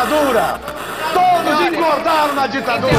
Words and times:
ditadura! 0.00 0.60
Todos 1.12 1.60
engordaram 1.66 2.34
na 2.34 2.46
ditadura! 2.46 2.92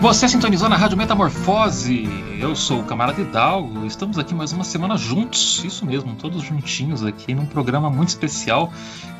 Você 0.00 0.28
sintonizou 0.28 0.68
na 0.68 0.76
Rádio 0.76 0.98
Metamorfose. 0.98 2.08
Eu 2.38 2.56
sou 2.56 2.80
o 2.80 2.84
Camarada 2.84 3.20
Hidalgo. 3.20 3.86
Estamos 3.86 4.18
aqui 4.18 4.34
mais 4.34 4.52
uma 4.52 4.64
semana 4.64 4.96
juntos. 4.96 5.64
Isso 5.64 5.86
mesmo, 5.86 6.14
todos 6.16 6.42
juntinhos 6.42 7.04
aqui 7.04 7.34
num 7.34 7.46
programa 7.46 7.88
muito 7.88 8.08
especial 8.08 8.72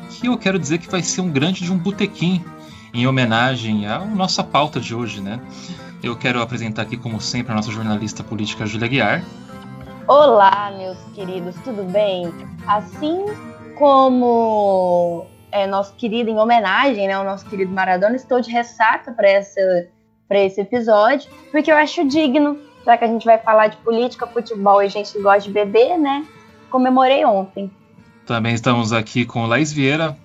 que 0.09 0.27
eu 0.27 0.37
quero 0.37 0.59
dizer 0.59 0.77
que 0.77 0.89
vai 0.89 1.01
ser 1.01 1.21
um 1.21 1.31
grande 1.31 1.63
de 1.63 1.71
um 1.71 1.77
botequim 1.77 2.43
em 2.95 3.05
homenagem 3.05 3.85
à 3.85 3.99
nossa 3.99 4.41
pauta 4.41 4.79
de 4.79 4.95
hoje, 4.95 5.21
né? 5.21 5.41
Eu 6.01 6.15
quero 6.15 6.41
apresentar 6.41 6.83
aqui, 6.83 6.95
como 6.95 7.19
sempre, 7.19 7.51
a 7.51 7.55
nossa 7.55 7.69
jornalista 7.69 8.23
política 8.23 8.65
Júlia 8.65 8.87
Guiar. 8.87 9.23
Olá, 10.07 10.71
meus 10.77 10.97
queridos, 11.13 11.55
tudo 11.63 11.83
bem? 11.83 12.31
Assim 12.65 13.25
como 13.77 15.25
é 15.51 15.67
nosso 15.67 15.93
querido, 15.95 16.29
em 16.29 16.37
homenagem 16.37 17.07
né, 17.07 17.13
ao 17.13 17.25
nosso 17.25 17.45
querido 17.45 17.71
Maradona, 17.71 18.15
estou 18.15 18.39
de 18.39 18.49
ressaca 18.49 19.11
para 19.11 19.29
essa 19.29 19.87
para 20.27 20.39
esse 20.39 20.59
episódio, 20.59 21.29
porque 21.51 21.71
eu 21.71 21.75
acho 21.75 22.03
digno, 22.07 22.57
já 22.83 22.97
que 22.97 23.03
a 23.03 23.07
gente 23.07 23.25
vai 23.25 23.37
falar 23.37 23.67
de 23.67 23.77
política, 23.77 24.25
futebol 24.25 24.81
e 24.81 24.87
a 24.87 24.89
gente 24.89 25.21
gosta 25.21 25.41
de 25.41 25.51
beber, 25.51 25.99
né? 25.99 26.25
Comemorei 26.71 27.23
ontem. 27.23 27.69
Também 28.25 28.55
estamos 28.55 28.91
aqui 28.91 29.23
com 29.23 29.45
Laís 29.45 29.71
Vieira. 29.71 30.17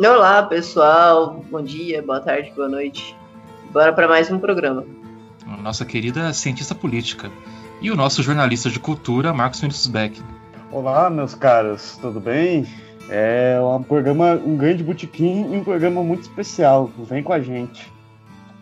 Olá, 0.00 0.44
pessoal. 0.44 1.44
Bom 1.50 1.60
dia, 1.60 2.00
boa 2.00 2.20
tarde, 2.20 2.52
boa 2.54 2.68
noite. 2.68 3.16
Bora 3.72 3.92
para 3.92 4.06
mais 4.06 4.30
um 4.30 4.38
programa. 4.38 4.84
Nossa 5.60 5.84
querida 5.84 6.32
cientista 6.32 6.72
política. 6.72 7.32
E 7.82 7.90
o 7.90 7.96
nosso 7.96 8.22
jornalista 8.22 8.70
de 8.70 8.78
cultura, 8.78 9.34
Marcos 9.34 9.60
Vinícius 9.60 9.88
Beck. 9.88 10.22
Olá, 10.70 11.10
meus 11.10 11.34
caros, 11.34 11.98
tudo 12.00 12.20
bem? 12.20 12.64
É 13.10 13.58
um 13.60 13.82
programa, 13.82 14.34
um 14.34 14.56
grande 14.56 14.84
botequim 14.84 15.52
e 15.52 15.56
um 15.56 15.64
programa 15.64 16.00
muito 16.00 16.22
especial. 16.22 16.88
Vem 16.96 17.20
com 17.20 17.32
a 17.32 17.40
gente. 17.40 17.92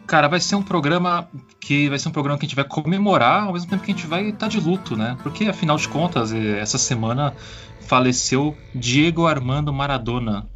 Cara, 0.07 0.29
vai 0.29 0.41
ser 0.41 0.55
um 0.55 0.63
programa 0.63 1.29
que 1.61 1.91
vai 1.91 1.99
ser 1.99 2.09
um 2.09 2.13
programa 2.13 2.39
que 2.39 2.47
a 2.47 2.49
gente 2.49 2.57
vai 2.57 2.65
comemorar 2.65 3.43
ao 3.43 3.53
mesmo 3.53 3.69
tempo 3.69 3.83
que 3.83 3.93
a 3.93 3.95
gente 3.95 4.07
vai 4.07 4.29
estar 4.29 4.39
tá 4.39 4.49
de 4.49 4.59
luto, 4.59 4.97
né? 4.97 5.19
Porque 5.23 5.45
afinal 5.45 5.77
de 5.77 5.87
contas, 5.87 6.33
eh, 6.33 6.59
essa 6.59 6.79
semana 6.79 7.35
faleceu 7.81 8.57
Diego 8.75 9.27
Armando 9.27 9.71
Maradona 9.71 10.49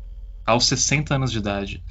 aos 0.44 0.66
60 0.66 1.14
anos 1.14 1.32
de 1.32 1.38
idade. 1.38 1.82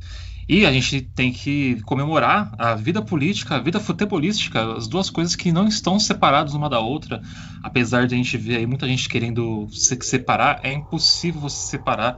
E 0.48 0.66
a 0.66 0.72
gente 0.72 1.02
tem 1.02 1.32
que 1.32 1.80
comemorar 1.84 2.52
a 2.58 2.74
vida 2.74 3.04
política, 3.04 3.56
a 3.56 3.60
vida 3.60 3.80
futebolística, 3.80 4.74
as 4.74 4.88
duas 4.88 5.08
coisas 5.08 5.36
que 5.36 5.52
não 5.52 5.68
estão 5.68 6.00
separadas 6.00 6.56
uma 6.56 6.68
da 6.68 6.80
outra. 6.80 7.22
Apesar 7.62 8.08
de 8.08 8.16
a 8.16 8.18
gente 8.18 8.36
ver 8.36 8.58
aí 8.58 8.66
muita 8.66 8.88
gente 8.88 9.08
querendo 9.08 9.68
se 9.72 9.96
separar, 10.02 10.60
é 10.64 10.74
impossível 10.74 11.40
você 11.40 11.68
separar 11.68 12.18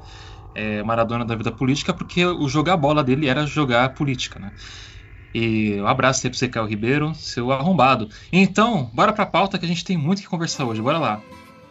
é, 0.55 0.81
Maradona 0.81 1.25
da 1.25 1.35
vida 1.35 1.51
política, 1.51 1.93
porque 1.93 2.25
o 2.25 2.47
jogar 2.47 2.77
bola 2.77 3.03
dele 3.03 3.27
era 3.27 3.45
jogar 3.45 3.93
política, 3.93 4.39
né? 4.39 4.53
E 5.33 5.79
um 5.81 5.87
abraço 5.87 6.25
aí 6.25 6.29
pra 6.29 6.39
você, 6.39 6.47
Caio 6.47 6.67
Ribeiro, 6.67 7.13
seu 7.15 7.51
arrombado. 7.51 8.09
Então, 8.31 8.89
bora 8.93 9.11
pra 9.11 9.25
pauta 9.25 9.57
que 9.57 9.65
a 9.65 9.67
gente 9.67 9.83
tem 9.83 9.97
muito 9.97 10.21
que 10.21 10.27
conversar 10.29 10.65
hoje. 10.65 10.81
Bora 10.81 10.99
lá. 10.99 11.21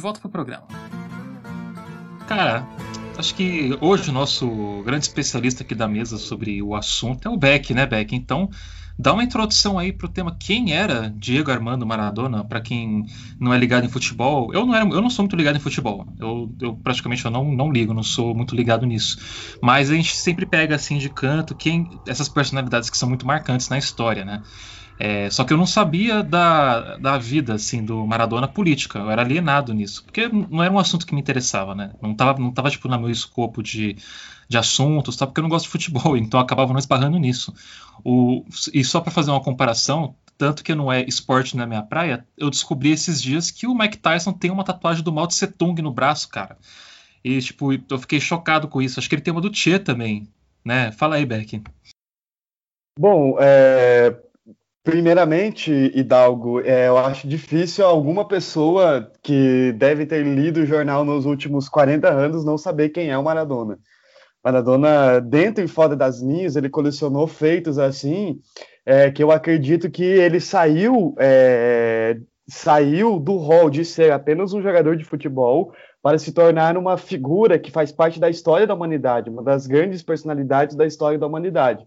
volta 0.00 0.18
pro 0.20 0.28
programa. 0.28 0.66
Cara, 2.26 2.66
acho 3.18 3.34
que 3.34 3.76
hoje 3.80 4.10
o 4.10 4.12
nosso 4.12 4.82
grande 4.84 5.04
especialista 5.04 5.62
aqui 5.62 5.74
da 5.74 5.88
mesa 5.88 6.16
sobre 6.16 6.62
o 6.62 6.74
assunto 6.74 7.26
é 7.26 7.30
o 7.30 7.36
Beck, 7.36 7.74
né, 7.74 7.86
Beck? 7.86 8.14
Então, 8.14 8.48
dá 9.00 9.12
uma 9.12 9.24
introdução 9.24 9.78
aí 9.78 9.92
pro 9.92 10.08
tema 10.08 10.36
quem 10.38 10.72
era 10.72 11.12
Diego 11.16 11.50
Armando 11.50 11.86
Maradona, 11.86 12.44
para 12.44 12.60
quem 12.60 13.06
não 13.38 13.52
é 13.52 13.58
ligado 13.58 13.84
em 13.84 13.88
futebol. 13.88 14.52
Eu 14.52 14.66
não, 14.66 14.74
era, 14.74 14.84
eu 14.84 15.00
não 15.00 15.08
sou 15.08 15.24
muito 15.24 15.36
ligado 15.36 15.56
em 15.56 15.60
futebol. 15.60 16.06
Eu, 16.18 16.54
eu 16.60 16.76
praticamente 16.76 17.24
eu 17.24 17.30
não, 17.30 17.50
não 17.50 17.72
ligo, 17.72 17.94
não 17.94 18.02
sou 18.02 18.34
muito 18.34 18.54
ligado 18.54 18.84
nisso. 18.84 19.18
Mas 19.62 19.90
a 19.90 19.94
gente 19.94 20.14
sempre 20.14 20.44
pega 20.44 20.74
assim 20.74 20.98
de 20.98 21.08
canto 21.08 21.54
quem 21.54 21.88
essas 22.06 22.28
personalidades 22.28 22.90
que 22.90 22.98
são 22.98 23.08
muito 23.08 23.26
marcantes 23.26 23.68
na 23.68 23.78
história, 23.78 24.24
né? 24.24 24.42
É, 25.02 25.30
só 25.30 25.44
que 25.44 25.52
eu 25.54 25.56
não 25.56 25.64
sabia 25.64 26.22
da, 26.22 26.98
da 26.98 27.16
vida 27.16 27.54
assim 27.54 27.82
do 27.82 28.06
Maradona 28.06 28.46
política, 28.46 28.98
eu 28.98 29.10
era 29.10 29.22
alienado 29.22 29.72
nisso, 29.72 30.04
porque 30.04 30.28
não 30.28 30.62
era 30.62 30.70
um 30.70 30.78
assunto 30.78 31.06
que 31.06 31.14
me 31.14 31.20
interessava, 31.22 31.74
né? 31.74 31.92
Não 32.02 32.12
estava 32.12 32.38
não 32.38 32.52
tava, 32.52 32.68
tipo, 32.68 32.86
no 32.86 33.00
meu 33.00 33.08
escopo 33.08 33.62
de, 33.62 33.96
de 34.46 34.58
assuntos, 34.58 35.16
tá? 35.16 35.26
porque 35.26 35.40
eu 35.40 35.42
não 35.42 35.48
gosto 35.48 35.64
de 35.64 35.70
futebol, 35.70 36.14
então 36.18 36.38
eu 36.38 36.44
acabava 36.44 36.74
não 36.74 36.78
esbarrando 36.78 37.16
nisso. 37.16 37.54
O, 38.04 38.44
e 38.74 38.84
só 38.84 39.00
para 39.00 39.10
fazer 39.10 39.30
uma 39.30 39.40
comparação, 39.40 40.14
tanto 40.36 40.62
que 40.62 40.74
não 40.74 40.92
é 40.92 41.02
esporte 41.08 41.56
na 41.56 41.64
minha 41.64 41.82
praia, 41.82 42.26
eu 42.36 42.50
descobri 42.50 42.90
esses 42.90 43.22
dias 43.22 43.50
que 43.50 43.66
o 43.66 43.74
Mike 43.74 43.96
Tyson 43.96 44.34
tem 44.34 44.50
uma 44.50 44.64
tatuagem 44.64 45.02
do 45.02 45.10
Mao 45.10 45.26
Tse 45.26 45.46
Tung 45.46 45.80
no 45.80 45.94
braço, 45.94 46.28
cara. 46.28 46.58
E, 47.24 47.40
tipo, 47.40 47.72
eu 47.72 47.98
fiquei 47.98 48.20
chocado 48.20 48.68
com 48.68 48.82
isso. 48.82 49.00
Acho 49.00 49.08
que 49.08 49.14
ele 49.14 49.22
tem 49.22 49.32
uma 49.32 49.40
do 49.40 49.48
Tchê 49.48 49.78
também, 49.78 50.28
né? 50.62 50.92
Fala 50.92 51.16
aí, 51.16 51.24
Beck. 51.24 51.62
Bom, 52.98 53.36
é, 53.40 54.14
Primeiramente, 54.82 55.70
Hidalgo, 55.94 56.60
é, 56.60 56.88
eu 56.88 56.96
acho 56.96 57.28
difícil 57.28 57.84
alguma 57.84 58.26
pessoa 58.26 59.12
que 59.22 59.72
deve 59.72 60.06
ter 60.06 60.24
lido 60.24 60.60
o 60.60 60.66
jornal 60.66 61.04
nos 61.04 61.26
últimos 61.26 61.68
40 61.68 62.08
anos 62.08 62.44
não 62.46 62.56
saber 62.56 62.88
quem 62.88 63.10
é 63.10 63.18
o 63.18 63.22
Maradona. 63.22 63.78
Maradona, 64.42 65.20
dentro 65.20 65.62
e 65.62 65.68
fora 65.68 65.94
das 65.94 66.22
linhas, 66.22 66.56
ele 66.56 66.70
colecionou 66.70 67.26
feitos 67.26 67.78
assim, 67.78 68.40
é, 68.86 69.10
que 69.10 69.22
eu 69.22 69.30
acredito 69.30 69.90
que 69.90 70.02
ele 70.02 70.40
saiu, 70.40 71.14
é, 71.18 72.16
saiu 72.48 73.20
do 73.20 73.36
rol 73.36 73.68
de 73.68 73.84
ser 73.84 74.10
apenas 74.12 74.54
um 74.54 74.62
jogador 74.62 74.96
de 74.96 75.04
futebol 75.04 75.74
para 76.02 76.16
se 76.16 76.32
tornar 76.32 76.78
uma 76.78 76.96
figura 76.96 77.58
que 77.58 77.70
faz 77.70 77.92
parte 77.92 78.18
da 78.18 78.30
história 78.30 78.66
da 78.66 78.74
humanidade, 78.74 79.28
uma 79.28 79.42
das 79.42 79.66
grandes 79.66 80.02
personalidades 80.02 80.74
da 80.74 80.86
história 80.86 81.18
da 81.18 81.26
humanidade. 81.26 81.86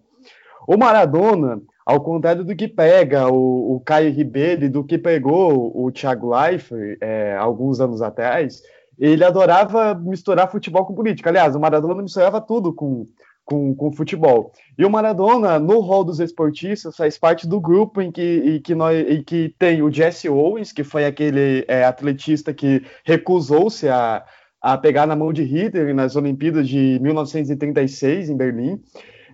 O 0.68 0.78
Maradona, 0.78 1.60
ao 1.86 2.02
contrário 2.02 2.44
do 2.44 2.56
que 2.56 2.68
pega 2.68 3.28
o, 3.28 3.76
o 3.76 3.80
Caio 3.82 4.12
Ribeiro 4.12 4.66
e 4.66 4.70
do 4.70 4.84
que 4.84 4.98
pegou 4.98 5.72
o 5.76 5.92
Thiago 5.92 6.34
Leifert 6.34 6.98
é, 7.02 7.36
alguns 7.36 7.80
anos 7.80 8.02
atrás, 8.02 8.62
ele 8.98 9.24
adorava 9.24 9.96
misturar 9.96 10.52
futebol 10.52 10.86
com 10.86 10.94
política. 10.94 11.30
Aliás, 11.30 11.56
o 11.56 11.60
Maradona 11.60 12.02
misturava 12.02 12.40
tudo 12.40 12.74
com, 12.74 13.08
com, 13.44 13.76
com 13.76 13.92
futebol. 13.92 14.52
E 14.78 14.86
o 14.86 14.90
Maradona, 14.90 15.60
no 15.60 15.80
rol 15.80 16.04
dos 16.04 16.20
esportistas, 16.20 16.96
faz 16.96 17.18
parte 17.18 17.48
do 17.48 17.60
grupo 17.60 18.02
em 18.02 18.12
que, 18.12 18.22
em 18.46 18.62
que, 18.62 18.74
nós, 18.76 19.06
em 19.10 19.24
que 19.24 19.54
tem 19.60 19.82
o 19.82 19.92
Jesse 19.92 20.30
Owens, 20.30 20.72
que 20.72 20.84
foi 20.84 21.06
aquele 21.06 21.66
é, 21.68 21.84
atletista 21.84 22.54
que 22.54 22.84
recusou-se 23.04 23.90
a, 23.90 24.24
a 24.62 24.78
pegar 24.78 25.06
na 25.06 25.16
mão 25.16 25.34
de 25.34 25.44
Hitler 25.44 25.94
nas 25.94 26.16
Olimpíadas 26.16 26.68
de 26.68 27.00
1936, 27.02 28.30
em 28.30 28.38
Berlim. 28.38 28.80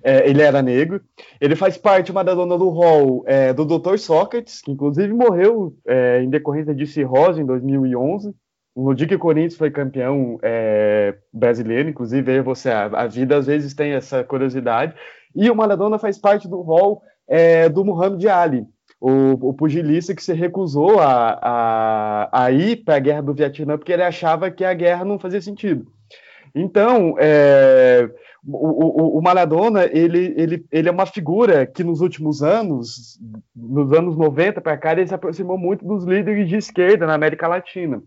É, 0.03 0.29
ele 0.29 0.41
era 0.41 0.61
negro. 0.61 1.01
Ele 1.39 1.55
faz 1.55 1.77
parte, 1.77 2.11
uma 2.11 2.23
da 2.23 2.33
dona 2.33 2.57
do 2.57 2.69
hall 2.69 3.23
é, 3.25 3.53
do 3.53 3.65
Dr. 3.65 3.97
Sócrates, 3.97 4.61
que 4.61 4.71
inclusive 4.71 5.13
morreu 5.13 5.73
é, 5.87 6.21
em 6.21 6.29
decorrência 6.29 6.73
de 6.73 6.85
cirrose 6.85 7.41
em 7.41 7.45
2011. 7.45 8.33
No 8.75 8.95
dia 8.95 9.07
que 9.07 9.15
o 9.15 9.19
Corinthians 9.19 9.57
foi 9.57 9.71
campeão 9.71 10.39
é, 10.41 11.15
brasileiro, 11.33 11.89
inclusive 11.89 12.31
aí 12.31 12.41
você, 12.41 12.69
a, 12.69 12.85
a, 12.85 13.07
vida 13.07 13.35
às 13.35 13.47
vezes 13.47 13.73
tem 13.73 13.91
essa 13.91 14.23
curiosidade. 14.23 14.93
E 15.35 15.49
o 15.49 15.55
Maradona 15.55 15.99
faz 15.99 16.17
parte 16.17 16.47
do 16.47 16.61
hall 16.61 17.01
é, 17.27 17.67
do 17.67 17.83
Muhammad 17.83 18.25
Ali, 18.25 18.65
o, 18.99 19.49
o, 19.49 19.53
pugilista 19.53 20.15
que 20.15 20.23
se 20.23 20.33
recusou 20.33 20.99
a, 20.99 21.39
a, 21.41 22.45
a 22.45 22.51
ir 22.51 22.77
para 22.77 22.95
a 22.95 22.99
guerra 22.99 23.21
do 23.21 23.33
Vietnã 23.33 23.77
porque 23.77 23.91
ele 23.91 24.03
achava 24.03 24.49
que 24.49 24.63
a 24.63 24.73
guerra 24.73 25.03
não 25.03 25.19
fazia 25.19 25.41
sentido. 25.41 25.85
Então, 26.53 27.15
é, 27.19 28.09
o, 28.45 29.15
o, 29.15 29.17
o, 29.17 29.21
Maradona, 29.21 29.85
ele, 29.85 30.33
ele, 30.37 30.65
ele 30.71 30.89
é 30.89 30.91
uma 30.91 31.05
figura 31.05 31.65
que 31.65 31.83
nos 31.83 32.01
últimos 32.01 32.41
anos, 32.41 33.19
nos 33.55 33.91
anos 33.91 34.15
90 34.17 34.61
para 34.61 34.77
cá, 34.77 34.93
ele 34.93 35.07
se 35.07 35.13
aproximou 35.13 35.57
muito 35.57 35.85
dos 35.85 36.05
líderes 36.05 36.47
de 36.47 36.55
esquerda 36.55 37.05
na 37.05 37.13
América 37.13 37.47
Latina. 37.47 38.01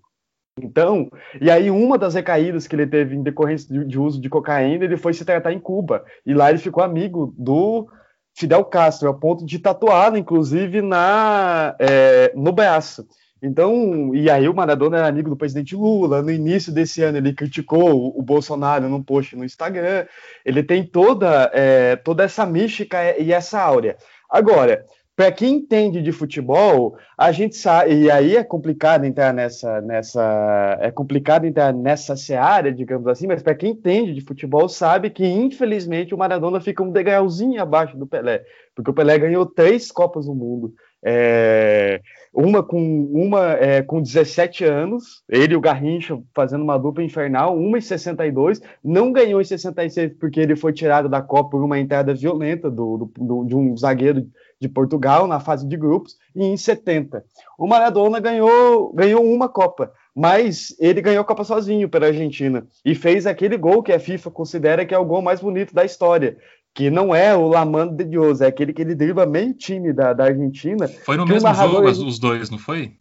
Então, 0.61 1.11
e 1.41 1.51
aí 1.51 1.71
uma 1.71 1.97
das 1.97 2.15
recaídas 2.15 2.67
que 2.67 2.77
ele 2.77 2.87
teve 2.87 3.17
em 3.17 3.23
decorrência 3.23 3.69
de, 3.73 3.87
de 3.87 3.99
uso 3.99 4.21
de 4.21 4.29
cocaína, 4.29 4.85
ele 4.85 4.97
foi 4.97 5.15
se 5.15 5.25
tratar 5.25 5.53
em 5.53 5.61
Cuba. 5.61 6.05
E 6.27 6.35
lá 6.35 6.51
ele 6.51 6.59
ficou 6.59 6.83
amigo 6.83 7.35
do 7.39 7.89
Fidel 8.35 8.65
Castro, 8.65 9.09
a 9.09 9.15
ponto 9.15 9.45
de 9.45 9.59
tatuá-lo, 9.59 10.17
inclusive, 10.17 10.83
na, 10.83 11.75
é, 11.79 12.33
no 12.35 12.53
braço. 12.53 13.07
Então, 13.43 14.15
e 14.15 14.31
aí 14.31 14.49
o 14.49 14.55
Maradona 14.55 14.99
era 14.99 15.09
amigo 15.09 15.29
do 15.29 15.37
presidente 15.37 15.75
Lula. 15.75 16.23
No 16.23 16.31
início 16.31 16.73
desse 16.73 17.03
ano 17.03 17.19
ele 17.19 17.33
criticou 17.33 18.17
o 18.17 18.23
Bolsonaro 18.23 18.89
num 18.89 19.03
post 19.03 19.35
no 19.35 19.45
Instagram. 19.45 20.07
Ele 20.45 20.63
tem 20.63 20.85
toda, 20.85 21.51
é, 21.53 21.97
toda 21.97 22.23
essa 22.23 22.47
mística 22.47 23.19
e 23.19 23.33
essa 23.33 23.61
áurea. 23.61 23.97
Agora, 24.31 24.87
para 25.15 25.31
quem 25.31 25.57
entende 25.57 26.01
de 26.01 26.11
futebol, 26.11 26.97
a 27.19 27.33
gente 27.33 27.55
sabe, 27.55 27.95
e 27.95 28.11
aí 28.11 28.37
é 28.37 28.43
complicado 28.43 29.05
entrar 29.05 29.33
nessa, 29.35 29.81
nessa 29.83 30.79
é 30.81 30.91
complicado 30.91 31.45
entrar 31.45 31.73
nessa 31.73 32.17
seara, 32.17 32.73
digamos 32.73 33.07
assim, 33.07 33.27
mas 33.27 33.43
para 33.43 33.55
quem 33.55 33.73
entende 33.73 34.15
de 34.15 34.23
futebol 34.23 34.69
sabe 34.69 35.11
que 35.11 35.27
infelizmente 35.27 36.15
o 36.15 36.19
Maradona 36.19 36.61
fica 36.61 36.83
um 36.83 36.91
degrauzinho 36.91 37.61
abaixo 37.61 37.97
do 37.97 38.07
Pelé, 38.07 38.43
porque 38.75 38.91
o 38.91 38.95
Pelé 38.95 39.19
ganhou 39.19 39.45
três 39.45 39.93
Copas 39.93 40.25
do 40.25 40.35
Mundo, 40.35 40.73
é, 41.05 42.01
uma 42.33 42.63
com 42.63 42.81
uma 43.13 43.53
é, 43.53 43.83
com 43.83 44.01
17 44.01 44.65
anos, 44.65 45.23
ele 45.29 45.53
e 45.53 45.57
o 45.57 45.61
Garrincha 45.61 46.19
fazendo 46.35 46.63
uma 46.63 46.79
dupla 46.79 47.05
infernal, 47.05 47.57
uma 47.59 47.77
em 47.77 47.81
62, 47.81 48.61
não 48.83 49.13
ganhou 49.13 49.41
em 49.41 49.45
66 49.45 50.15
porque 50.19 50.41
ele 50.41 50.57
foi 50.57 50.73
tirado 50.73 51.09
da 51.09 51.21
Copa 51.21 51.51
por 51.51 51.63
uma 51.63 51.79
entrada 51.79 52.15
violenta 52.15 52.71
do, 52.71 53.11
do, 53.17 53.45
de 53.45 53.55
um 53.55 53.77
zagueiro 53.77 54.27
de 54.59 54.69
Portugal 54.69 55.27
na 55.27 55.41
fase 55.41 55.67
de 55.67 55.77
grupos 55.77 56.17
e 56.35 56.45
em 56.45 56.57
70. 56.57 57.23
O 57.59 57.67
Maradona 57.67 58.19
ganhou, 58.19 58.93
ganhou 58.95 59.23
uma 59.25 59.49
Copa, 59.49 59.93
mas 60.15 60.75
ele 60.79 61.03
ganhou 61.03 61.23
a 61.23 61.27
Copa 61.27 61.45
sozinho 61.45 61.89
pela 61.89 62.07
Argentina 62.07 62.67
e 62.85 62.95
fez 62.95 63.27
aquele 63.27 63.57
gol 63.57 63.83
que 63.83 63.93
a 63.93 63.99
FIFA 63.99 64.31
considera 64.31 64.87
que 64.87 64.95
é 64.95 64.99
o 64.99 65.05
gol 65.05 65.21
mais 65.21 65.41
bonito 65.41 65.75
da 65.75 65.85
história, 65.85 66.39
que 66.75 66.91
não 66.91 67.15
é 67.15 67.35
o 67.35 67.47
Lamando 67.47 67.97
de 67.97 68.05
Dios, 68.05 68.41
é 68.41 68.47
aquele 68.47 68.73
que 68.73 68.81
ele 68.81 68.95
dribla 68.95 69.27
meio 69.27 69.53
time 69.53 69.93
da, 69.93 70.13
da 70.13 70.25
Argentina. 70.25 70.89
Foi 70.89 71.17
no 71.17 71.27
mesmo 71.27 71.53
jogo 71.55 71.89
os 71.89 72.19
dois, 72.19 72.51
não 72.51 72.59
foi? 72.59 72.97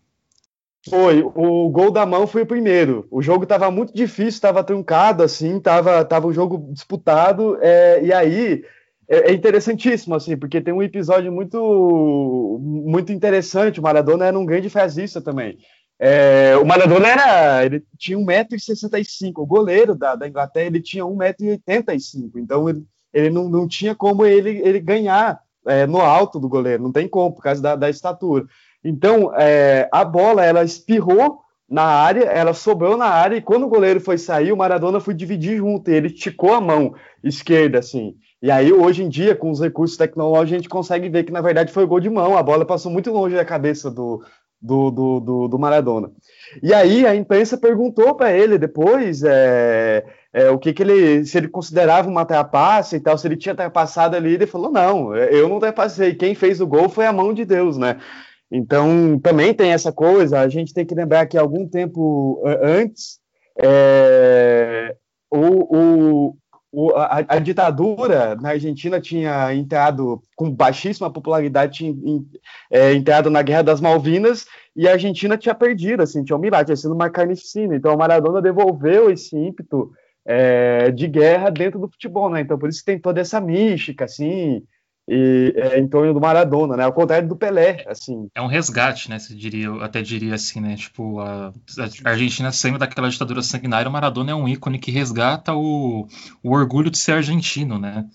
Foi, 0.90 1.22
o 1.22 1.70
gol 1.70 1.92
da 1.92 2.06
mão 2.06 2.26
foi 2.26 2.42
o 2.42 2.46
primeiro. 2.46 3.08
O 3.12 3.22
jogo 3.22 3.44
estava 3.44 3.70
muito 3.70 3.94
difícil, 3.94 4.30
estava 4.30 4.64
truncado, 4.64 5.22
assim, 5.22 5.58
estava 5.58 6.04
tava 6.04 6.28
um 6.28 6.34
jogo 6.34 6.58
disputado, 6.74 7.58
é, 7.62 8.04
e 8.04 8.12
aí 8.12 8.64
é, 9.08 9.30
é, 9.30 9.34
interessantíssimo, 9.34 10.16
assim, 10.16 10.36
porque 10.36 10.60
tem 10.60 10.74
um 10.74 10.82
episódio 10.82 11.32
muito, 11.32 12.58
muito 12.62 13.12
interessante. 13.12 13.80
O 13.80 13.84
Maradona 13.84 14.26
era 14.26 14.40
um 14.40 14.46
grande 14.46 14.70
fazista 14.70 15.22
também. 15.22 15.60
É, 16.00 16.58
o 16.58 16.66
Maradona 16.66 17.08
era, 17.08 17.66
ele 17.66 17.84
tinha 17.96 18.18
1,65m. 18.18 19.34
O 19.36 19.46
goleiro 19.46 19.94
da, 19.94 20.16
da 20.16 20.28
Inglaterra 20.28 20.66
ele 20.66 20.82
tinha 20.82 21.04
1,85m. 21.04 22.32
Então 22.38 22.68
ele, 22.68 22.84
ele 23.14 23.30
não, 23.30 23.50
não 23.50 23.68
tinha 23.68 23.96
como 23.96 24.26
ele, 24.26 24.62
ele 24.64 24.80
ganhar 24.80 25.42
é, 25.66 25.86
no 25.86 26.00
alto 26.00 26.40
do 26.40 26.50
goleiro. 26.50 26.84
Não 26.84 26.92
tem 26.92 27.08
como, 27.08 27.34
por 27.34 27.44
causa 27.44 27.62
da, 27.62 27.76
da 27.76 27.90
estatura. 27.90 28.46
Então 28.84 29.32
é, 29.36 29.88
a 29.92 30.04
bola 30.04 30.44
ela 30.44 30.64
espirrou 30.64 31.42
na 31.70 31.84
área, 31.84 32.24
ela 32.26 32.54
sobrou 32.54 32.98
na 32.98 33.06
área 33.06 33.38
e 33.38 33.42
quando 33.42 33.64
o 33.64 33.70
goleiro 33.70 34.02
foi 34.02 34.18
sair, 34.18 34.52
o 34.52 34.58
Maradona 34.58 35.00
foi 35.00 35.14
dividir 35.14 35.58
junto. 35.58 35.90
Ele 35.90 36.08
esticou 36.08 36.54
a 36.54 36.60
mão 36.60 36.94
esquerda 37.24 37.80
assim. 37.80 38.16
E 38.42 38.50
aí, 38.50 38.74
hoje 38.74 39.04
em 39.04 39.10
dia, 39.10 39.36
com 39.36 39.52
os 39.52 39.62
recursos 39.62 39.96
tecnológicos, 39.96 40.52
a 40.52 40.58
gente 40.58 40.68
consegue 40.68 41.08
ver 41.10 41.24
que, 41.24 41.32
na 41.32 41.42
verdade, 41.42 41.72
foi 41.72 41.86
gol 41.86 42.00
de 42.00 42.10
mão. 42.10 42.36
A 42.36 42.42
bola 42.42 42.66
passou 42.66 42.92
muito 42.92 43.12
longe 43.12 43.36
da 43.36 43.46
cabeça 43.46 43.92
do, 43.92 44.24
do, 44.60 44.90
do, 44.90 45.20
do, 45.20 45.48
do 45.48 45.60
Maradona. 45.60 46.12
E 46.62 46.74
aí, 46.74 47.06
a 47.06 47.16
imprensa 47.16 47.56
perguntou 47.56 48.16
para 48.16 48.34
ele 48.34 48.58
depois 48.58 49.22
é, 49.24 50.04
é, 50.34 50.50
o 50.50 50.58
que, 50.58 50.74
que 50.74 50.82
ele, 50.82 51.26
se 51.26 51.38
ele 51.38 51.48
considerava 51.48 52.10
uma 52.10 52.26
trapaça 52.26 52.96
e 52.96 53.00
tal, 53.00 53.18
se 53.18 53.28
ele 53.28 53.36
tinha 53.36 53.54
ultrapassado 53.54 54.16
ali. 54.16 54.34
Ele 54.34 54.48
falou: 54.48 54.72
não, 54.72 55.16
eu 55.16 55.48
não 55.48 55.56
ultrapassei. 55.56 56.16
Quem 56.16 56.34
fez 56.34 56.62
o 56.62 56.68
gol 56.68 56.88
foi 56.88 57.06
a 57.06 57.14
mão 57.14 57.34
de 57.34 57.44
Deus, 57.44 57.78
né? 57.78 58.00
Então, 58.50 59.20
também 59.20 59.54
tem 59.54 59.72
essa 59.72 59.92
coisa. 59.92 60.40
A 60.40 60.48
gente 60.48 60.74
tem 60.74 60.86
que 60.86 60.96
lembrar 60.96 61.26
que 61.26 61.38
algum 61.38 61.68
tempo 61.68 62.42
antes. 62.62 63.20
É, 63.62 64.96
o, 65.30 65.78
o, 65.78 66.38
o, 66.72 66.92
a, 66.96 67.24
a, 67.28 67.40
ditadura 67.40 68.36
na 68.36 68.50
Argentina 68.50 69.00
tinha 69.00 69.54
entrado 69.54 70.24
com 70.36 70.50
baixíssima 70.50 71.12
popularidade, 71.12 71.78
tinha 71.78 71.94
é, 72.72 72.94
entrado 72.94 73.30
na 73.30 73.42
Guerra 73.42 73.64
das 73.64 73.82
Malvinas 73.82 74.46
e 74.76 74.88
a 74.88 74.94
Argentina 74.94 75.38
tinha 75.38 75.54
perdido, 75.54 76.02
assim, 76.02 76.24
tinha 76.24 76.36
um 76.36 76.40
milagre, 76.40 76.68
tinha 76.68 76.78
sido 76.78 76.94
uma 76.94 77.10
carnificina. 77.10 77.76
Então, 77.76 77.92
a 77.92 77.98
Maradona 77.98 78.42
devolveu 78.42 79.12
esse 79.12 79.36
ímpeto 79.36 79.92
é, 80.26 80.92
de 80.92 81.08
guerra 81.08 81.50
dentro 81.50 81.80
do 81.80 81.90
futebol, 81.90 82.30
né? 82.30 82.42
Então, 82.42 82.58
por 82.58 82.70
isso 82.70 82.84
tem 82.86 83.00
toda 83.00 83.20
essa 83.20 83.40
mística, 83.42 84.06
assim, 84.06 84.64
e, 85.08 85.54
é, 85.56 85.80
em 85.80 85.88
torno 85.88 86.14
do 86.14 86.22
Maradona, 86.22 86.78
né? 86.78 86.84
Ao 86.84 86.94
contrário 86.94 87.28
do 87.28 87.36
Pelé, 87.36 87.84
assim. 87.88 88.28
É 88.36 88.42
um 88.42 88.48
resgate, 88.48 89.10
né? 89.10 89.20
Você 89.20 89.36
diria, 89.36 89.66
eu 89.66 89.84
até 89.84 90.02
diria 90.02 90.36
assim, 90.36 90.62
né? 90.62 90.76
Tipo, 90.76 91.20
a, 91.20 91.52
a 92.06 92.10
Argentina 92.10 92.52
saindo 92.52 92.78
daquela 92.78 93.10
ditadura 93.10 93.42
sanguinária, 93.42 93.90
o 93.90 93.92
Maradona 93.92 94.32
é 94.32 94.36
um 94.36 94.48
ícone 94.48 94.80
que 94.80 94.92
resgata 94.92 95.54
o, 95.54 96.08
o 96.44 96.52
orgulho 96.52 96.90
de 96.90 96.98
ser 96.98 97.14
argentino, 97.14 97.80
né? 97.80 98.06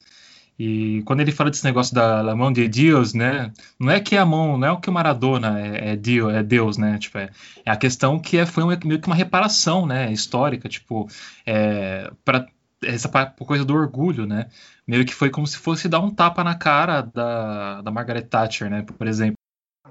E 0.58 1.02
quando 1.04 1.20
ele 1.20 1.32
fala 1.32 1.50
desse 1.50 1.64
negócio 1.64 1.94
da, 1.94 2.22
da 2.22 2.34
mão 2.34 2.50
de 2.50 2.66
Deus, 2.66 3.12
né? 3.12 3.52
Não 3.78 3.90
é 3.90 4.00
que 4.00 4.16
a 4.16 4.24
mão, 4.24 4.56
não 4.56 4.68
é 4.68 4.72
o 4.72 4.80
que 4.80 4.88
o 4.88 4.92
Maradona 4.92 5.60
é, 5.60 5.92
é 5.92 5.96
Deus, 5.96 6.32
é 6.32 6.42
Deus, 6.42 6.78
né? 6.78 6.98
Tipo, 6.98 7.18
é, 7.18 7.30
é 7.64 7.70
a 7.70 7.76
questão 7.76 8.18
que 8.18 8.38
é, 8.38 8.46
foi 8.46 8.64
meio 8.84 9.00
que 9.00 9.06
uma 9.06 9.14
reparação, 9.14 9.86
né? 9.86 10.10
Histórica, 10.12 10.68
tipo, 10.68 11.08
é, 11.44 12.10
para 12.24 12.46
essa 12.82 13.08
coisa 13.08 13.64
do 13.64 13.74
orgulho, 13.74 14.26
né? 14.26 14.46
Meio 14.86 15.04
que 15.04 15.14
foi 15.14 15.30
como 15.30 15.46
se 15.46 15.58
fosse 15.58 15.88
dar 15.88 16.00
um 16.00 16.10
tapa 16.10 16.42
na 16.42 16.54
cara 16.54 17.02
da, 17.02 17.82
da 17.82 17.90
Margaret 17.90 18.22
Thatcher, 18.22 18.70
né? 18.70 18.82
Por 18.82 19.06
exemplo. 19.06 19.35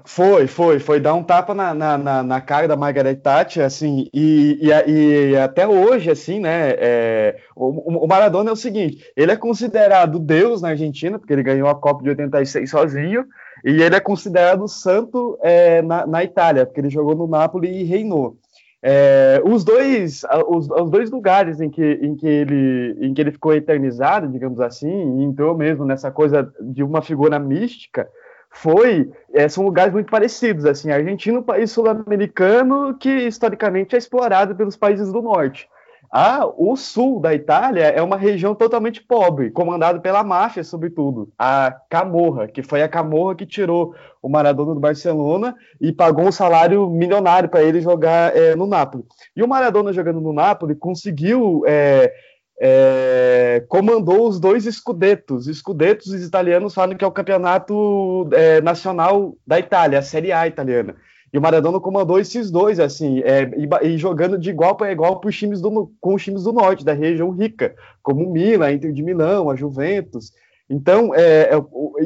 Foi, 0.06 0.46
foi, 0.46 0.78
foi 0.78 1.00
dar 1.00 1.14
um 1.14 1.22
tapa 1.22 1.52
na, 1.52 1.74
na, 1.74 2.22
na 2.22 2.40
cara 2.40 2.68
da 2.68 2.76
Margaret 2.76 3.16
Thatcher, 3.16 3.64
assim, 3.64 4.08
e, 4.14 4.56
e, 4.62 5.32
e 5.32 5.36
até 5.36 5.66
hoje, 5.66 6.08
assim, 6.08 6.38
né, 6.38 6.70
é, 6.78 7.36
o, 7.56 8.04
o, 8.04 8.06
Maradona 8.06 8.50
é 8.50 8.52
o 8.52 8.56
seguinte, 8.56 9.04
ele 9.16 9.32
é 9.32 9.36
considerado 9.36 10.20
Deus 10.20 10.62
na 10.62 10.68
Argentina, 10.68 11.18
porque 11.18 11.32
ele 11.32 11.42
ganhou 11.42 11.68
a 11.68 11.74
Copa 11.74 12.04
de 12.04 12.10
86 12.10 12.70
sozinho, 12.70 13.24
e 13.64 13.82
ele 13.82 13.96
é 13.96 14.00
considerado 14.00 14.68
santo 14.68 15.36
é, 15.42 15.82
na, 15.82 16.06
na 16.06 16.22
Itália, 16.22 16.64
porque 16.64 16.80
ele 16.80 16.88
jogou 16.88 17.16
no 17.16 17.26
Napoli 17.26 17.68
e 17.68 17.82
reinou. 17.82 18.38
É, 18.80 19.42
os, 19.44 19.64
dois, 19.64 20.22
os, 20.48 20.70
os, 20.70 20.90
dois 20.90 21.10
lugares 21.10 21.60
em 21.60 21.68
que, 21.68 21.82
em, 22.00 22.14
que 22.14 22.28
ele, 22.28 22.96
em 23.00 23.12
que 23.12 23.20
ele 23.20 23.32
ficou 23.32 23.52
eternizado, 23.52 24.28
digamos 24.28 24.60
assim, 24.60 25.18
e 25.18 25.24
entrou 25.24 25.56
mesmo 25.56 25.84
nessa 25.84 26.12
coisa 26.12 26.48
de 26.60 26.84
uma 26.84 27.02
figura 27.02 27.40
mística, 27.40 28.08
foi 28.56 29.10
é, 29.32 29.48
são 29.48 29.64
lugares 29.64 29.92
muito 29.92 30.10
parecidos. 30.10 30.64
Assim, 30.64 30.90
Argentina 30.90 31.38
um 31.38 31.42
país 31.42 31.70
sul-americano 31.70 32.96
que 32.98 33.10
historicamente 33.10 33.94
é 33.94 33.98
explorado 33.98 34.54
pelos 34.54 34.76
países 34.76 35.12
do 35.12 35.20
norte. 35.20 35.68
Ah, 36.10 36.46
o 36.56 36.76
sul 36.76 37.20
da 37.20 37.34
Itália 37.34 37.84
é 37.84 38.00
uma 38.00 38.16
região 38.16 38.54
totalmente 38.54 39.02
pobre, 39.02 39.50
comandada 39.50 40.00
pela 40.00 40.22
máfia, 40.22 40.62
sobretudo. 40.62 41.30
A 41.38 41.76
Camorra, 41.90 42.46
que 42.46 42.62
foi 42.62 42.80
a 42.80 42.88
Camorra 42.88 43.34
que 43.34 43.44
tirou 43.44 43.94
o 44.22 44.28
Maradona 44.28 44.72
do 44.72 44.80
Barcelona 44.80 45.54
e 45.80 45.92
pagou 45.92 46.24
um 46.24 46.32
salário 46.32 46.88
milionário 46.88 47.48
para 47.48 47.62
ele 47.62 47.80
jogar 47.80 48.34
é, 48.36 48.54
no 48.54 48.66
Napoli. 48.66 49.04
E 49.34 49.42
o 49.42 49.48
Maradona 49.48 49.92
jogando 49.92 50.20
no 50.20 50.32
Napoli 50.32 50.74
conseguiu. 50.74 51.62
É, 51.66 52.12
é, 52.58 53.64
comandou 53.68 54.28
os 54.28 54.40
dois 54.40 54.66
escudetos. 54.66 55.46
Escudetos, 55.46 56.08
os 56.08 56.22
italianos 56.22 56.74
falam 56.74 56.96
que 56.96 57.04
é 57.04 57.06
o 57.06 57.12
campeonato 57.12 58.28
é, 58.32 58.60
nacional 58.60 59.36
da 59.46 59.58
Itália, 59.58 59.98
a 59.98 60.02
Série 60.02 60.32
A 60.32 60.46
italiana. 60.46 60.96
E 61.32 61.38
o 61.38 61.42
Maradona 61.42 61.80
comandou 61.80 62.18
esses 62.18 62.50
dois, 62.50 62.80
assim, 62.80 63.20
é, 63.20 63.42
e, 63.42 63.88
e, 63.88 63.98
jogando 63.98 64.38
de 64.38 64.48
igual 64.48 64.74
para 64.74 64.92
igual 64.92 65.20
os 65.22 65.36
times 65.36 65.60
do, 65.60 65.92
com 66.00 66.14
os 66.14 66.22
times 66.22 66.44
do 66.44 66.52
norte, 66.52 66.84
da 66.84 66.92
região 66.92 67.30
rica, 67.30 67.74
como 68.02 68.26
o 68.26 68.32
Milan, 68.32 68.72
Inter 68.72 68.92
de 68.92 69.02
Milão, 69.02 69.50
a 69.50 69.56
Juventus. 69.56 70.32
Então, 70.68 71.14
é, 71.14 71.50
é, 71.50 71.56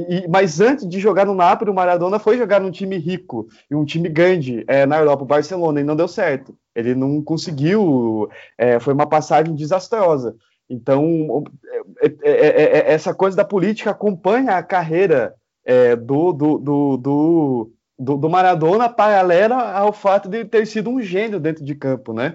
e, 0.09 0.29
mas 0.29 0.61
antes 0.61 0.87
de 0.87 1.01
jogar 1.01 1.25
no 1.25 1.35
Napoli, 1.35 1.71
o 1.71 1.75
Maradona 1.75 2.19
foi 2.19 2.37
jogar 2.37 2.61
num 2.61 2.71
time 2.71 2.99
rico 2.99 3.49
e 3.71 3.75
um 3.75 3.85
time 3.85 4.09
grande 4.09 4.65
é, 4.69 4.85
na 4.85 4.99
Europa, 4.99 5.23
o 5.23 5.27
Barcelona, 5.27 5.81
e 5.81 5.85
não 5.85 5.97
deu 5.97 6.07
certo. 6.07 6.55
Ele 6.75 6.95
não 6.95 7.23
conseguiu, 7.23 8.29
é, 8.59 8.79
foi 8.79 8.93
uma 8.93 9.07
passagem 9.07 9.55
desastrosa. 9.55 10.37
Então, 10.69 11.43
é, 12.03 12.09
é, 12.23 12.93
essa 12.93 13.15
coisa 13.15 13.37
da 13.37 13.45
política 13.45 13.91
acompanha 13.91 14.57
a 14.57 14.63
carreira 14.63 15.35
do, 16.05 16.33
do, 16.33 16.59
do, 16.59 16.97
do 16.97 17.73
do, 18.03 18.17
do, 18.17 18.31
Maradona 18.31 18.89
paralela 18.89 19.73
ao 19.73 19.93
fato 19.93 20.27
de 20.27 20.43
ter 20.47 20.67
sido 20.67 20.89
um 20.89 21.03
gênio 21.03 21.39
dentro 21.39 21.63
de 21.63 21.75
campo, 21.75 22.15
né? 22.15 22.35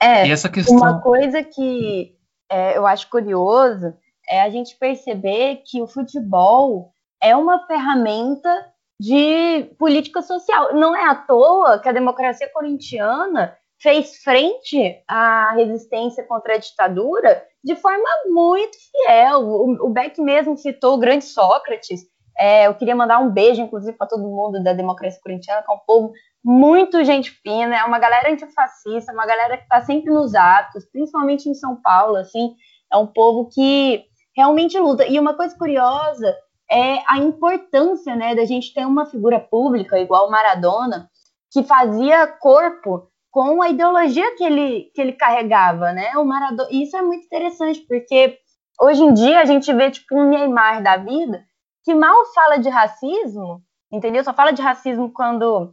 É, 0.00 0.28
questão... 0.50 0.76
uma 0.76 1.00
coisa 1.00 1.42
que 1.42 2.14
é, 2.50 2.76
eu 2.76 2.86
acho 2.86 3.08
curioso 3.08 3.94
é 4.28 4.42
a 4.42 4.50
gente 4.50 4.76
perceber 4.76 5.62
que 5.64 5.80
o 5.80 5.86
futebol 5.86 6.92
é 7.22 7.36
uma 7.36 7.66
ferramenta 7.66 8.72
de 9.00 9.64
política 9.78 10.22
social. 10.22 10.74
Não 10.74 10.94
é 10.94 11.04
à 11.04 11.14
toa 11.14 11.78
que 11.78 11.88
a 11.88 11.92
democracia 11.92 12.50
corintiana 12.52 13.56
fez 13.80 14.22
frente 14.22 15.02
à 15.06 15.52
resistência 15.52 16.24
contra 16.24 16.54
a 16.54 16.58
ditadura 16.58 17.42
de 17.62 17.76
forma 17.76 18.08
muito 18.26 18.76
fiel. 18.90 19.42
O, 19.42 19.90
Beck 19.90 20.20
mesmo 20.20 20.56
citou 20.56 20.94
o 20.94 20.98
grande 20.98 21.24
Sócrates, 21.24 22.00
é, 22.38 22.66
eu 22.66 22.74
queria 22.74 22.94
mandar 22.94 23.18
um 23.18 23.30
beijo, 23.30 23.62
inclusive, 23.62 23.96
para 23.96 24.06
todo 24.06 24.22
mundo 24.22 24.62
da 24.62 24.74
democracia 24.74 25.20
corintiana, 25.22 25.62
que 25.62 25.70
é 25.70 25.74
um 25.74 25.78
povo 25.78 26.12
muito 26.44 27.02
gente 27.02 27.30
fina, 27.30 27.76
é 27.76 27.84
uma 27.84 27.98
galera 27.98 28.30
antifascista, 28.30 29.12
uma 29.12 29.26
galera 29.26 29.56
que 29.56 29.62
está 29.62 29.80
sempre 29.80 30.12
nos 30.12 30.34
atos, 30.34 30.84
principalmente 30.84 31.48
em 31.48 31.54
São 31.54 31.80
Paulo, 31.80 32.16
assim, 32.16 32.54
é 32.92 32.96
um 32.96 33.06
povo 33.06 33.48
que 33.48 34.04
realmente 34.36 34.78
luta. 34.78 35.06
E 35.06 35.18
uma 35.18 35.34
coisa 35.34 35.56
curiosa 35.56 36.36
é 36.70 36.98
a 37.08 37.18
importância, 37.18 38.14
né, 38.14 38.34
da 38.34 38.44
gente 38.44 38.74
ter 38.74 38.84
uma 38.84 39.06
figura 39.06 39.40
pública 39.40 39.98
igual 39.98 40.30
Maradona, 40.30 41.08
que 41.52 41.62
fazia 41.62 42.26
corpo 42.26 43.08
com 43.30 43.62
a 43.62 43.68
ideologia 43.68 44.36
que 44.36 44.44
ele, 44.44 44.90
que 44.94 45.00
ele 45.00 45.12
carregava, 45.12 45.92
né? 45.92 46.16
O 46.16 46.24
Maradona, 46.24 46.68
isso 46.72 46.96
é 46.96 47.02
muito 47.02 47.24
interessante, 47.24 47.80
porque 47.80 48.38
hoje 48.80 49.02
em 49.02 49.14
dia 49.14 49.40
a 49.40 49.44
gente 49.44 49.72
vê 49.72 49.90
tipo 49.90 50.16
um 50.16 50.28
Neymar 50.28 50.82
da 50.82 50.96
vida 50.96 51.44
que 51.84 51.94
mal 51.94 52.24
fala 52.34 52.56
de 52.56 52.68
racismo, 52.68 53.62
entendeu? 53.92 54.24
Só 54.24 54.32
fala 54.32 54.52
de 54.52 54.60
racismo 54.60 55.12
quando 55.12 55.72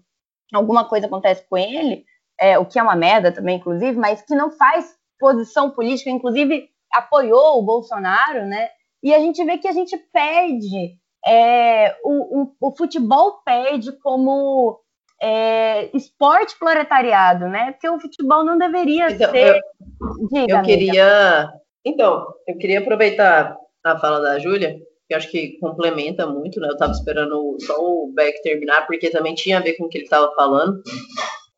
alguma 0.54 0.86
coisa 0.86 1.08
acontece 1.08 1.44
com 1.50 1.58
ele, 1.58 2.06
é, 2.40 2.60
o 2.60 2.66
que 2.66 2.78
é 2.78 2.84
uma 2.84 2.96
merda 2.96 3.32
também, 3.32 3.58
inclusive, 3.58 3.98
mas 3.98 4.22
que 4.22 4.36
não 4.36 4.52
faz 4.52 4.96
posição 5.20 5.72
política, 5.72 6.10
inclusive 6.10 6.70
apoiou 6.94 7.60
o 7.60 7.64
Bolsonaro, 7.64 8.46
né? 8.46 8.70
E 9.02 9.14
a 9.14 9.20
gente 9.20 9.44
vê 9.44 9.58
que 9.58 9.68
a 9.68 9.74
gente 9.74 9.98
perde, 10.14 10.96
é, 11.26 11.96
o, 12.04 12.42
o, 12.42 12.56
o, 12.62 12.76
futebol 12.76 13.42
perde 13.46 13.92
como 14.00 14.80
é, 15.22 15.90
esporte 15.96 16.58
proletariado, 16.58 17.48
né? 17.50 17.72
Porque 17.72 17.90
o 17.90 18.00
futebol 18.00 18.46
não 18.46 18.58
deveria 18.58 19.12
então, 19.12 19.32
ser. 19.32 19.56
Eu, 19.56 20.28
Diga, 20.32 20.58
eu 20.58 20.62
queria. 20.64 21.54
Então, 21.86 22.26
eu 22.48 22.58
queria 22.58 22.80
aproveitar 22.80 23.58
a 23.84 24.00
fala 24.00 24.22
da 24.22 24.40
Júlia, 24.40 24.78
que 25.08 25.14
acho 25.14 25.30
que 25.30 25.58
complementa 25.60 26.26
muito, 26.26 26.60
né? 26.60 26.68
Eu 26.70 26.74
estava 26.74 26.94
esperando 26.94 27.58
só 27.60 27.76
o 27.78 28.12
Beck 28.14 28.42
terminar, 28.42 28.88
porque 28.88 29.10
também 29.10 29.36
tinha 29.36 29.58
a 29.58 29.62
ver 29.62 29.74
com 29.74 29.86
o 29.86 29.90
que 29.90 29.98
ele 29.98 30.06
estava 30.06 30.34
falando, 30.34 30.82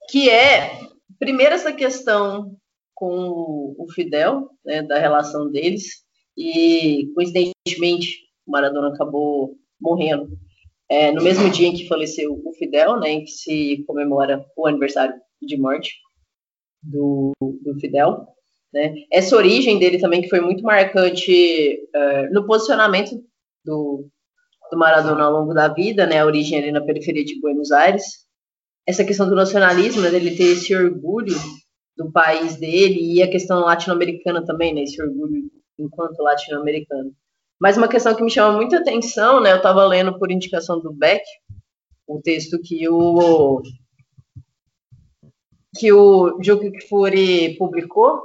que 0.09 0.29
é, 0.29 0.79
primeiro, 1.19 1.53
essa 1.53 1.71
questão 1.71 2.55
com 2.95 3.75
o 3.77 3.85
Fidel, 3.93 4.49
né, 4.65 4.81
da 4.81 4.97
relação 4.97 5.51
deles, 5.51 6.03
e 6.37 7.11
coincidentemente 7.13 8.25
o 8.47 8.51
Maradona 8.51 8.89
acabou 8.89 9.55
morrendo 9.79 10.29
é, 10.89 11.11
no 11.11 11.23
mesmo 11.23 11.49
dia 11.49 11.67
em 11.67 11.73
que 11.73 11.87
faleceu 11.87 12.41
o 12.43 12.53
Fidel, 12.53 12.99
né, 12.99 13.11
em 13.11 13.23
que 13.23 13.31
se 13.31 13.83
comemora 13.87 14.45
o 14.55 14.67
aniversário 14.67 15.15
de 15.41 15.57
morte 15.57 15.93
do, 16.81 17.31
do 17.39 17.79
Fidel. 17.79 18.27
Né. 18.73 18.93
Essa 19.11 19.35
origem 19.35 19.79
dele 19.79 19.99
também 19.99 20.21
que 20.21 20.29
foi 20.29 20.41
muito 20.41 20.63
marcante 20.63 21.79
é, 21.93 22.29
no 22.29 22.45
posicionamento 22.45 23.15
do, 23.63 24.07
do 24.71 24.77
Maradona 24.77 25.23
ao 25.23 25.31
longo 25.31 25.53
da 25.53 25.67
vida, 25.67 26.05
né, 26.05 26.19
a 26.19 26.25
origem 26.25 26.59
ali 26.59 26.71
na 26.71 26.81
periferia 26.81 27.25
de 27.25 27.39
Buenos 27.39 27.71
Aires. 27.71 28.25
Essa 28.87 29.03
questão 29.03 29.27
do 29.27 29.35
nacionalismo, 29.35 30.01
né, 30.01 30.11
dele 30.11 30.35
ter 30.35 30.53
esse 30.53 30.75
orgulho 30.75 31.35
do 31.95 32.11
país 32.11 32.57
dele 32.57 33.13
e 33.13 33.23
a 33.23 33.29
questão 33.29 33.61
latino-americana 33.61 34.45
também, 34.45 34.73
né, 34.73 34.83
esse 34.83 35.01
orgulho 35.01 35.49
enquanto 35.77 36.21
latino-americano. 36.21 37.11
Mas 37.59 37.77
uma 37.77 37.87
questão 37.87 38.13
que 38.13 38.23
me 38.23 38.29
chama 38.29 38.57
muita 38.57 38.77
atenção, 38.77 39.39
né, 39.39 39.51
eu 39.51 39.57
estava 39.57 39.85
lendo 39.85 40.17
por 40.19 40.31
indicação 40.31 40.79
do 40.79 40.93
Beck, 40.93 41.23
o 42.07 42.21
texto 42.21 42.59
que 42.61 42.87
o 42.89 43.61
que 45.77 45.91
o 45.91 46.41
Juki 46.41 46.71
Kfouri 46.71 47.57
publicou 47.57 48.23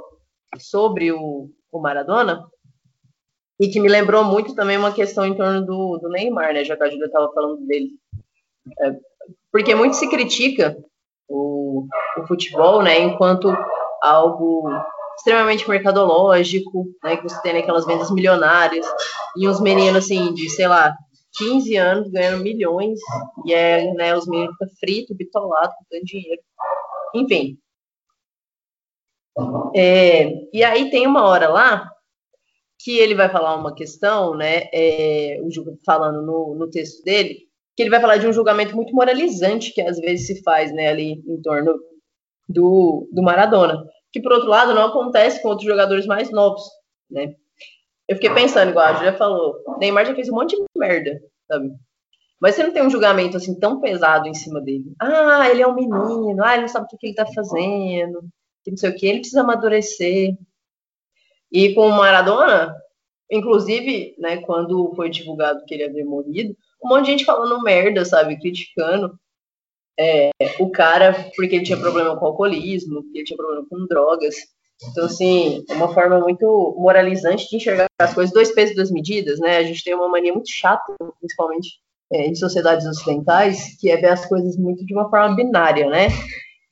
sobre 0.57 1.11
o, 1.11 1.49
o 1.69 1.79
Maradona, 1.81 2.45
e 3.61 3.69
que 3.69 3.79
me 3.79 3.87
lembrou 3.87 4.23
muito 4.23 4.55
também 4.55 4.75
uma 4.75 4.91
questão 4.91 5.23
em 5.23 5.35
torno 5.35 5.63
do, 5.63 5.99
do 5.99 6.09
Neymar, 6.09 6.53
né, 6.53 6.63
já 6.63 6.75
que 6.75 6.83
a 6.83 6.89
Júlia 6.89 7.05
estava 7.05 7.31
falando 7.31 7.63
dele. 7.67 7.91
É, 8.79 8.95
porque 9.51 9.75
muito 9.75 9.95
se 9.95 10.09
critica 10.09 10.75
o, 11.27 11.85
o 12.17 12.27
futebol, 12.27 12.81
né, 12.81 12.99
enquanto 12.99 13.55
algo 14.01 14.69
extremamente 15.17 15.69
mercadológico, 15.69 16.87
né, 17.03 17.17
que 17.17 17.23
você 17.23 17.41
tem 17.41 17.57
aquelas 17.57 17.85
vendas 17.85 18.11
milionárias, 18.11 18.85
e 19.37 19.47
uns 19.47 19.61
meninos, 19.61 20.05
assim, 20.05 20.33
de, 20.33 20.49
sei 20.49 20.67
lá, 20.67 20.95
15 21.37 21.75
anos 21.77 22.11
ganhando 22.11 22.43
milhões, 22.43 22.99
e 23.45 23.53
é, 23.53 23.93
né, 23.93 24.15
os 24.15 24.27
meninos 24.27 24.53
ficam 24.53 24.67
fritos, 24.79 25.15
bitolados, 25.15 25.75
ganhando 25.89 26.05
dinheiro. 26.05 26.41
Enfim. 27.13 27.57
É, 29.75 30.27
e 30.51 30.63
aí 30.63 30.89
tem 30.89 31.07
uma 31.07 31.25
hora 31.25 31.47
lá 31.47 31.89
que 32.83 32.97
ele 32.97 33.15
vai 33.15 33.29
falar 33.29 33.55
uma 33.55 33.75
questão, 33.75 34.35
né, 34.35 34.63
é, 34.73 35.39
o 35.41 35.49
falando 35.85 36.21
no, 36.25 36.55
no 36.55 36.69
texto 36.69 37.03
dele, 37.03 37.50
que 37.75 37.83
ele 37.83 37.89
vai 37.89 38.01
falar 38.01 38.17
de 38.17 38.27
um 38.27 38.33
julgamento 38.33 38.75
muito 38.75 38.93
moralizante 38.93 39.73
que 39.73 39.81
às 39.81 39.97
vezes 39.99 40.27
se 40.27 40.43
faz, 40.43 40.73
né, 40.73 40.89
ali 40.89 41.23
em 41.25 41.41
torno 41.41 41.79
do, 42.47 43.07
do 43.11 43.21
Maradona, 43.21 43.83
que 44.11 44.21
por 44.21 44.33
outro 44.33 44.49
lado 44.49 44.73
não 44.73 44.85
acontece 44.85 45.41
com 45.41 45.49
outros 45.49 45.67
jogadores 45.67 46.05
mais 46.05 46.31
novos, 46.31 46.61
né? 47.09 47.33
Eu 48.07 48.15
fiquei 48.15 48.33
pensando, 48.33 48.71
igual 48.71 48.87
a 48.87 48.93
Julia 48.93 49.13
falou, 49.13 49.55
Neymar 49.79 50.05
já 50.05 50.13
fez 50.13 50.27
um 50.27 50.35
monte 50.35 50.57
de 50.57 50.65
merda, 50.75 51.21
sabe? 51.47 51.71
Mas 52.41 52.55
você 52.55 52.63
não 52.63 52.73
tem 52.73 52.83
um 52.83 52.89
julgamento 52.89 53.37
assim 53.37 53.57
tão 53.57 53.79
pesado 53.79 54.27
em 54.27 54.33
cima 54.33 54.59
dele. 54.59 54.93
Ah, 54.99 55.47
ele 55.49 55.61
é 55.61 55.67
um 55.67 55.75
menino, 55.75 56.43
ah, 56.43 56.53
ele 56.53 56.61
não 56.61 56.67
sabe 56.67 56.87
o 56.91 56.97
que 56.97 57.07
ele 57.07 57.15
tá 57.15 57.25
fazendo, 57.33 58.21
que 58.63 58.71
não 58.71 58.77
sei 58.77 58.89
o 58.89 58.95
que, 58.95 59.07
ele 59.07 59.19
precisa 59.19 59.41
amadurecer. 59.41 60.35
E 61.51 61.73
com 61.73 61.87
o 61.87 61.91
Maradona, 61.91 62.75
inclusive, 63.29 64.15
né, 64.17 64.41
quando 64.41 64.93
foi 64.95 65.09
divulgado 65.09 65.63
que 65.65 65.73
ele 65.73 65.83
havia 65.83 66.03
morrido, 66.03 66.55
um 66.83 66.89
monte 66.89 67.05
de 67.05 67.11
gente 67.11 67.25
falando 67.25 67.61
merda, 67.61 68.03
sabe, 68.05 68.39
criticando 68.39 69.17
é, 69.99 70.31
o 70.59 70.69
cara 70.71 71.13
porque 71.35 71.55
ele 71.55 71.65
tinha 71.65 71.77
problema 71.77 72.17
com 72.17 72.25
alcoolismo, 72.25 73.03
porque 73.03 73.19
ele 73.19 73.25
tinha 73.25 73.37
problema 73.37 73.65
com 73.69 73.85
drogas. 73.85 74.35
Então, 74.89 75.05
assim, 75.05 75.63
é 75.69 75.73
uma 75.75 75.93
forma 75.93 76.19
muito 76.19 76.75
moralizante 76.79 77.47
de 77.47 77.57
enxergar 77.57 77.85
as 77.99 78.13
coisas, 78.13 78.33
dois 78.33 78.51
pesos, 78.51 78.75
duas 78.75 78.91
medidas, 78.91 79.39
né? 79.39 79.57
A 79.57 79.63
gente 79.63 79.83
tem 79.83 79.93
uma 79.93 80.09
mania 80.09 80.33
muito 80.33 80.49
chata, 80.51 80.95
principalmente 81.19 81.69
é, 82.11 82.25
em 82.25 82.33
sociedades 82.33 82.85
ocidentais, 82.87 83.77
que 83.79 83.91
é 83.91 83.97
ver 83.97 84.09
as 84.09 84.25
coisas 84.25 84.57
muito 84.57 84.83
de 84.85 84.93
uma 84.93 85.07
forma 85.09 85.35
binária, 85.35 85.87
né? 85.87 86.07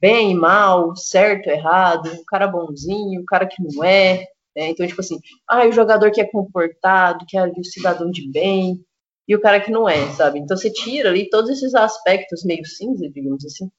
Bem 0.01 0.31
e 0.31 0.33
mal, 0.33 0.95
certo, 0.95 1.49
errado, 1.49 2.07
o 2.07 2.25
cara 2.25 2.47
bonzinho, 2.47 3.21
o 3.21 3.25
cara 3.25 3.45
que 3.45 3.61
não 3.61 3.83
é. 3.83 4.25
Né? 4.55 4.69
Então, 4.69 4.87
tipo 4.87 5.01
assim, 5.01 5.19
ah, 5.47 5.67
o 5.67 5.71
jogador 5.71 6.09
que 6.11 6.21
é 6.21 6.25
comportado, 6.25 7.25
que 7.27 7.37
é 7.37 7.45
o 7.45 7.63
cidadão 7.63 8.09
de 8.09 8.29
bem, 8.31 8.83
e 9.29 9.35
o 9.35 9.39
cara 9.39 9.61
que 9.61 9.71
não 9.71 9.87
é, 9.87 10.07
sabe? 10.13 10.39
Então 10.39 10.57
você 10.57 10.71
tira 10.71 11.09
ali 11.09 11.29
todos 11.29 11.51
esses 11.51 11.75
aspectos 11.75 12.43
meio 12.43 12.65
cinza, 12.65 13.07
digamos 13.11 13.45
assim, 13.45 13.69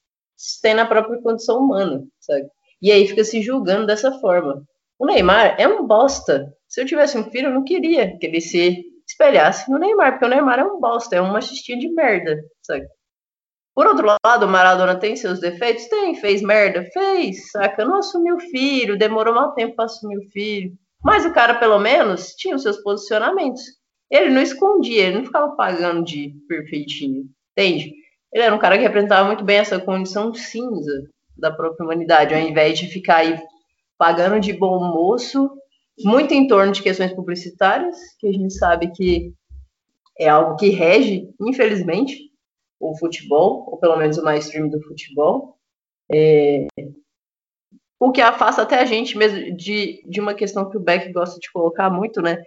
tem 0.62 0.74
na 0.74 0.86
própria 0.86 1.20
condição 1.20 1.58
humana, 1.58 2.04
sabe? 2.20 2.46
E 2.80 2.92
aí 2.92 3.06
fica 3.08 3.24
se 3.24 3.42
julgando 3.42 3.84
dessa 3.84 4.12
forma. 4.20 4.62
O 4.96 5.04
Neymar 5.04 5.56
é 5.58 5.66
um 5.66 5.84
bosta. 5.84 6.54
Se 6.68 6.80
eu 6.80 6.86
tivesse 6.86 7.18
um 7.18 7.24
filho, 7.30 7.48
eu 7.48 7.54
não 7.54 7.64
queria 7.64 8.16
que 8.16 8.26
ele 8.26 8.40
se 8.40 8.84
espelhasse 9.06 9.68
no 9.68 9.78
Neymar, 9.78 10.12
porque 10.12 10.26
o 10.26 10.28
Neymar 10.28 10.60
é 10.60 10.64
um 10.64 10.78
bosta, 10.78 11.16
é 11.16 11.20
um 11.20 11.32
machistinha 11.32 11.78
de 11.78 11.92
merda, 11.92 12.40
sabe? 12.62 12.86
Por 13.74 13.86
outro 13.88 14.06
lado, 14.24 14.46
o 14.46 14.48
Maradona 14.48 14.94
tem 14.94 15.16
seus 15.16 15.40
defeitos? 15.40 15.86
Tem, 15.86 16.14
fez 16.14 16.42
merda? 16.42 16.84
Fez, 16.92 17.50
saca? 17.50 17.84
Não 17.84 17.98
assumiu 17.98 18.36
o 18.36 18.40
filho, 18.40 18.98
demorou 18.98 19.34
mal 19.34 19.52
tempo 19.54 19.74
para 19.74 19.86
assumir 19.86 20.18
o 20.18 20.30
filho. 20.30 20.72
Mas 21.02 21.24
o 21.24 21.32
cara, 21.32 21.54
pelo 21.54 21.78
menos, 21.78 22.34
tinha 22.34 22.54
os 22.54 22.62
seus 22.62 22.76
posicionamentos. 22.82 23.79
Ele 24.10 24.30
não 24.30 24.42
escondia, 24.42 25.06
ele 25.06 25.18
não 25.18 25.24
ficava 25.24 25.54
pagando 25.54 26.04
de 26.04 26.34
perfeitinho, 26.48 27.28
entende? 27.52 27.94
Ele 28.32 28.44
era 28.44 28.54
um 28.54 28.58
cara 28.58 28.76
que 28.76 28.82
representava 28.82 29.26
muito 29.26 29.44
bem 29.44 29.58
essa 29.58 29.78
condição 29.78 30.34
cinza 30.34 31.08
da 31.36 31.50
própria 31.50 31.84
humanidade, 31.84 32.34
ao 32.34 32.40
invés 32.40 32.78
de 32.78 32.88
ficar 32.88 33.18
aí 33.18 33.40
pagando 33.96 34.40
de 34.40 34.52
bom 34.52 34.78
moço, 34.80 35.50
muito 36.02 36.32
em 36.32 36.46
torno 36.46 36.72
de 36.72 36.82
questões 36.82 37.12
publicitárias, 37.12 37.96
que 38.18 38.26
a 38.26 38.32
gente 38.32 38.54
sabe 38.54 38.90
que 38.92 39.32
é 40.18 40.28
algo 40.28 40.56
que 40.56 40.70
rege, 40.70 41.28
infelizmente, 41.40 42.30
o 42.78 42.96
futebol, 42.96 43.66
ou 43.68 43.78
pelo 43.78 43.96
menos 43.96 44.16
o 44.16 44.24
mainstream 44.24 44.68
do 44.68 44.82
futebol. 44.82 45.58
É... 46.10 46.66
O 47.98 48.10
que 48.10 48.22
afasta 48.22 48.62
até 48.62 48.80
a 48.80 48.84
gente 48.86 49.16
mesmo 49.16 49.54
de, 49.54 50.02
de 50.08 50.20
uma 50.20 50.32
questão 50.32 50.70
que 50.70 50.76
o 50.76 50.80
Beck 50.80 51.12
gosta 51.12 51.38
de 51.38 51.50
colocar 51.52 51.90
muito, 51.90 52.22
né? 52.22 52.42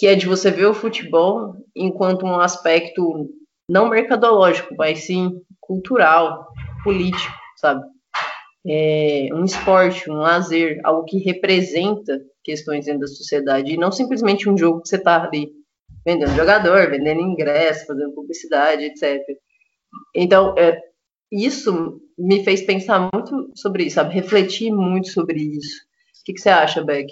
Que 0.00 0.06
é 0.06 0.14
de 0.14 0.26
você 0.26 0.50
ver 0.50 0.64
o 0.64 0.72
futebol 0.72 1.54
enquanto 1.76 2.24
um 2.24 2.40
aspecto 2.40 3.28
não 3.68 3.90
mercadológico, 3.90 4.74
mas 4.74 5.04
sim 5.04 5.42
cultural, 5.60 6.48
político, 6.82 7.34
sabe? 7.58 7.84
É 8.66 9.28
um 9.34 9.44
esporte, 9.44 10.10
um 10.10 10.14
lazer, 10.14 10.80
algo 10.84 11.04
que 11.04 11.18
representa 11.18 12.18
questões 12.42 12.86
dentro 12.86 13.02
da 13.02 13.08
sociedade 13.08 13.74
e 13.74 13.76
não 13.76 13.92
simplesmente 13.92 14.48
um 14.48 14.56
jogo 14.56 14.80
que 14.80 14.88
você 14.88 14.96
está 14.96 15.22
ali 15.22 15.52
vendendo 16.02 16.34
jogador, 16.34 16.88
vendendo 16.88 17.20
ingresso, 17.20 17.84
fazendo 17.84 18.14
publicidade, 18.14 18.84
etc. 18.84 19.20
Então, 20.16 20.54
é, 20.56 20.80
isso 21.30 22.00
me 22.18 22.42
fez 22.42 22.62
pensar 22.62 23.06
muito 23.12 23.50
sobre 23.54 23.84
isso, 23.84 23.96
sabe? 23.96 24.14
Refletir 24.14 24.72
muito 24.72 25.10
sobre 25.10 25.42
isso. 25.42 25.76
O 26.22 26.24
que, 26.24 26.32
que 26.32 26.40
você 26.40 26.48
acha, 26.48 26.82
Beck? 26.82 27.06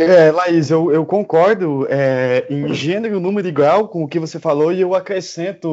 É, 0.00 0.30
Laís, 0.30 0.70
eu, 0.70 0.92
eu 0.92 1.04
concordo 1.04 1.84
é, 1.90 2.46
em 2.48 2.72
gênero, 2.72 3.18
número 3.18 3.48
e 3.48 3.50
grau 3.50 3.88
com 3.88 4.04
o 4.04 4.06
que 4.06 4.20
você 4.20 4.38
falou 4.38 4.72
e 4.72 4.80
eu 4.80 4.94
acrescento 4.94 5.68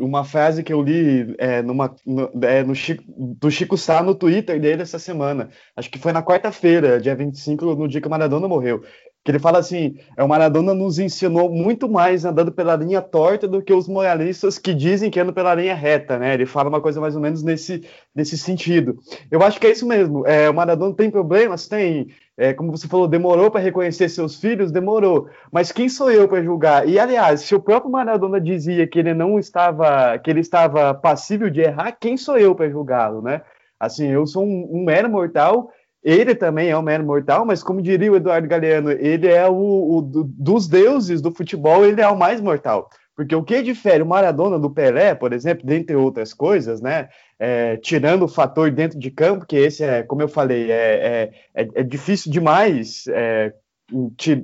uma 0.00 0.24
frase 0.24 0.62
que 0.62 0.72
eu 0.72 0.80
li 0.80 1.34
é, 1.36 1.60
numa, 1.60 1.94
no, 2.06 2.30
é, 2.42 2.64
no 2.64 2.74
Chico, 2.74 3.04
do 3.06 3.50
Chico 3.50 3.76
Sá 3.76 4.02
no 4.02 4.14
Twitter 4.14 4.58
dele 4.58 4.80
essa 4.80 4.98
semana. 4.98 5.50
Acho 5.76 5.90
que 5.90 5.98
foi 5.98 6.10
na 6.10 6.22
quarta-feira, 6.22 6.98
dia 6.98 7.14
25, 7.14 7.74
no 7.74 7.86
dia 7.86 8.00
que 8.00 8.08
o 8.08 8.10
Maradona 8.10 8.48
morreu. 8.48 8.82
Que 9.26 9.32
ele 9.32 9.40
fala 9.40 9.58
assim: 9.58 9.98
é, 10.16 10.22
o 10.22 10.28
Maradona 10.28 10.72
nos 10.72 11.00
ensinou 11.00 11.50
muito 11.50 11.88
mais 11.88 12.24
andando 12.24 12.52
pela 12.52 12.76
linha 12.76 13.02
torta 13.02 13.48
do 13.48 13.60
que 13.60 13.72
os 13.72 13.88
moralistas 13.88 14.56
que 14.56 14.72
dizem 14.72 15.10
que 15.10 15.18
andam 15.18 15.34
pela 15.34 15.52
linha 15.52 15.74
reta, 15.74 16.16
né? 16.16 16.32
Ele 16.32 16.46
fala 16.46 16.68
uma 16.68 16.80
coisa 16.80 17.00
mais 17.00 17.16
ou 17.16 17.20
menos 17.20 17.42
nesse, 17.42 17.82
nesse 18.14 18.38
sentido. 18.38 19.00
Eu 19.28 19.42
acho 19.42 19.58
que 19.58 19.66
é 19.66 19.72
isso 19.72 19.84
mesmo. 19.84 20.24
É, 20.24 20.48
o 20.48 20.54
Maradona 20.54 20.94
tem 20.94 21.10
problemas? 21.10 21.66
Tem. 21.66 22.06
É, 22.36 22.54
como 22.54 22.70
você 22.70 22.86
falou, 22.86 23.08
demorou 23.08 23.50
para 23.50 23.60
reconhecer 23.60 24.08
seus 24.08 24.36
filhos? 24.36 24.70
Demorou. 24.70 25.28
Mas 25.50 25.72
quem 25.72 25.88
sou 25.88 26.08
eu 26.08 26.28
para 26.28 26.40
julgar? 26.40 26.88
E, 26.88 26.96
aliás, 26.96 27.40
se 27.40 27.52
o 27.52 27.60
próprio 27.60 27.90
Maradona 27.90 28.40
dizia 28.40 28.86
que 28.86 29.00
ele 29.00 29.12
não 29.12 29.40
estava, 29.40 30.16
que 30.18 30.30
ele 30.30 30.38
estava 30.38 30.94
passível 30.94 31.50
de 31.50 31.62
errar, 31.62 31.96
quem 31.98 32.16
sou 32.16 32.38
eu 32.38 32.54
para 32.54 32.70
julgá-lo, 32.70 33.20
né? 33.22 33.42
Assim, 33.80 34.06
eu 34.06 34.24
sou 34.24 34.44
um, 34.44 34.68
um 34.70 34.84
mero 34.84 35.10
mortal 35.10 35.72
ele 36.06 36.36
também 36.36 36.70
é 36.70 36.78
um 36.78 36.82
mero 36.82 37.04
mortal, 37.04 37.44
mas 37.44 37.64
como 37.64 37.82
diria 37.82 38.12
o 38.12 38.16
Eduardo 38.16 38.46
Galeano, 38.46 38.92
ele 38.92 39.26
é 39.26 39.48
o, 39.48 39.96
o 39.96 40.00
do, 40.00 40.22
dos 40.22 40.68
deuses 40.68 41.20
do 41.20 41.32
futebol, 41.32 41.84
ele 41.84 42.00
é 42.00 42.06
o 42.06 42.16
mais 42.16 42.40
mortal. 42.40 42.88
Porque 43.16 43.34
o 43.34 43.42
que 43.42 43.60
difere 43.60 44.04
o 44.04 44.06
Maradona 44.06 44.56
do 44.56 44.70
Pelé, 44.70 45.16
por 45.16 45.32
exemplo, 45.32 45.66
dentre 45.66 45.96
outras 45.96 46.32
coisas, 46.32 46.80
né? 46.80 47.08
É, 47.40 47.76
tirando 47.78 48.24
o 48.24 48.28
fator 48.28 48.70
dentro 48.70 48.98
de 49.00 49.10
campo, 49.10 49.46
que 49.46 49.56
esse 49.56 49.82
é, 49.82 50.04
como 50.04 50.22
eu 50.22 50.28
falei, 50.28 50.70
é, 50.70 51.32
é, 51.54 51.62
é, 51.62 51.68
é 51.74 51.82
difícil 51.82 52.30
demais 52.30 53.04
é, 53.08 53.52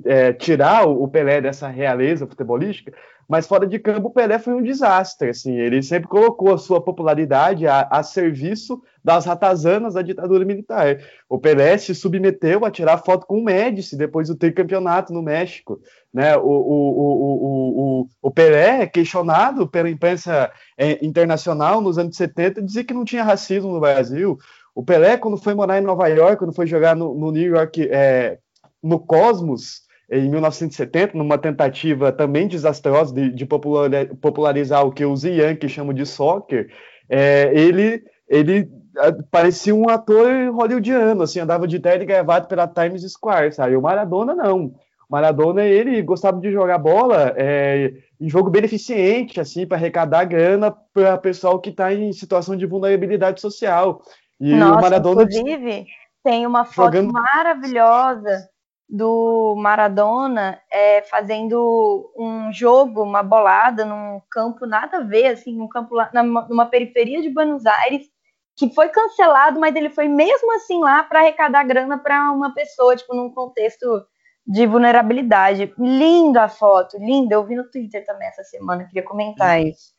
é, 0.05 0.33
tirar 0.33 0.85
o 0.85 1.07
Pelé 1.07 1.39
dessa 1.39 1.69
realeza 1.69 2.27
futebolística, 2.27 2.91
mas 3.27 3.47
fora 3.47 3.65
de 3.65 3.79
campo 3.79 4.07
o 4.07 4.11
Pelé 4.11 4.37
foi 4.39 4.53
um 4.53 4.61
desastre, 4.61 5.29
assim, 5.29 5.55
ele 5.55 5.81
sempre 5.81 6.07
colocou 6.07 6.53
a 6.53 6.57
sua 6.57 6.81
popularidade 6.81 7.67
a, 7.67 7.87
a 7.89 8.03
serviço 8.03 8.81
das 9.03 9.25
ratazanas 9.25 9.95
da 9.95 10.01
ditadura 10.01 10.45
militar. 10.45 10.97
O 11.27 11.37
Pelé 11.37 11.77
se 11.77 11.93
submeteu 11.93 12.63
a 12.63 12.71
tirar 12.71 12.99
foto 12.99 13.25
com 13.25 13.39
o 13.39 13.43
Médici 13.43 13.97
depois 13.97 14.29
do 14.29 14.35
tricampeonato 14.35 15.11
no 15.11 15.21
México, 15.21 15.79
né? 16.13 16.37
O, 16.37 16.41
o, 16.41 16.89
o, 16.91 18.01
o, 18.01 18.09
o 18.21 18.31
Pelé, 18.31 18.87
questionado 18.87 19.67
pela 19.67 19.89
imprensa 19.89 20.51
é, 20.77 21.05
internacional 21.05 21.81
nos 21.81 21.97
anos 21.97 22.15
70, 22.15 22.61
dizia 22.61 22.83
que 22.83 22.93
não 22.93 23.03
tinha 23.03 23.23
racismo 23.23 23.73
no 23.73 23.79
Brasil. 23.79 24.37
O 24.73 24.83
Pelé, 24.83 25.17
quando 25.17 25.37
foi 25.37 25.53
morar 25.53 25.79
em 25.79 25.85
Nova 25.85 26.07
York, 26.07 26.37
quando 26.37 26.55
foi 26.55 26.65
jogar 26.65 26.95
no, 26.95 27.13
no 27.13 27.31
New 27.31 27.55
York, 27.55 27.87
é, 27.91 28.39
no 28.81 28.99
Cosmos, 28.99 29.83
em 30.11 30.29
1970, 30.29 31.17
numa 31.17 31.37
tentativa 31.37 32.11
também 32.11 32.47
desastrosa 32.47 33.13
de, 33.13 33.29
de 33.31 33.45
popularizar 33.45 34.85
o 34.85 34.91
que 34.91 35.05
os 35.05 35.23
Yankees 35.23 35.71
chamam 35.71 35.93
de 35.93 36.05
soccer, 36.05 36.69
é, 37.09 37.51
ele, 37.53 38.03
ele 38.27 38.69
é, 38.97 39.11
parecia 39.31 39.73
um 39.73 39.89
ator 39.89 40.29
hollywoodiano, 40.51 41.23
assim, 41.23 41.39
andava 41.39 41.67
de 41.67 41.79
terno 41.79 42.03
e 42.03 42.05
gravata 42.05 42.47
pela 42.47 42.67
Times 42.67 43.03
Square, 43.11 43.53
sabe? 43.53 43.75
O 43.75 43.81
Maradona 43.81 44.35
não. 44.35 44.73
Maradona, 45.09 45.63
ele 45.63 46.01
gostava 46.01 46.39
de 46.39 46.51
jogar 46.51 46.77
bola 46.79 47.33
é, 47.37 47.93
em 48.19 48.29
jogo 48.29 48.49
beneficente, 48.49 49.39
assim, 49.39 49.65
para 49.65 49.77
arrecadar 49.77 50.25
grana 50.25 50.75
para 50.93 51.17
pessoal 51.17 51.59
que 51.59 51.69
está 51.69 51.93
em 51.93 52.11
situação 52.13 52.55
de 52.55 52.65
vulnerabilidade 52.65 53.39
social. 53.39 54.01
E 54.39 54.55
Nossa, 54.55 54.79
o 54.79 54.81
Maradona 54.81 55.23
inclusive, 55.23 55.85
tem 56.23 56.47
uma 56.47 56.65
foto 56.65 56.95
jogando... 56.95 57.13
maravilhosa 57.13 58.52
do 58.89 59.55
Maradona 59.57 60.61
é, 60.71 61.01
fazendo 61.03 62.11
um 62.17 62.51
jogo, 62.51 63.03
uma 63.03 63.23
bolada 63.23 63.85
num 63.85 64.21
campo 64.29 64.65
nada 64.65 64.97
a 64.97 65.03
ver, 65.03 65.27
assim, 65.27 65.59
um 65.59 65.67
campo 65.67 65.95
lá, 65.95 66.11
numa 66.13 66.65
periferia 66.65 67.21
de 67.21 67.29
Buenos 67.29 67.65
Aires, 67.65 68.05
que 68.55 68.73
foi 68.73 68.89
cancelado, 68.89 69.59
mas 69.59 69.75
ele 69.75 69.89
foi 69.89 70.07
mesmo 70.07 70.51
assim 70.53 70.79
lá 70.79 71.03
para 71.03 71.21
arrecadar 71.21 71.63
grana 71.63 71.97
para 71.97 72.31
uma 72.31 72.53
pessoa, 72.53 72.95
tipo, 72.95 73.15
num 73.15 73.31
contexto 73.33 74.05
de 74.45 74.67
vulnerabilidade. 74.67 75.73
Linda 75.77 76.43
a 76.43 76.49
foto, 76.49 76.97
linda. 76.99 77.35
Eu 77.35 77.45
vi 77.45 77.55
no 77.55 77.69
Twitter 77.69 78.05
também 78.05 78.27
essa 78.27 78.43
semana, 78.43 78.85
queria 78.85 79.03
comentar 79.03 79.59
isso. 79.61 79.93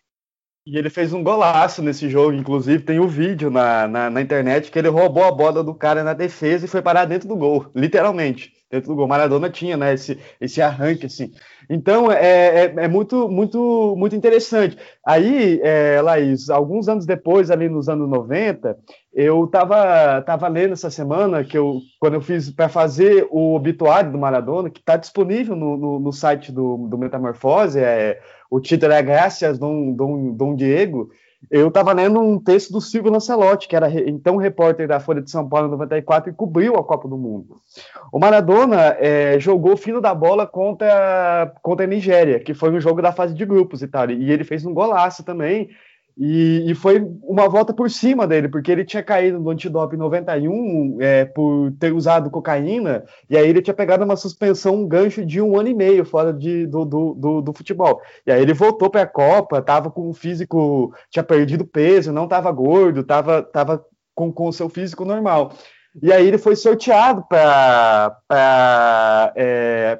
E 0.66 0.78
ele 0.78 0.88
fez 0.88 1.12
um 1.12 1.22
golaço 1.22 1.82
nesse 1.82 2.08
jogo, 2.08 2.32
inclusive 2.32 2.84
tem 2.84 2.98
o 2.98 3.04
um 3.04 3.08
vídeo 3.08 3.50
na, 3.50 3.86
na, 3.86 4.08
na, 4.08 4.20
internet 4.22 4.70
que 4.70 4.78
ele 4.78 4.88
roubou 4.88 5.24
a 5.24 5.32
bola 5.32 5.62
do 5.62 5.74
cara 5.74 6.02
na 6.02 6.14
defesa 6.14 6.64
e 6.64 6.68
foi 6.68 6.80
parar 6.80 7.04
dentro 7.04 7.28
do 7.28 7.36
gol, 7.36 7.70
literalmente 7.74 8.53
dentro 8.74 8.90
do 8.90 8.96
gol. 8.96 9.06
Maradona 9.06 9.48
tinha, 9.48 9.76
né, 9.76 9.94
esse, 9.94 10.18
esse 10.40 10.60
arranque, 10.60 11.06
assim. 11.06 11.32
Então, 11.70 12.10
é, 12.10 12.64
é, 12.66 12.74
é 12.76 12.88
muito, 12.88 13.28
muito, 13.28 13.94
muito 13.96 14.16
interessante. 14.16 14.76
Aí, 15.06 15.60
é, 15.62 16.00
Laís, 16.02 16.50
alguns 16.50 16.88
anos 16.88 17.06
depois, 17.06 17.50
ali 17.50 17.68
nos 17.68 17.88
anos 17.88 18.08
90, 18.08 18.76
eu 19.12 19.44
estava 19.44 20.20
tava 20.22 20.48
lendo 20.48 20.72
essa 20.72 20.90
semana, 20.90 21.44
que 21.44 21.56
eu, 21.56 21.80
quando 22.00 22.14
eu 22.14 22.20
fiz 22.20 22.50
para 22.50 22.68
fazer 22.68 23.26
o 23.30 23.54
obituário 23.54 24.10
do 24.10 24.18
Maradona, 24.18 24.68
que 24.68 24.80
está 24.80 24.96
disponível 24.96 25.54
no, 25.54 25.76
no, 25.76 26.00
no, 26.00 26.12
site 26.12 26.50
do, 26.50 26.88
do 26.88 26.98
Metamorfose, 26.98 27.78
é, 27.78 28.20
o 28.50 28.60
título 28.60 28.92
é 28.92 29.02
Graças 29.02 29.58
Dom, 29.58 29.92
Dom, 29.92 30.32
Dom 30.32 30.54
Diego, 30.54 31.10
eu 31.50 31.68
estava 31.68 31.92
lendo 31.92 32.20
um 32.20 32.38
texto 32.38 32.72
do 32.72 32.80
Silvio 32.80 33.12
Lancelotti, 33.12 33.68
que 33.68 33.76
era 33.76 33.90
então 34.08 34.36
repórter 34.36 34.88
da 34.88 35.00
Folha 35.00 35.22
de 35.22 35.30
São 35.30 35.48
Paulo 35.48 35.68
em 35.68 35.70
94 35.70 36.30
e 36.30 36.34
cobriu 36.34 36.76
a 36.76 36.84
Copa 36.84 37.08
do 37.08 37.16
Mundo. 37.16 37.56
O 38.12 38.18
Maradona 38.18 38.96
é, 38.98 39.38
jogou 39.38 39.76
fino 39.76 40.00
da 40.00 40.14
bola 40.14 40.46
contra, 40.46 41.52
contra 41.62 41.84
a 41.84 41.88
Nigéria, 41.88 42.40
que 42.40 42.54
foi 42.54 42.70
um 42.70 42.80
jogo 42.80 43.02
da 43.02 43.12
fase 43.12 43.34
de 43.34 43.44
grupos 43.44 43.82
e 43.82 43.88
tal, 43.88 44.10
e 44.10 44.30
ele 44.30 44.44
fez 44.44 44.64
um 44.64 44.74
golaço 44.74 45.24
também. 45.24 45.70
E, 46.16 46.70
e, 46.70 46.74
foi 46.76 47.04
uma 47.22 47.48
volta 47.48 47.74
por 47.74 47.90
cima 47.90 48.24
dele, 48.24 48.48
porque 48.48 48.70
ele 48.70 48.84
tinha 48.84 49.02
caído 49.02 49.40
no 49.40 49.50
antidoping 49.50 49.96
em 49.96 49.98
91 49.98 50.98
é, 51.00 51.24
por 51.24 51.72
ter 51.72 51.92
usado 51.92 52.30
cocaína, 52.30 53.04
e 53.28 53.36
aí 53.36 53.48
ele 53.48 53.60
tinha 53.60 53.74
pegado 53.74 54.04
uma 54.04 54.14
suspensão, 54.14 54.76
um 54.76 54.86
gancho 54.86 55.26
de 55.26 55.42
um 55.42 55.58
ano 55.58 55.70
e 55.70 55.74
meio 55.74 56.04
fora 56.04 56.32
de, 56.32 56.68
do, 56.68 56.84
do, 56.84 57.14
do, 57.14 57.42
do 57.42 57.52
futebol. 57.52 58.00
E 58.24 58.30
aí 58.30 58.40
ele 58.40 58.54
voltou 58.54 58.88
para 58.88 59.02
a 59.02 59.08
Copa, 59.08 59.58
estava 59.58 59.90
com 59.90 60.08
o 60.08 60.14
físico, 60.14 60.94
tinha 61.10 61.24
perdido 61.24 61.66
peso, 61.66 62.12
não 62.12 62.24
estava 62.24 62.52
gordo, 62.52 63.00
estava 63.00 63.42
tava 63.42 63.84
com, 64.14 64.32
com 64.32 64.46
o 64.46 64.52
seu 64.52 64.68
físico 64.68 65.04
normal. 65.04 65.52
E 66.00 66.12
aí 66.12 66.26
ele 66.26 66.38
foi 66.38 66.54
sorteado 66.54 67.24
para. 67.28 68.16
É, 69.36 69.98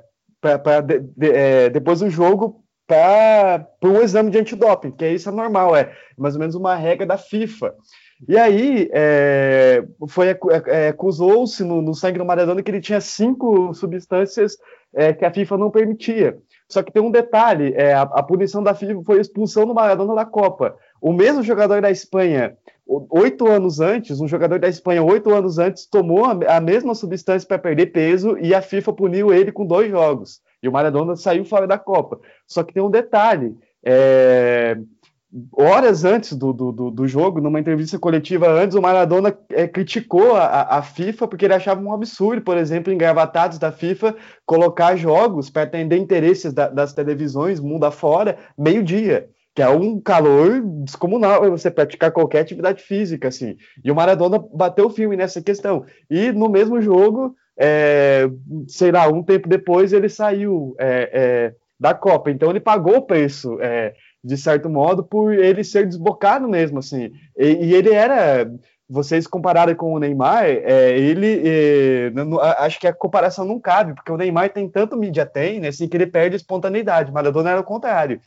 de, 0.84 1.00
de, 1.16 1.30
é, 1.30 1.70
depois 1.70 2.00
do 2.00 2.10
jogo 2.10 2.63
para 2.86 3.66
um 3.82 4.00
exame 4.00 4.30
de 4.30 4.38
antidoping, 4.38 4.90
que 4.90 5.08
isso 5.08 5.28
é 5.28 5.32
normal, 5.32 5.74
é 5.74 5.92
mais 6.16 6.34
ou 6.34 6.40
menos 6.40 6.54
uma 6.54 6.74
regra 6.74 7.06
da 7.06 7.16
FIFA. 7.16 7.74
E 8.28 8.38
aí 8.38 8.88
é, 8.92 9.84
foi 10.08 10.28
é, 10.28 10.38
é, 10.66 10.88
acusou-se 10.88 11.62
no, 11.64 11.82
no, 11.82 11.94
sangue 11.94 12.18
do 12.18 12.24
Maradona 12.24 12.62
que 12.62 12.70
ele 12.70 12.80
tinha 12.80 13.00
cinco 13.00 13.74
substâncias 13.74 14.56
é, 14.94 15.12
que 15.12 15.24
a 15.24 15.32
FIFA 15.32 15.58
não 15.58 15.70
permitia. 15.70 16.38
Só 16.68 16.82
que 16.82 16.92
tem 16.92 17.02
um 17.02 17.10
detalhe: 17.10 17.74
é, 17.74 17.92
a, 17.92 18.02
a, 18.02 18.22
punição 18.22 18.62
da 18.62 18.74
FIFA 18.74 19.02
foi 19.04 19.18
a 19.18 19.20
expulsão 19.20 19.66
do 19.66 19.74
Maradona 19.74 20.14
da 20.14 20.24
Copa. 20.24 20.76
O 21.00 21.12
mesmo 21.12 21.42
jogador 21.42 21.82
da 21.82 21.90
Espanha, 21.90 22.56
oito 23.10 23.46
anos 23.46 23.80
antes, 23.80 24.20
um 24.20 24.28
jogador 24.28 24.58
da 24.58 24.68
Espanha, 24.68 25.02
oito 25.02 25.34
anos 25.34 25.58
antes, 25.58 25.84
tomou 25.84 26.24
a, 26.24 26.56
a 26.56 26.60
mesma 26.60 26.94
substância 26.94 27.46
para 27.46 27.58
perder 27.58 27.86
peso 27.86 28.38
e 28.38 28.54
a 28.54 28.62
FIFA 28.62 28.92
puniu 28.92 29.34
ele 29.34 29.52
com 29.52 29.66
dois 29.66 29.90
jogos. 29.90 30.40
E 30.64 30.68
o 30.68 30.72
Maradona 30.72 31.14
saiu 31.14 31.44
fora 31.44 31.66
da 31.66 31.76
Copa. 31.76 32.18
Só 32.48 32.62
que 32.62 32.72
tem 32.72 32.82
um 32.82 32.90
detalhe: 32.90 33.54
é, 33.84 34.78
horas 35.52 36.06
antes 36.06 36.32
do, 36.32 36.54
do, 36.54 36.90
do, 36.90 37.06
jogo, 37.06 37.38
numa 37.38 37.60
entrevista 37.60 37.98
coletiva 37.98 38.48
antes, 38.48 38.74
o 38.74 38.80
Maradona 38.80 39.36
é, 39.50 39.68
criticou 39.68 40.34
a, 40.34 40.78
a, 40.78 40.82
FIFA 40.82 41.28
porque 41.28 41.44
ele 41.44 41.52
achava 41.52 41.82
um 41.82 41.92
absurdo, 41.92 42.40
por 42.40 42.56
exemplo, 42.56 42.90
engravatados 42.90 43.58
da 43.58 43.70
FIFA, 43.70 44.16
colocar 44.46 44.96
jogos 44.96 45.50
para 45.50 45.64
atender 45.64 45.98
interesses 45.98 46.54
da, 46.54 46.68
das 46.68 46.94
televisões 46.94 47.60
mundo 47.60 47.84
afora, 47.84 48.38
meio-dia. 48.56 49.28
Que 49.54 49.62
é 49.62 49.68
um 49.68 50.00
calor 50.00 50.62
descomunal 50.82 51.48
você 51.50 51.70
praticar 51.70 52.10
qualquer 52.10 52.40
atividade 52.40 52.82
física, 52.82 53.28
assim. 53.28 53.56
E 53.84 53.90
o 53.90 53.94
Maradona 53.94 54.42
bateu 54.52 54.86
o 54.86 54.90
filme 54.90 55.14
nessa 55.14 55.42
questão. 55.42 55.84
E 56.10 56.32
no 56.32 56.48
mesmo 56.48 56.80
jogo, 56.80 57.36
é, 57.58 58.28
sei 58.68 58.90
lá, 58.90 59.08
um 59.08 59.22
tempo 59.22 59.48
depois 59.48 59.92
ele 59.92 60.08
saiu 60.08 60.74
é, 60.78 61.10
é, 61.12 61.54
da 61.78 61.94
Copa, 61.94 62.30
então 62.30 62.50
ele 62.50 62.60
pagou 62.60 62.96
o 62.96 63.02
preço, 63.02 63.58
é, 63.60 63.94
de 64.22 64.36
certo 64.36 64.68
modo, 64.68 65.04
por 65.04 65.32
ele 65.32 65.62
ser 65.62 65.86
desbocado 65.86 66.48
mesmo, 66.48 66.78
assim, 66.78 67.12
e, 67.36 67.66
e 67.66 67.74
ele 67.74 67.92
era, 67.92 68.50
vocês 68.88 69.26
compararam 69.26 69.74
com 69.74 69.94
o 69.94 69.98
Neymar, 69.98 70.44
é, 70.46 70.98
ele, 70.98 71.42
é, 71.44 72.12
acho 72.58 72.80
que 72.80 72.86
a 72.86 72.92
comparação 72.92 73.44
não 73.44 73.60
cabe, 73.60 73.94
porque 73.94 74.10
o 74.10 74.16
Neymar 74.16 74.50
tem 74.50 74.68
tanto 74.68 74.96
mídia 74.96 75.26
tem, 75.26 75.60
né, 75.60 75.68
assim, 75.68 75.88
que 75.88 75.96
ele 75.96 76.06
perde 76.06 76.36
espontaneidade, 76.36 77.12
Maradona 77.12 77.50
era 77.50 77.60
o 77.60 77.64
contrário, 77.64 78.20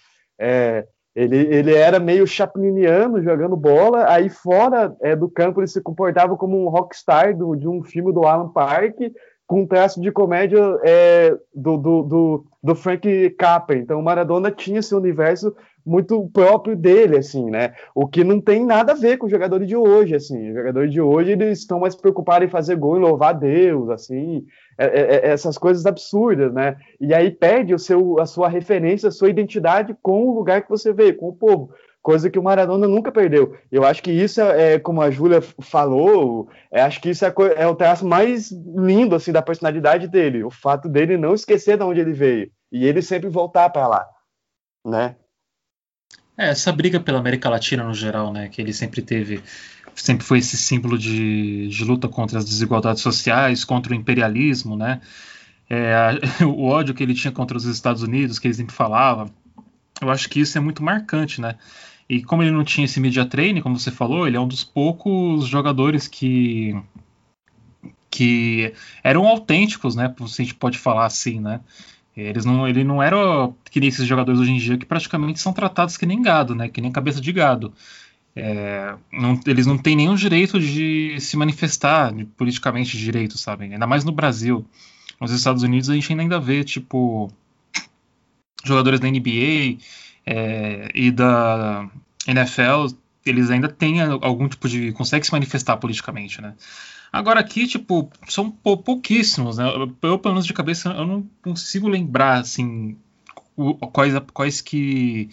ele, 1.17 1.35
ele 1.35 1.73
era 1.73 1.99
meio 1.99 2.27
chapliniano 2.27 3.23
jogando 3.23 3.57
bola, 3.57 4.05
aí 4.07 4.29
fora 4.29 4.95
é, 5.01 5.15
do 5.15 5.27
campo 5.27 5.59
ele 5.59 5.67
se 5.67 5.81
comportava 5.81 6.37
como 6.37 6.63
um 6.63 6.69
rockstar 6.69 7.35
do, 7.35 7.55
de 7.55 7.67
um 7.67 7.81
filme 7.81 8.13
do 8.13 8.23
Alan 8.23 8.49
Park, 8.49 8.99
com 9.47 9.61
um 9.61 9.65
traço 9.65 9.99
de 9.99 10.11
comédia 10.11 10.59
é, 10.83 11.35
do, 11.55 11.75
do, 11.77 12.03
do, 12.03 12.45
do, 12.61 12.75
Frank 12.75 13.31
Capra. 13.31 13.77
Então, 13.77 13.99
o 13.99 14.03
Maradona 14.03 14.51
tinha 14.51 14.77
esse 14.77 14.93
universo 14.93 15.55
muito 15.83 16.29
próprio 16.31 16.75
dele, 16.75 17.17
assim, 17.17 17.49
né? 17.49 17.73
O 17.95 18.05
que 18.05 18.23
não 18.23 18.39
tem 18.39 18.63
nada 18.63 18.91
a 18.91 18.95
ver 18.95 19.17
com 19.17 19.25
os 19.25 19.31
jogadores 19.31 19.67
de 19.67 19.75
hoje, 19.75 20.13
assim. 20.13 20.49
Os 20.49 20.55
jogadores 20.55 20.91
de 20.91 21.01
hoje, 21.01 21.31
eles 21.31 21.59
estão 21.59 21.79
mais 21.79 21.95
preocupados 21.95 22.47
em 22.47 22.51
fazer 22.51 22.75
gol 22.75 22.97
e 22.97 22.99
louvar 22.99 23.33
Deus, 23.33 23.89
assim, 23.89 24.45
é, 24.77 24.85
é, 24.85 25.15
é, 25.15 25.29
essas 25.29 25.57
coisas 25.57 25.85
absurdas, 25.85 26.53
né? 26.53 26.77
E 26.99 27.13
aí 27.13 27.31
perde 27.31 27.73
o 27.73 27.79
seu, 27.79 28.19
a 28.19 28.25
sua 28.25 28.47
referência, 28.47 29.09
a 29.09 29.11
sua 29.11 29.29
identidade 29.29 29.95
com 30.01 30.27
o 30.27 30.35
lugar 30.35 30.61
que 30.61 30.69
você 30.69 30.93
veio, 30.93 31.17
com 31.17 31.29
o 31.29 31.35
povo 31.35 31.73
coisa 32.07 32.29
que 32.29 32.39
o 32.39 32.43
Maradona 32.43 32.87
nunca 32.87 33.11
perdeu. 33.11 33.57
Eu 33.69 33.83
acho 33.83 34.01
que 34.01 34.09
isso 34.09 34.39
é, 34.39 34.79
como 34.79 35.01
a 35.01 35.11
Júlia 35.11 35.41
falou, 35.41 36.47
acho 36.71 37.01
que 37.01 37.09
isso 37.09 37.25
é, 37.25 37.33
é, 37.57 37.67
o 37.67 37.75
traço 37.75 38.07
mais 38.07 38.49
lindo 38.49 39.13
assim 39.13 39.33
da 39.33 39.41
personalidade 39.41 40.07
dele, 40.07 40.41
o 40.41 40.49
fato 40.49 40.87
dele 40.87 41.17
não 41.17 41.33
esquecer 41.33 41.75
de 41.75 41.83
onde 41.83 41.99
ele 41.99 42.13
veio 42.13 42.49
e 42.71 42.85
ele 42.85 43.01
sempre 43.01 43.27
voltar 43.27 43.69
para 43.71 43.89
lá, 43.89 44.07
né? 44.85 45.17
É, 46.37 46.47
essa 46.47 46.71
briga 46.71 46.97
pela 46.97 47.19
América 47.19 47.49
Latina 47.49 47.83
no 47.83 47.93
geral, 47.93 48.31
né, 48.31 48.47
que 48.47 48.61
ele 48.61 48.71
sempre 48.71 49.01
teve, 49.01 49.43
sempre 50.01 50.25
foi 50.25 50.39
esse 50.39 50.57
símbolo 50.57 50.97
de, 50.97 51.67
de 51.67 51.83
luta 51.83 52.07
contra 52.07 52.39
as 52.39 52.45
desigualdades 52.45 53.01
sociais, 53.01 53.65
contra 53.65 53.93
o 53.93 53.95
imperialismo, 53.95 54.75
né? 54.75 55.01
É, 55.69 56.19
o 56.45 56.65
ódio 56.65 56.93
que 56.93 57.03
ele 57.03 57.13
tinha 57.13 57.31
contra 57.31 57.57
os 57.57 57.65
Estados 57.65 58.01
Unidos, 58.01 58.39
que 58.39 58.47
ele 58.47 58.53
sempre 58.53 58.75
falava. 58.75 59.29
Eu 60.01 60.09
acho 60.09 60.29
que 60.29 60.39
isso 60.39 60.57
é 60.57 60.61
muito 60.61 60.83
marcante, 60.83 61.41
né? 61.41 61.55
E 62.09 62.23
como 62.23 62.41
ele 62.41 62.51
não 62.51 62.63
tinha 62.63 62.85
esse 62.85 62.99
media 62.99 63.25
training, 63.25 63.61
como 63.61 63.77
você 63.77 63.91
falou, 63.91 64.27
ele 64.27 64.37
é 64.37 64.39
um 64.39 64.47
dos 64.47 64.63
poucos 64.63 65.45
jogadores 65.47 66.07
que 66.07 66.75
que 68.09 68.73
eram 69.03 69.27
autênticos, 69.27 69.95
né? 69.95 70.13
Se 70.27 70.41
a 70.41 70.45
gente 70.45 70.55
pode 70.55 70.77
falar 70.77 71.05
assim, 71.05 71.39
né? 71.39 71.59
Eles 72.15 72.45
não, 72.45 72.67
ele 72.67 72.83
não 72.83 73.03
era 73.03 73.15
que 73.69 73.79
nem 73.79 73.89
esses 73.89 74.07
jogadores 74.07 74.39
hoje 74.39 74.51
em 74.51 74.57
dia 74.57 74.77
que 74.77 74.85
praticamente 74.85 75.39
são 75.39 75.53
tratados 75.53 75.97
que 75.97 76.05
nem 76.05 76.21
gado, 76.21 76.55
né? 76.55 76.67
Que 76.67 76.81
nem 76.81 76.91
cabeça 76.91 77.21
de 77.21 77.31
gado. 77.31 77.73
É, 78.39 78.95
não, 79.11 79.39
eles 79.47 79.65
não 79.65 79.79
têm 79.79 79.95
nenhum 79.95 80.13
direito 80.13 80.59
de 80.59 81.19
se 81.19 81.35
manifestar 81.35 82.13
politicamente 82.37 82.95
de 82.95 83.03
direito, 83.03 83.35
sabe? 83.35 83.65
Ainda 83.65 83.87
mais 83.87 84.05
no 84.05 84.11
Brasil. 84.11 84.63
Nos 85.19 85.31
Estados 85.31 85.63
Unidos 85.63 85.89
a 85.89 85.95
gente 85.95 86.13
ainda 86.13 86.39
vê, 86.39 86.63
tipo, 86.63 87.31
jogadores 88.63 88.99
da 88.99 89.09
NBA 89.09 89.79
é, 90.23 90.91
e 90.93 91.09
da 91.09 91.89
NFL, 92.27 92.93
eles 93.25 93.49
ainda 93.49 93.69
têm 93.69 94.01
algum 94.01 94.47
tipo 94.47 94.69
de. 94.69 94.91
conseguem 94.91 95.23
se 95.23 95.31
manifestar 95.31 95.77
politicamente, 95.77 96.39
né? 96.39 96.53
Agora 97.11 97.39
aqui, 97.39 97.65
tipo, 97.65 98.07
são 98.27 98.51
pou, 98.51 98.77
pouquíssimos, 98.77 99.57
né? 99.57 99.65
Eu, 99.67 100.19
pelo 100.19 100.21
menos 100.25 100.45
de 100.45 100.53
cabeça, 100.53 100.89
eu 100.89 101.07
não 101.07 101.27
consigo 101.41 101.87
lembrar, 101.87 102.41
assim, 102.41 102.97
quais, 103.91 104.13
quais 104.31 104.61
que, 104.61 105.29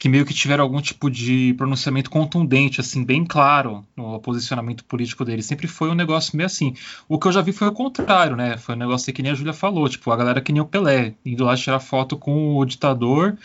que 0.00 0.08
meio 0.08 0.24
que 0.24 0.32
tiveram 0.32 0.64
algum 0.64 0.80
tipo 0.80 1.10
de 1.10 1.52
pronunciamento 1.58 2.08
contundente, 2.08 2.80
assim, 2.80 3.04
bem 3.04 3.22
claro 3.22 3.86
no 3.94 4.18
posicionamento 4.18 4.82
político 4.86 5.26
deles. 5.26 5.44
Sempre 5.44 5.66
foi 5.68 5.90
um 5.90 5.94
negócio 5.94 6.34
meio 6.34 6.46
assim. 6.46 6.74
O 7.06 7.18
que 7.18 7.28
eu 7.28 7.32
já 7.32 7.42
vi 7.42 7.52
foi 7.52 7.68
o 7.68 7.72
contrário, 7.72 8.34
né? 8.34 8.56
Foi 8.56 8.74
um 8.74 8.78
negócio 8.78 9.12
que 9.12 9.22
nem 9.22 9.30
a 9.30 9.34
Júlia 9.34 9.52
falou, 9.52 9.86
tipo, 9.90 10.10
a 10.10 10.16
galera 10.16 10.40
que 10.40 10.54
nem 10.54 10.62
o 10.62 10.64
Pelé, 10.64 11.14
indo 11.22 11.44
lá 11.44 11.54
tirar 11.54 11.80
foto 11.80 12.16
com 12.16 12.56
o 12.56 12.64
ditador 12.64 13.36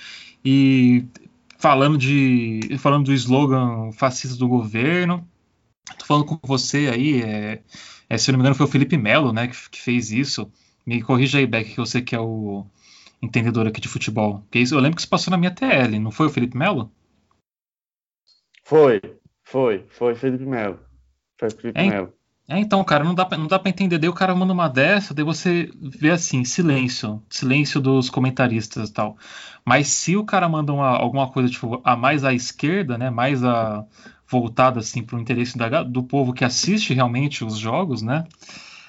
e 0.45 1.03
falando 1.57 1.97
de 1.97 2.61
falando 2.79 3.07
do 3.07 3.13
slogan 3.13 3.91
fascista 3.91 4.37
do 4.37 4.47
governo. 4.47 5.27
Tô 5.99 6.05
falando 6.05 6.23
com 6.23 6.39
você 6.41 6.87
aí, 6.87 7.21
é, 7.21 7.61
é, 8.09 8.17
se 8.17 8.31
eu 8.31 8.31
não 8.31 8.39
me 8.39 8.43
engano 8.43 8.55
foi 8.55 8.65
o 8.65 8.69
Felipe 8.69 8.95
Melo, 8.95 9.33
né, 9.33 9.49
que, 9.49 9.69
que 9.71 9.81
fez 9.81 10.09
isso. 10.09 10.49
Me 10.85 11.01
corrija 11.01 11.37
aí, 11.37 11.45
Beck, 11.45 11.71
que 11.71 11.77
você 11.77 12.01
que 12.01 12.15
é 12.15 12.19
o 12.19 12.65
entendedor 13.25 13.67
aqui 13.67 13.81
de 13.81 13.87
futebol. 13.87 14.41
Porque 14.41 14.59
isso, 14.59 14.75
eu 14.75 14.79
lembro 14.79 14.95
que 14.95 15.01
isso 15.01 15.09
passou 15.09 15.31
na 15.31 15.37
minha 15.37 15.51
TL, 15.51 15.99
não 15.99 16.11
foi 16.11 16.27
o 16.27 16.29
Felipe 16.29 16.57
Melo? 16.57 16.91
Foi, 18.63 19.01
foi, 19.43 19.85
foi 19.89 20.15
Felipe 20.15 20.45
Melo. 20.45 20.79
Foi 21.39 21.49
Felipe 21.49 21.79
é, 21.79 21.89
Melo. 21.89 22.13
É, 22.47 22.59
então, 22.59 22.83
cara, 22.83 23.03
não 23.03 23.15
dá, 23.15 23.25
pra, 23.25 23.37
não 23.37 23.47
dá 23.47 23.57
pra 23.57 23.69
entender. 23.69 23.97
Daí 23.97 24.09
o 24.09 24.13
cara 24.13 24.35
manda 24.35 24.53
uma 24.53 24.67
dessa, 24.67 25.13
daí 25.13 25.25
você 25.25 25.69
vê 25.81 26.11
assim, 26.11 26.43
silêncio. 26.43 27.21
Silêncio 27.29 27.81
dos 27.81 28.09
comentaristas 28.09 28.89
e 28.89 28.93
tal. 28.93 29.17
Mas 29.63 29.87
se 29.87 30.15
o 30.15 30.23
cara 30.23 30.47
manda 30.47 30.71
uma, 30.71 30.89
alguma 30.89 31.29
coisa, 31.29 31.49
tipo, 31.49 31.81
a 31.83 31.95
mais 31.95 32.23
à 32.23 32.33
esquerda, 32.33 32.97
né? 32.97 33.09
Mais 33.09 33.43
a, 33.43 33.85
voltada, 34.27 34.79
assim, 34.79 35.03
pro 35.03 35.19
interesse 35.19 35.57
da, 35.57 35.83
do 35.83 36.03
povo 36.03 36.33
que 36.33 36.43
assiste 36.43 36.93
realmente 36.93 37.43
os 37.43 37.57
jogos, 37.57 38.01
né? 38.01 38.25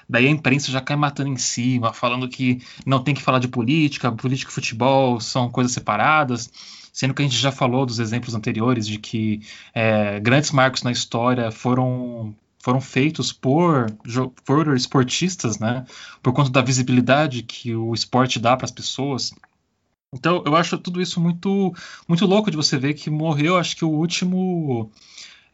Daí 0.09 0.27
a 0.27 0.31
imprensa 0.31 0.71
já 0.71 0.81
cai 0.81 0.95
matando 0.95 1.29
em 1.29 1.37
cima, 1.37 1.93
falando 1.93 2.29
que 2.29 2.61
não 2.85 3.03
tem 3.03 3.13
que 3.13 3.21
falar 3.21 3.39
de 3.39 3.47
política, 3.47 4.11
política 4.11 4.51
e 4.51 4.53
futebol 4.53 5.19
são 5.19 5.49
coisas 5.49 5.73
separadas 5.73 6.49
sendo 6.97 7.13
que 7.13 7.21
a 7.21 7.25
gente 7.25 7.37
já 7.37 7.51
falou 7.51 7.85
dos 7.85 7.99
exemplos 7.99 8.33
anteriores 8.33 8.87
de 8.87 8.97
que 8.97 9.41
é, 9.71 10.19
grandes 10.19 10.49
marcos 10.49 10.81
na 10.81 10.91
história 10.91 11.51
foram 11.51 12.35
foram 12.57 12.81
feitos 12.81 13.31
por, 13.31 13.85
por 14.43 14.75
esportistas, 14.75 15.59
né? 15.59 15.85
Por 16.23 16.33
conta 16.33 16.49
da 16.49 16.61
visibilidade 16.61 17.43
que 17.43 17.75
o 17.75 17.93
esporte 17.93 18.39
dá 18.39 18.57
para 18.57 18.65
as 18.65 18.71
pessoas. 18.71 19.31
Então, 20.13 20.43
eu 20.45 20.55
acho 20.55 20.77
tudo 20.77 20.99
isso 20.99 21.21
muito, 21.21 21.73
muito 22.07 22.25
louco 22.25 22.49
de 22.49 22.57
você 22.57 22.77
ver 22.77 22.95
que 22.95 23.09
morreu, 23.09 23.57
acho 23.57 23.75
que 23.75 23.85
o 23.85 23.89
último 23.89 24.91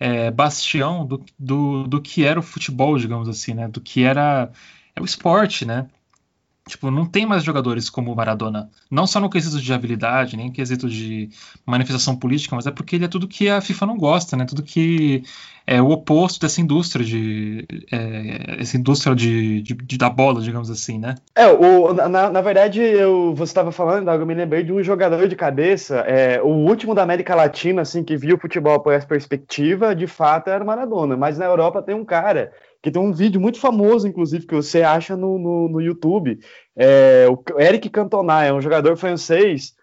é, 0.03 0.29
bastião 0.29 1.05
do, 1.05 1.23
do, 1.39 1.87
do 1.87 2.01
que 2.01 2.25
era 2.25 2.37
o 2.37 2.43
futebol, 2.43 2.97
digamos 2.97 3.29
assim, 3.29 3.53
né? 3.53 3.69
Do 3.69 3.79
que 3.79 4.03
era 4.03 4.51
é 4.93 4.99
o 5.01 5.05
esporte, 5.05 5.65
né? 5.65 5.87
Tipo, 6.67 6.89
não 6.89 7.05
tem 7.05 7.25
mais 7.25 7.43
jogadores 7.43 7.89
como 7.89 8.11
o 8.11 8.15
Maradona. 8.15 8.69
Não 8.89 9.05
só 9.05 9.19
no 9.19 9.29
quesito 9.29 9.59
de 9.59 9.73
habilidade, 9.73 10.37
nem 10.37 10.49
quesito 10.49 10.87
de 10.87 11.29
manifestação 11.65 12.15
política, 12.15 12.55
mas 12.55 12.65
é 12.65 12.71
porque 12.71 12.95
ele 12.95 13.03
é 13.03 13.09
tudo 13.09 13.27
que 13.27 13.49
a 13.49 13.59
FIFA 13.59 13.85
não 13.85 13.97
gosta, 13.97 14.37
né? 14.37 14.45
Tudo 14.45 14.63
que 14.63 15.23
é 15.67 15.81
o 15.81 15.89
oposto 15.89 16.39
dessa 16.39 16.61
indústria 16.61 17.05
de. 17.05 17.67
É, 17.91 18.61
essa 18.61 18.77
indústria 18.77 19.13
de, 19.13 19.61
de, 19.61 19.73
de, 19.73 19.97
da 19.97 20.09
bola, 20.09 20.39
digamos 20.39 20.71
assim, 20.71 20.97
né? 20.97 21.15
É, 21.35 21.47
o, 21.47 21.93
na, 21.93 22.29
na 22.29 22.41
verdade, 22.41 22.81
eu, 22.81 23.35
você 23.35 23.51
estava 23.51 23.73
falando, 23.73 24.09
eu 24.09 24.25
me 24.25 24.33
lembrei 24.33 24.63
de 24.63 24.71
um 24.71 24.81
jogador 24.81 25.27
de 25.27 25.35
cabeça, 25.35 25.97
é, 26.07 26.41
o 26.41 26.47
último 26.47 26.95
da 26.95 27.03
América 27.03 27.35
Latina, 27.35 27.81
assim, 27.81 28.05
que 28.05 28.15
viu 28.15 28.37
o 28.37 28.39
futebol 28.39 28.79
por 28.79 28.93
essa 28.93 29.05
perspectiva, 29.05 29.93
de 29.93 30.07
fato 30.07 30.49
era 30.49 30.63
o 30.63 30.67
Maradona. 30.67 31.17
Mas 31.17 31.37
na 31.37 31.43
Europa 31.43 31.81
tem 31.81 31.93
um 31.93 32.05
cara 32.05 32.53
que 32.83 32.91
tem 32.91 33.01
um 33.01 33.13
vídeo 33.13 33.39
muito 33.39 33.61
famoso, 33.61 34.05
inclusive, 34.05 34.45
que 34.45 34.53
você 34.53 34.81
acha 34.81 35.15
no, 35.15 35.39
no, 35.39 35.69
no 35.69 35.81
YouTube. 35.81 36.37
É, 36.75 37.25
o 37.29 37.41
Eric 37.57 37.89
Cantona 37.89 38.43
é 38.43 38.51
um 38.51 38.59
jogador 38.59 38.97
francês 38.97 39.73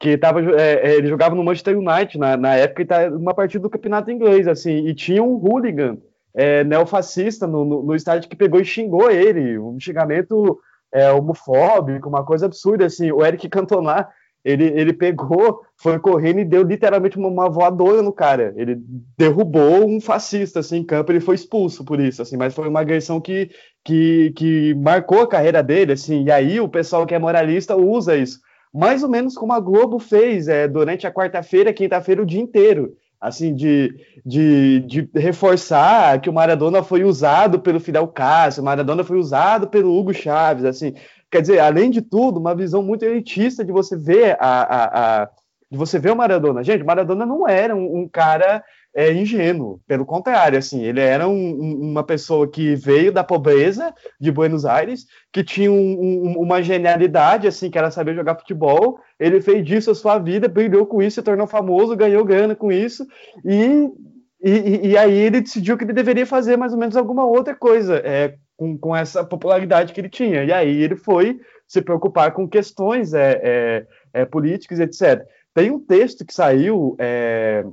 que 0.00 0.16
tava, 0.16 0.40
é, 0.58 0.88
é, 0.88 0.94
ele 0.96 1.06
jogava 1.06 1.34
no 1.34 1.44
Manchester 1.44 1.78
United 1.78 2.18
na, 2.18 2.34
na 2.34 2.54
época 2.54 2.82
e 2.82 2.86
tá 2.86 3.08
uma 3.08 3.34
partida 3.34 3.62
do 3.62 3.70
campeonato 3.70 4.10
inglês, 4.10 4.48
assim, 4.48 4.86
e 4.86 4.94
tinha 4.94 5.22
um 5.22 5.36
hooligan 5.36 5.98
é, 6.34 6.64
neofascista 6.64 7.46
no, 7.46 7.62
no, 7.62 7.82
no, 7.82 7.94
estádio 7.94 8.28
que 8.28 8.36
pegou 8.36 8.58
e 8.58 8.64
xingou 8.64 9.10
ele, 9.10 9.58
um 9.58 9.78
xingamento 9.78 10.58
é, 10.92 11.10
homofóbico, 11.12 12.08
uma 12.08 12.24
coisa 12.24 12.46
absurda, 12.46 12.86
assim, 12.86 13.12
o 13.12 13.24
Eric 13.24 13.50
Cantona 13.50 14.08
ele, 14.46 14.64
ele 14.80 14.92
pegou, 14.92 15.62
foi 15.76 15.98
correndo 15.98 16.38
e 16.38 16.44
deu 16.44 16.62
literalmente 16.62 17.18
uma, 17.18 17.28
uma, 17.28 17.50
voadora 17.50 18.00
no 18.00 18.12
cara. 18.12 18.54
Ele 18.56 18.80
derrubou 19.18 19.84
um 19.84 20.00
fascista 20.00 20.60
assim, 20.60 20.76
em 20.76 20.84
campo, 20.84 21.10
ele 21.10 21.18
foi 21.18 21.34
expulso 21.34 21.84
por 21.84 21.98
isso, 21.98 22.22
assim, 22.22 22.36
mas 22.36 22.54
foi 22.54 22.68
uma 22.68 22.80
agressão 22.80 23.20
que, 23.20 23.50
que, 23.84 24.32
que 24.36 24.72
marcou 24.74 25.20
a 25.20 25.28
carreira 25.28 25.64
dele, 25.64 25.92
assim, 25.92 26.22
e 26.22 26.30
aí 26.30 26.60
o 26.60 26.68
pessoal 26.68 27.04
que 27.04 27.14
é 27.14 27.18
moralista 27.18 27.74
usa 27.74 28.16
isso. 28.16 28.38
Mais 28.72 29.02
ou 29.02 29.08
menos 29.08 29.34
como 29.34 29.52
a 29.52 29.58
Globo 29.58 29.98
fez 29.98 30.46
é, 30.46 30.68
durante 30.68 31.08
a 31.08 31.12
quarta-feira, 31.12 31.72
quinta-feira, 31.72 32.22
o 32.22 32.26
dia 32.26 32.40
inteiro 32.40 32.94
assim, 33.20 33.54
de, 33.54 33.94
de, 34.24 34.80
de, 34.80 35.10
reforçar 35.14 36.20
que 36.20 36.28
o 36.28 36.32
Maradona 36.32 36.82
foi 36.82 37.02
usado 37.02 37.58
pelo 37.58 37.80
Fidel 37.80 38.06
Castro, 38.08 38.62
o 38.62 38.64
Maradona 38.64 39.02
foi 39.02 39.18
usado 39.18 39.68
pelo 39.68 39.98
Hugo 39.98 40.12
Chaves, 40.12 40.64
assim, 40.64 40.94
Quer 41.30 41.40
dizer, 41.40 41.58
além 41.58 41.90
de 41.90 42.00
tudo, 42.02 42.38
uma 42.38 42.54
visão 42.54 42.82
muito 42.82 43.04
elitista 43.04 43.64
de 43.64 43.72
você 43.72 43.96
ver 43.96 44.36
a, 44.40 44.62
a, 44.62 45.22
a 45.22 45.30
de 45.70 45.76
você 45.76 45.98
ver 45.98 46.12
o 46.12 46.16
Maradona. 46.16 46.62
Gente, 46.62 46.84
Maradona 46.84 47.26
não 47.26 47.48
era 47.48 47.74
um, 47.74 48.02
um 48.02 48.08
cara 48.08 48.62
é, 48.94 49.12
ingênuo, 49.12 49.80
pelo 49.86 50.06
contrário, 50.06 50.58
assim, 50.58 50.82
ele 50.82 51.00
era 51.00 51.28
um, 51.28 51.90
uma 51.90 52.02
pessoa 52.02 52.48
que 52.50 52.74
veio 52.74 53.12
da 53.12 53.22
pobreza 53.22 53.92
de 54.18 54.32
Buenos 54.32 54.64
Aires, 54.64 55.04
que 55.30 55.44
tinha 55.44 55.70
um, 55.70 56.38
uma 56.38 56.62
genialidade, 56.62 57.46
assim, 57.46 57.68
que 57.68 57.76
era 57.76 57.90
saber 57.90 58.14
jogar 58.14 58.38
futebol. 58.38 58.98
Ele 59.20 59.40
fez 59.40 59.62
disso 59.64 59.90
a 59.90 59.94
sua 59.94 60.18
vida, 60.18 60.48
brilhou 60.48 60.86
com 60.86 61.02
isso, 61.02 61.16
se 61.16 61.22
tornou 61.22 61.46
famoso, 61.46 61.94
ganhou 61.94 62.24
grana 62.24 62.54
com 62.54 62.72
isso 62.72 63.06
e 63.44 63.90
e, 64.38 64.90
e, 64.90 64.98
aí 64.98 65.12
ele 65.12 65.40
decidiu 65.40 65.78
que 65.78 65.84
ele 65.84 65.94
deveria 65.94 66.26
fazer 66.26 66.58
mais 66.58 66.72
ou 66.72 66.78
menos 66.78 66.94
alguma 66.94 67.24
outra 67.24 67.54
coisa 67.54 67.96
é, 68.04 68.36
com, 68.56 68.76
com 68.76 68.96
essa 68.96 69.24
popularidade 69.24 69.92
que 69.92 70.00
ele 70.00 70.08
tinha. 70.08 70.44
E 70.44 70.52
aí 70.52 70.82
ele 70.82 70.96
foi 70.96 71.40
se 71.66 71.82
preocupar 71.82 72.32
com 72.32 72.48
questões 72.48 73.12
é, 73.12 73.40
é, 73.42 73.86
é 74.22 74.24
políticas, 74.24 74.80
etc. 74.80 75.26
Tem 75.54 75.70
um 75.70 75.78
texto 75.78 76.24
que 76.24 76.32
saiu 76.34 76.96
é, 76.98 77.64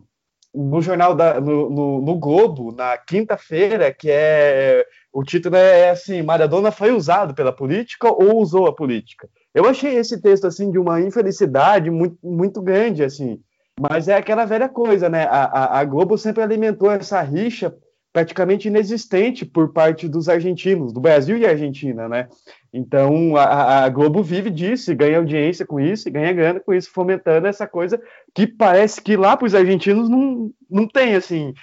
no 0.53 0.81
jornal 0.81 1.15
da, 1.15 1.39
no, 1.39 1.69
no, 1.69 2.01
no, 2.01 2.15
Globo 2.15 2.71
na 2.71 2.97
quinta-feira 2.97 3.91
que 3.91 4.09
é 4.09 4.85
o 5.11 5.23
título 5.23 5.55
é 5.55 5.91
assim: 5.91 6.21
Maradona 6.21 6.71
foi 6.71 6.91
usado 6.91 7.33
pela 7.33 7.51
política 7.51 8.11
ou 8.11 8.37
usou 8.37 8.67
a 8.67 8.73
política? 8.73 9.29
Eu 9.53 9.65
achei 9.65 9.95
esse 9.95 10.19
texto 10.19 10.47
assim 10.47 10.71
de 10.71 10.79
uma 10.79 10.99
infelicidade 10.99 11.91
muito, 11.91 12.17
muito 12.23 12.61
grande, 12.61 13.03
assim. 13.03 13.39
Mas 13.79 14.07
é 14.07 14.15
aquela 14.15 14.45
velha 14.45 14.69
coisa, 14.69 15.09
né? 15.09 15.25
A, 15.25 15.43
a, 15.45 15.79
a 15.79 15.83
Globo 15.85 16.17
sempre 16.17 16.43
alimentou 16.43 16.91
essa 16.91 17.21
rixa 17.21 17.75
praticamente 18.13 18.67
inexistente 18.67 19.43
por 19.43 19.73
parte 19.73 20.07
dos 20.07 20.29
argentinos, 20.29 20.93
do 20.93 21.01
Brasil 21.01 21.35
e 21.35 21.47
Argentina, 21.47 22.07
né? 22.07 22.29
Então 22.71 23.35
a, 23.35 23.83
a, 23.83 23.89
Globo 23.89 24.21
vive 24.21 24.51
disso, 24.51 24.95
ganha 24.95 25.17
audiência 25.17 25.65
com 25.65 25.79
isso, 25.79 26.11
ganha 26.11 26.31
grana 26.31 26.59
com 26.59 26.73
isso, 26.73 26.91
fomentando 26.91 27.47
essa 27.47 27.67
coisa 27.67 27.99
que 28.33 28.45
parece 28.45 29.01
que 29.01 29.17
lá 29.17 29.35
para 29.35 29.47
os 29.47 29.55
argentinos 29.55 30.07
não, 30.07 30.51
não 30.69 30.87
tem, 30.87 31.15
assim, 31.15 31.55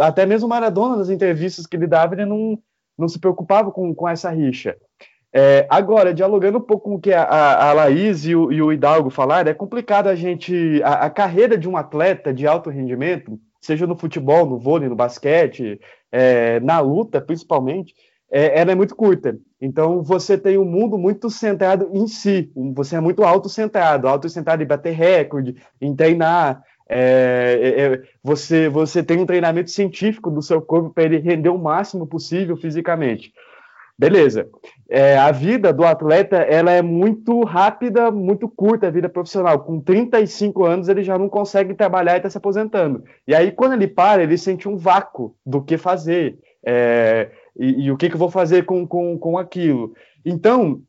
até 0.00 0.26
mesmo 0.26 0.48
Maradona, 0.48 0.96
nas 0.96 1.10
entrevistas 1.10 1.64
que 1.64 1.76
ele 1.76 1.86
dava, 1.86 2.14
ele 2.14 2.26
não, 2.26 2.58
não 2.98 3.08
se 3.08 3.20
preocupava 3.20 3.70
com, 3.70 3.94
com 3.94 4.08
essa 4.08 4.30
rixa. 4.30 4.76
É, 5.32 5.66
agora, 5.68 6.14
dialogando 6.14 6.58
um 6.58 6.62
pouco 6.62 6.88
com 6.88 6.94
o 6.96 7.00
que 7.00 7.12
a, 7.12 7.68
a 7.68 7.72
Laís 7.72 8.24
e 8.24 8.34
o, 8.34 8.50
e 8.50 8.62
o 8.62 8.72
Hidalgo 8.72 9.10
falaram, 9.10 9.50
é 9.50 9.54
complicado 9.54 10.08
a 10.08 10.14
gente. 10.14 10.82
A, 10.82 11.04
a, 11.04 11.10
carreira 11.10 11.56
de 11.58 11.68
um 11.68 11.76
atleta 11.76 12.32
de 12.32 12.46
alto 12.46 12.70
rendimento, 12.70 13.38
seja 13.60 13.86
no 13.86 13.96
futebol, 13.96 14.46
no 14.46 14.58
vôlei, 14.58 14.88
no 14.88 14.96
basquete, 14.96 15.80
é, 16.10 16.60
na 16.60 16.80
luta 16.80 17.20
principalmente, 17.20 17.94
é, 18.30 18.60
ela 18.60 18.72
é 18.72 18.74
muito 18.74 18.94
curta. 18.94 19.38
Então 19.60 20.02
você 20.02 20.36
tem 20.36 20.58
um 20.58 20.64
mundo 20.64 20.98
muito 20.98 21.30
centrado 21.30 21.90
em 21.92 22.06
si, 22.06 22.50
você 22.74 22.96
é 22.96 23.00
muito 23.00 23.24
autocentrado, 23.24 24.06
autocentrado 24.06 24.62
em 24.62 24.66
bater 24.66 24.92
recorde, 24.92 25.56
em 25.80 25.94
treinar. 25.94 26.62
É, 26.90 27.58
é, 27.60 27.80
é, 27.82 28.02
você, 28.22 28.68
você 28.68 29.02
tem 29.02 29.18
um 29.18 29.26
treinamento 29.26 29.70
científico 29.70 30.30
do 30.30 30.40
seu 30.40 30.62
corpo 30.62 30.90
para 30.90 31.04
ele 31.04 31.18
render 31.18 31.50
o 31.50 31.58
máximo 31.58 32.06
possível 32.06 32.56
fisicamente. 32.56 33.32
Beleza. 33.98 34.48
É, 34.88 35.18
a 35.18 35.32
vida 35.32 35.72
do 35.72 35.84
atleta 35.84 36.36
ela 36.36 36.70
é 36.70 36.80
muito 36.80 37.42
rápida, 37.42 38.12
muito 38.12 38.48
curta, 38.48 38.86
a 38.86 38.90
vida 38.90 39.08
profissional. 39.08 39.58
Com 39.58 39.80
35 39.80 40.64
anos 40.64 40.88
ele 40.88 41.02
já 41.02 41.18
não 41.18 41.28
consegue 41.28 41.74
trabalhar 41.74 42.14
e 42.14 42.16
está 42.18 42.30
se 42.30 42.38
aposentando. 42.38 43.02
E 43.26 43.34
aí, 43.34 43.50
quando 43.50 43.72
ele 43.72 43.88
para, 43.88 44.22
ele 44.22 44.38
sente 44.38 44.68
um 44.68 44.76
vácuo 44.76 45.34
do 45.44 45.60
que 45.60 45.76
fazer. 45.76 46.38
É, 46.64 47.30
e, 47.58 47.86
e, 47.86 47.90
o 47.90 47.96
que, 47.96 48.08
que 48.08 48.14
eu 48.14 48.18
vou 48.18 48.30
fazer 48.30 48.64
com, 48.64 48.86
com, 48.86 49.18
com 49.18 49.36
aquilo. 49.36 49.92
Então, 50.24 50.80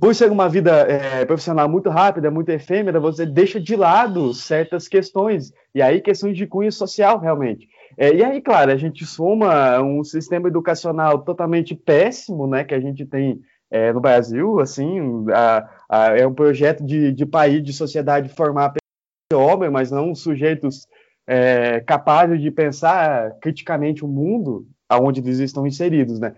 por 0.00 0.14
ser 0.14 0.30
uma 0.30 0.48
vida 0.48 0.72
é, 0.72 1.26
profissional 1.26 1.68
muito 1.68 1.90
rápida, 1.90 2.30
muito 2.30 2.48
efêmera, 2.48 2.98
você 2.98 3.26
deixa 3.26 3.60
de 3.60 3.76
lado 3.76 4.32
certas 4.32 4.88
questões. 4.88 5.52
E 5.74 5.82
aí, 5.82 6.00
questões 6.00 6.36
de 6.38 6.46
cunho 6.46 6.72
social, 6.72 7.18
realmente. 7.18 7.68
É, 7.96 8.14
e 8.14 8.22
aí, 8.22 8.40
claro, 8.42 8.70
a 8.70 8.76
gente 8.76 9.06
soma 9.06 9.80
um 9.80 10.04
sistema 10.04 10.48
educacional 10.48 11.20
totalmente 11.20 11.74
péssimo, 11.74 12.46
né, 12.46 12.62
que 12.62 12.74
a 12.74 12.80
gente 12.80 13.06
tem 13.06 13.40
é, 13.70 13.92
no 13.92 14.00
Brasil, 14.00 14.60
assim, 14.60 15.24
a, 15.32 15.68
a, 15.88 16.18
é 16.18 16.26
um 16.26 16.34
projeto 16.34 16.84
de, 16.84 17.12
de 17.12 17.26
país, 17.26 17.62
de 17.62 17.72
sociedade 17.72 18.28
formar 18.28 18.74
homem, 19.34 19.70
mas 19.70 19.90
não 19.90 20.14
sujeitos 20.14 20.86
é, 21.26 21.80
capazes 21.80 22.40
de 22.40 22.50
pensar 22.50 23.32
criticamente 23.40 24.04
o 24.04 24.08
mundo 24.08 24.66
aonde 24.88 25.20
eles 25.20 25.38
estão 25.38 25.66
inseridos, 25.66 26.20
né? 26.20 26.34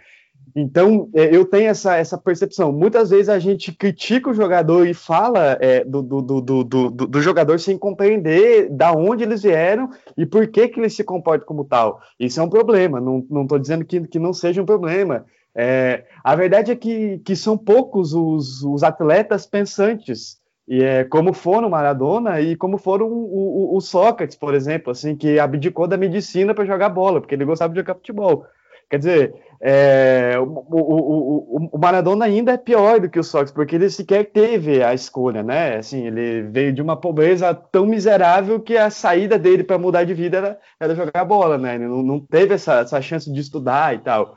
Então, 0.54 1.08
é, 1.14 1.34
eu 1.34 1.44
tenho 1.44 1.68
essa, 1.68 1.96
essa 1.96 2.16
percepção. 2.16 2.72
Muitas 2.72 3.10
vezes 3.10 3.28
a 3.28 3.38
gente 3.38 3.72
critica 3.72 4.30
o 4.30 4.34
jogador 4.34 4.86
e 4.86 4.94
fala 4.94 5.58
é, 5.60 5.84
do, 5.84 6.02
do, 6.02 6.22
do, 6.22 6.64
do, 6.64 6.90
do, 6.90 7.20
jogador 7.20 7.58
sem 7.60 7.76
compreender 7.76 8.68
da 8.70 8.92
onde 8.92 9.24
eles 9.24 9.42
vieram 9.42 9.90
e 10.16 10.24
por 10.24 10.46
que, 10.48 10.68
que 10.68 10.80
ele 10.80 10.90
se 10.90 11.04
comporta 11.04 11.44
como 11.44 11.64
tal. 11.64 12.00
Isso 12.18 12.40
é 12.40 12.42
um 12.42 12.48
problema, 12.48 13.00
não 13.00 13.42
estou 13.42 13.58
dizendo 13.58 13.84
que, 13.84 14.00
que 14.06 14.18
não 14.18 14.32
seja 14.32 14.62
um 14.62 14.66
problema. 14.66 15.24
É, 15.54 16.04
a 16.22 16.36
verdade 16.36 16.70
é 16.70 16.76
que, 16.76 17.18
que 17.18 17.34
são 17.34 17.56
poucos 17.56 18.14
os, 18.14 18.62
os 18.62 18.82
atletas 18.82 19.46
pensantes, 19.46 20.38
e 20.68 20.84
é, 20.84 21.02
como 21.02 21.32
foram 21.32 21.70
Maradona 21.70 22.40
e 22.42 22.54
como 22.54 22.76
foram 22.76 23.06
o, 23.06 23.72
o, 23.72 23.76
o 23.76 23.80
Sócrates, 23.80 24.36
por 24.36 24.54
exemplo, 24.54 24.90
assim, 24.92 25.16
que 25.16 25.38
abdicou 25.38 25.88
da 25.88 25.96
medicina 25.96 26.54
para 26.54 26.66
jogar 26.66 26.90
bola, 26.90 27.20
porque 27.20 27.34
ele 27.34 27.46
gostava 27.46 27.72
de 27.72 27.80
jogar 27.80 27.94
futebol. 27.94 28.44
Quer 28.90 28.98
dizer, 28.98 29.34
é, 29.60 30.36
o, 30.38 30.44
o, 30.44 31.68
o, 31.72 31.78
Maradona 31.78 32.24
ainda 32.24 32.52
é 32.52 32.56
pior 32.56 33.00
do 33.00 33.10
que 33.10 33.18
o 33.18 33.24
Sócrates, 33.24 33.52
porque 33.52 33.74
ele 33.74 33.90
sequer 33.90 34.30
teve 34.30 34.82
a 34.82 34.94
escolha, 34.94 35.42
né? 35.42 35.76
Assim, 35.76 36.06
ele 36.06 36.42
veio 36.42 36.72
de 36.72 36.80
uma 36.80 36.96
pobreza 36.96 37.52
tão 37.52 37.84
miserável 37.84 38.60
que 38.60 38.76
a 38.76 38.88
saída 38.88 39.38
dele 39.38 39.64
para 39.64 39.76
mudar 39.76 40.04
de 40.04 40.14
vida 40.14 40.38
era, 40.38 40.60
era, 40.78 40.94
jogar 40.94 41.24
bola, 41.24 41.58
né? 41.58 41.74
Ele 41.74 41.86
não, 41.86 42.02
não 42.02 42.20
teve 42.20 42.54
essa, 42.54 42.80
essa, 42.80 43.02
chance 43.02 43.30
de 43.32 43.40
estudar 43.40 43.94
e 43.94 43.98
tal. 43.98 44.36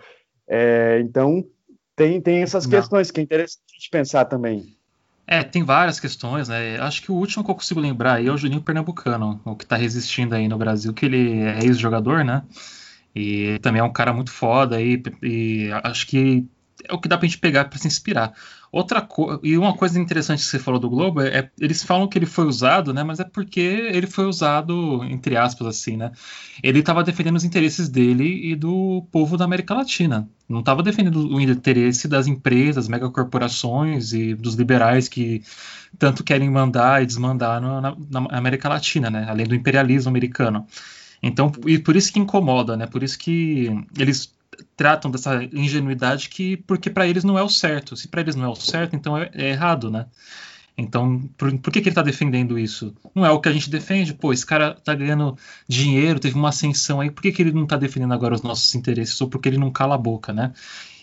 É, 0.49 0.99
então, 1.01 1.45
tem, 1.95 2.19
tem 2.19 2.41
essas 2.41 2.65
não. 2.65 2.71
questões 2.71 3.11
que 3.11 3.19
é 3.19 3.23
interessante 3.23 3.89
pensar 3.91 4.25
também. 4.25 4.75
É, 5.27 5.43
tem 5.43 5.63
várias 5.63 5.99
questões, 5.99 6.49
né? 6.49 6.77
Acho 6.79 7.03
que 7.03 7.11
o 7.11 7.15
último 7.15 7.43
que 7.43 7.51
eu 7.51 7.55
consigo 7.55 7.79
lembrar 7.79 8.15
aí 8.15 8.27
é 8.27 8.31
o 8.31 8.37
Juninho 8.37 8.61
Pernambucano, 8.61 9.39
o 9.45 9.55
que 9.55 9.63
está 9.63 9.75
resistindo 9.75 10.33
aí 10.33 10.47
no 10.47 10.57
Brasil, 10.57 10.93
que 10.93 11.05
ele 11.05 11.41
é 11.41 11.59
ex-jogador, 11.63 12.25
né? 12.25 12.43
E 13.15 13.59
também 13.59 13.81
é 13.81 13.83
um 13.83 13.91
cara 13.91 14.13
muito 14.13 14.31
foda 14.31 14.81
e, 14.81 15.01
e 15.21 15.69
acho 15.83 16.07
que 16.07 16.47
é 16.87 16.93
o 16.93 16.99
que 16.99 17.07
dá 17.07 17.17
pra 17.17 17.27
gente 17.27 17.37
pegar 17.37 17.65
para 17.65 17.77
se 17.77 17.87
inspirar. 17.87 18.33
Outra 18.71 19.05
e 19.43 19.57
uma 19.57 19.75
coisa 19.75 19.99
interessante 19.99 20.39
que 20.39 20.45
você 20.45 20.57
falou 20.57 20.79
do 20.79 20.89
Globo 20.89 21.21
é, 21.21 21.39
é, 21.39 21.49
eles 21.59 21.83
falam 21.83 22.07
que 22.07 22.17
ele 22.17 22.25
foi 22.25 22.45
usado, 22.45 22.93
né? 22.93 23.03
Mas 23.03 23.19
é 23.19 23.23
porque 23.23 23.59
ele 23.59 24.07
foi 24.07 24.25
usado 24.25 25.03
entre 25.03 25.35
aspas 25.35 25.67
assim, 25.67 25.97
né? 25.97 26.11
Ele 26.63 26.79
estava 26.79 27.03
defendendo 27.03 27.35
os 27.35 27.43
interesses 27.43 27.89
dele 27.89 28.51
e 28.51 28.55
do 28.55 29.05
povo 29.11 29.35
da 29.35 29.45
América 29.45 29.73
Latina. 29.73 30.27
Não 30.47 30.61
estava 30.61 30.81
defendendo 30.81 31.17
o 31.17 31.41
interesse 31.41 32.07
das 32.07 32.27
empresas, 32.27 32.87
megacorporações 32.87 34.13
e 34.13 34.33
dos 34.33 34.55
liberais 34.55 35.07
que 35.09 35.43
tanto 35.99 36.23
querem 36.23 36.49
mandar 36.49 37.03
e 37.03 37.05
desmandar 37.05 37.59
na, 37.59 37.81
na 37.81 38.27
América 38.29 38.69
Latina, 38.69 39.09
né? 39.09 39.25
Além 39.27 39.45
do 39.45 39.55
imperialismo 39.55 40.09
americano. 40.09 40.65
Então, 41.21 41.51
e 41.67 41.77
por 41.77 41.95
isso 41.95 42.11
que 42.11 42.19
incomoda, 42.19 42.75
né? 42.75 42.87
Por 42.87 43.03
isso 43.03 43.17
que 43.17 43.69
eles 43.97 44.33
tratam 44.75 45.11
dessa 45.11 45.43
ingenuidade 45.43 46.29
que 46.29 46.57
porque 46.57 46.89
para 46.89 47.07
eles 47.07 47.23
não 47.23 47.37
é 47.37 47.43
o 47.43 47.49
certo. 47.49 47.95
Se 47.95 48.07
para 48.07 48.21
eles 48.21 48.35
não 48.35 48.45
é 48.45 48.49
o 48.49 48.55
certo, 48.55 48.95
então 48.95 49.17
é, 49.17 49.29
é 49.33 49.49
errado, 49.49 49.91
né? 49.91 50.07
Então, 50.77 51.19
por, 51.37 51.55
por, 51.59 51.71
que, 51.71 51.81
que 51.81 51.89
ele 51.89 51.91
está 51.91 52.01
defendendo 52.01 52.57
isso? 52.57 52.95
Não 53.13 53.25
é 53.25 53.31
o 53.31 53.39
que 53.39 53.49
a 53.49 53.51
gente 53.51 53.69
defende? 53.69 54.13
Pô, 54.13 54.33
esse 54.33 54.45
cara 54.45 54.75
está 54.77 54.95
ganhando 54.95 55.37
dinheiro, 55.67 56.19
teve 56.19 56.35
uma 56.35 56.49
ascensão 56.49 57.01
aí, 57.01 57.11
por 57.11 57.21
que, 57.21 57.31
que 57.31 57.41
ele 57.41 57.51
não 57.51 57.63
está 57.63 57.77
defendendo 57.77 58.13
agora 58.13 58.33
os 58.33 58.41
nossos 58.41 58.73
interesses? 58.73 59.19
Ou 59.21 59.29
porque 59.29 59.49
ele 59.49 59.57
não 59.57 59.69
cala 59.69 59.95
a 59.95 59.97
boca, 59.97 60.33
né? 60.33 60.53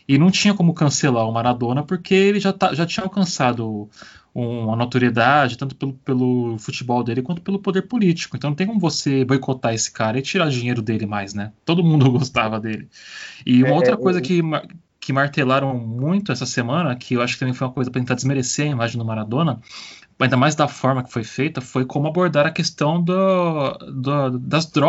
E 0.09 0.17
não 0.17 0.31
tinha 0.31 0.55
como 0.55 0.73
cancelar 0.73 1.29
o 1.29 1.33
Maradona 1.33 1.83
porque 1.83 2.15
ele 2.15 2.41
já, 2.41 2.51
tá, 2.51 2.73
já 2.73 2.87
tinha 2.87 3.05
alcançado 3.05 3.91
uma 4.35 4.77
notoriedade, 4.77 5.59
tanto 5.59 5.75
pelo, 5.75 5.93
pelo 5.93 6.59
futebol 6.59 7.03
dele 7.03 7.23
quanto 7.23 7.43
pelo 7.43 7.59
poder 7.59 7.83
político. 7.83 8.37
Então 8.37 8.51
não 8.51 8.57
tem 8.57 8.67
como 8.67 8.81
você 8.81 9.25
boicotar 9.25 9.75
esse 9.75 9.91
cara 9.93 10.19
e 10.19 10.23
tirar 10.23 10.49
dinheiro 10.49 10.81
dele 10.81 11.07
mais, 11.07 11.35
né? 11.35 11.53
Todo 11.65 11.85
mundo 11.85 12.11
gostava 12.13 12.59
dele. 12.59 12.89
E 13.45 13.63
uma 13.63 13.73
é, 13.73 13.75
outra 13.75 13.97
coisa 13.97 14.19
é... 14.19 14.23
que, 14.23 14.41
que 15.01 15.13
martelaram 15.13 15.77
muito 15.77 16.33
essa 16.33 16.47
semana, 16.47 16.95
que 16.97 17.15
eu 17.15 17.23
acho 17.23 17.35
que 17.35 17.41
também 17.41 17.55
foi 17.55 17.67
uma 17.67 17.75
coisa 17.75 17.91
para 17.91 18.01
tentar 18.01 18.15
desmerecer 18.15 18.67
a 18.67 18.71
imagem 18.71 18.97
do 18.97 19.05
Maradona, 19.05 19.61
ainda 20.19 20.37
mais 20.37 20.55
da 20.55 20.69
forma 20.69 21.03
que 21.03 21.13
foi 21.13 21.25
feita, 21.25 21.61
foi 21.61 21.85
como 21.85 22.09
abordar 22.09 22.47
a 22.47 22.51
questão 22.51 23.03
do, 23.03 23.73
do 23.93 24.39
das 24.39 24.67
drogas, 24.67 24.89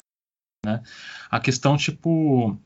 né? 0.66 0.82
A 1.30 1.40
questão, 1.40 1.76
tipo 1.76 2.58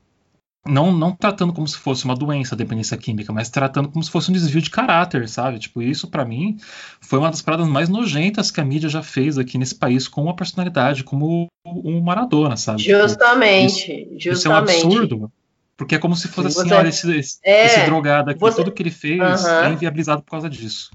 não, 0.66 0.90
não 0.92 1.12
tratando 1.12 1.52
como 1.52 1.68
se 1.68 1.76
fosse 1.76 2.04
uma 2.04 2.14
doença, 2.14 2.56
dependência 2.56 2.96
química, 2.96 3.32
mas 3.32 3.50
tratando 3.50 3.90
como 3.90 4.02
se 4.02 4.10
fosse 4.10 4.30
um 4.30 4.34
desvio 4.34 4.62
de 4.62 4.70
caráter, 4.70 5.28
sabe? 5.28 5.58
Tipo, 5.58 5.82
isso 5.82 6.08
para 6.08 6.24
mim 6.24 6.56
foi 7.00 7.18
uma 7.18 7.30
das 7.30 7.42
paradas 7.42 7.68
mais 7.68 7.88
nojentas 7.88 8.50
que 8.50 8.60
a 8.60 8.64
mídia 8.64 8.88
já 8.88 9.02
fez 9.02 9.36
aqui 9.38 9.58
nesse 9.58 9.74
país 9.74 10.08
com 10.08 10.22
uma 10.22 10.34
personalidade 10.34 11.04
como 11.04 11.48
o 11.66 12.00
Maradona, 12.00 12.56
sabe? 12.56 12.82
Justamente, 12.82 13.86
tipo, 13.86 14.14
isso, 14.14 14.20
justamente. 14.20 14.32
Isso 14.32 14.48
é 14.48 14.50
um 14.50 14.56
absurdo. 14.56 15.32
Porque 15.76 15.96
é 15.96 15.98
como 15.98 16.14
se 16.14 16.28
fosse 16.28 16.60
assim, 16.60 16.72
olha, 16.72 16.88
esse, 16.88 17.18
esse, 17.18 17.38
é, 17.42 17.66
esse, 17.66 17.84
drogado 17.84 18.30
aqui, 18.30 18.40
você, 18.40 18.58
tudo 18.58 18.72
que 18.72 18.82
ele 18.82 18.92
fez 18.92 19.20
uh 19.20 19.46
-huh. 19.46 19.66
é 19.66 19.72
inviabilizado 19.72 20.22
por 20.22 20.30
causa 20.30 20.48
disso. 20.48 20.90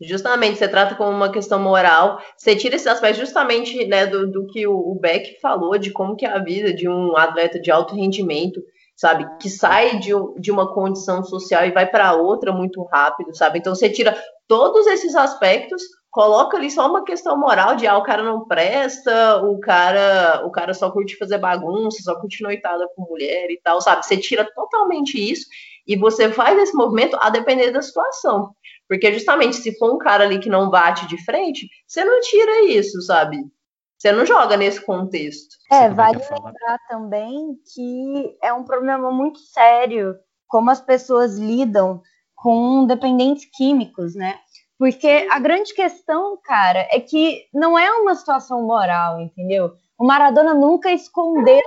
Justamente, 0.00 0.58
você 0.58 0.68
trata 0.68 0.94
como 0.94 1.10
uma 1.10 1.30
questão 1.30 1.58
moral, 1.58 2.20
você 2.36 2.54
tira 2.54 2.76
esse 2.76 2.88
aspecto 2.88 3.20
justamente 3.20 3.86
né, 3.86 4.06
do, 4.06 4.30
do 4.30 4.46
que 4.46 4.66
o, 4.66 4.76
o 4.76 4.98
Beck 5.00 5.40
falou, 5.40 5.78
de 5.78 5.90
como 5.90 6.16
que 6.16 6.26
é 6.26 6.30
a 6.30 6.38
vida 6.38 6.74
de 6.74 6.88
um 6.88 7.16
atleta 7.16 7.58
de 7.58 7.70
alto 7.70 7.94
rendimento, 7.94 8.60
sabe? 8.96 9.26
Que 9.40 9.50
sai 9.50 9.98
de, 9.98 10.12
de 10.38 10.50
uma 10.50 10.72
condição 10.72 11.22
social 11.24 11.64
e 11.66 11.72
vai 11.72 11.86
para 11.86 12.14
outra 12.14 12.52
muito 12.52 12.82
rápido, 12.84 13.36
sabe? 13.36 13.58
Então 13.58 13.74
você 13.74 13.90
tira 13.90 14.16
todos 14.46 14.86
esses 14.86 15.14
aspectos, 15.14 15.82
coloca 16.10 16.56
ali 16.56 16.70
só 16.70 16.88
uma 16.88 17.04
questão 17.04 17.36
moral 17.36 17.74
de 17.74 17.86
ah, 17.86 17.98
o 17.98 18.02
cara 18.02 18.22
não 18.22 18.46
presta, 18.46 19.42
o 19.42 19.58
cara, 19.58 20.46
o 20.46 20.50
cara 20.50 20.72
só 20.72 20.90
curte 20.90 21.16
fazer 21.16 21.38
bagunça, 21.38 22.02
só 22.02 22.14
curte 22.20 22.42
noitada 22.42 22.88
com 22.94 23.02
mulher 23.02 23.50
e 23.50 23.60
tal, 23.62 23.80
sabe? 23.80 24.06
Você 24.06 24.16
tira 24.16 24.48
totalmente 24.54 25.18
isso 25.18 25.46
e 25.86 25.96
você 25.96 26.30
faz 26.30 26.58
esse 26.58 26.74
movimento 26.74 27.16
a 27.20 27.30
depender 27.30 27.70
da 27.72 27.82
situação. 27.82 28.54
Porque 28.88 29.12
justamente 29.12 29.56
se 29.56 29.76
for 29.78 29.94
um 29.94 29.98
cara 29.98 30.24
ali 30.24 30.38
que 30.38 30.48
não 30.48 30.70
bate 30.70 31.06
de 31.08 31.22
frente, 31.24 31.68
você 31.86 32.04
não 32.04 32.20
tira 32.20 32.66
isso, 32.66 33.00
sabe? 33.02 33.38
Você 34.04 34.12
não 34.12 34.26
joga 34.26 34.54
nesse 34.54 34.84
contexto. 34.84 35.56
É, 35.72 35.88
vale 35.88 36.18
lembrar 36.18 36.78
também 36.90 37.56
que 37.72 38.36
é 38.42 38.52
um 38.52 38.62
problema 38.62 39.10
muito 39.10 39.38
sério 39.38 40.14
como 40.46 40.70
as 40.70 40.78
pessoas 40.78 41.38
lidam 41.38 42.02
com 42.34 42.84
dependentes 42.84 43.48
químicos, 43.54 44.14
né? 44.14 44.38
Porque 44.78 45.26
a 45.30 45.38
grande 45.38 45.72
questão, 45.72 46.38
cara, 46.44 46.86
é 46.90 47.00
que 47.00 47.46
não 47.54 47.78
é 47.78 47.90
uma 47.92 48.14
situação 48.14 48.66
moral, 48.66 49.22
entendeu? 49.22 49.72
O 49.98 50.06
Maradona 50.06 50.52
nunca 50.52 50.92
escondeu 50.92 51.62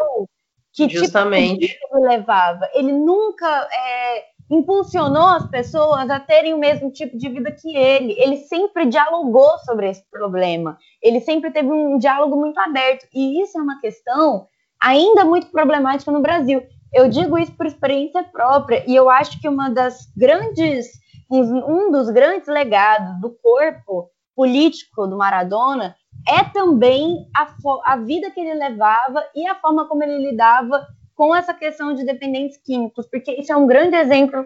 que 0.73 0.87
Justamente. 0.87 1.69
tipo 1.69 1.99
de 1.99 2.07
levava. 2.07 2.69
Ele 2.75 2.93
nunca 2.93 3.67
é, 3.73 4.25
impulsionou 4.49 5.27
as 5.27 5.45
pessoas 5.47 6.09
a 6.09 6.19
terem 6.19 6.53
o 6.53 6.59
mesmo 6.59 6.91
tipo 6.91 7.17
de 7.17 7.29
vida 7.29 7.51
que 7.51 7.75
ele. 7.75 8.15
Ele 8.17 8.37
sempre 8.37 8.85
dialogou 8.85 9.57
sobre 9.59 9.89
esse 9.89 10.03
problema. 10.09 10.77
Ele 11.01 11.19
sempre 11.19 11.51
teve 11.51 11.69
um 11.69 11.97
diálogo 11.97 12.35
muito 12.35 12.57
aberto. 12.59 13.05
E 13.13 13.41
isso 13.41 13.57
é 13.57 13.61
uma 13.61 13.79
questão 13.79 14.47
ainda 14.81 15.25
muito 15.25 15.47
problemática 15.47 16.11
no 16.11 16.21
Brasil. 16.21 16.63
Eu 16.93 17.09
digo 17.09 17.37
isso 17.37 17.51
por 17.53 17.65
experiência 17.65 18.23
própria. 18.23 18.83
E 18.87 18.95
eu 18.95 19.09
acho 19.09 19.39
que 19.41 19.49
uma 19.49 19.69
das 19.69 20.11
grandes, 20.15 20.87
um 21.29 21.91
dos 21.91 22.09
grandes 22.09 22.47
legados 22.47 23.19
do 23.19 23.31
corpo 23.41 24.09
político 24.35 25.07
do 25.07 25.17
Maradona 25.17 25.95
é 26.27 26.43
também 26.43 27.27
a, 27.35 27.47
a 27.85 27.97
vida 27.97 28.29
que 28.31 28.39
ele 28.39 28.53
levava 28.53 29.23
e 29.35 29.47
a 29.47 29.55
forma 29.55 29.87
como 29.87 30.03
ele 30.03 30.29
lidava 30.29 30.85
com 31.17 31.35
essa 31.35 31.51
questão 31.51 31.95
de 31.95 32.05
dependentes 32.05 32.57
químicos, 32.57 33.07
porque 33.07 33.31
isso 33.31 33.51
é 33.51 33.57
um 33.57 33.65
grande 33.65 33.95
exemplo 33.95 34.45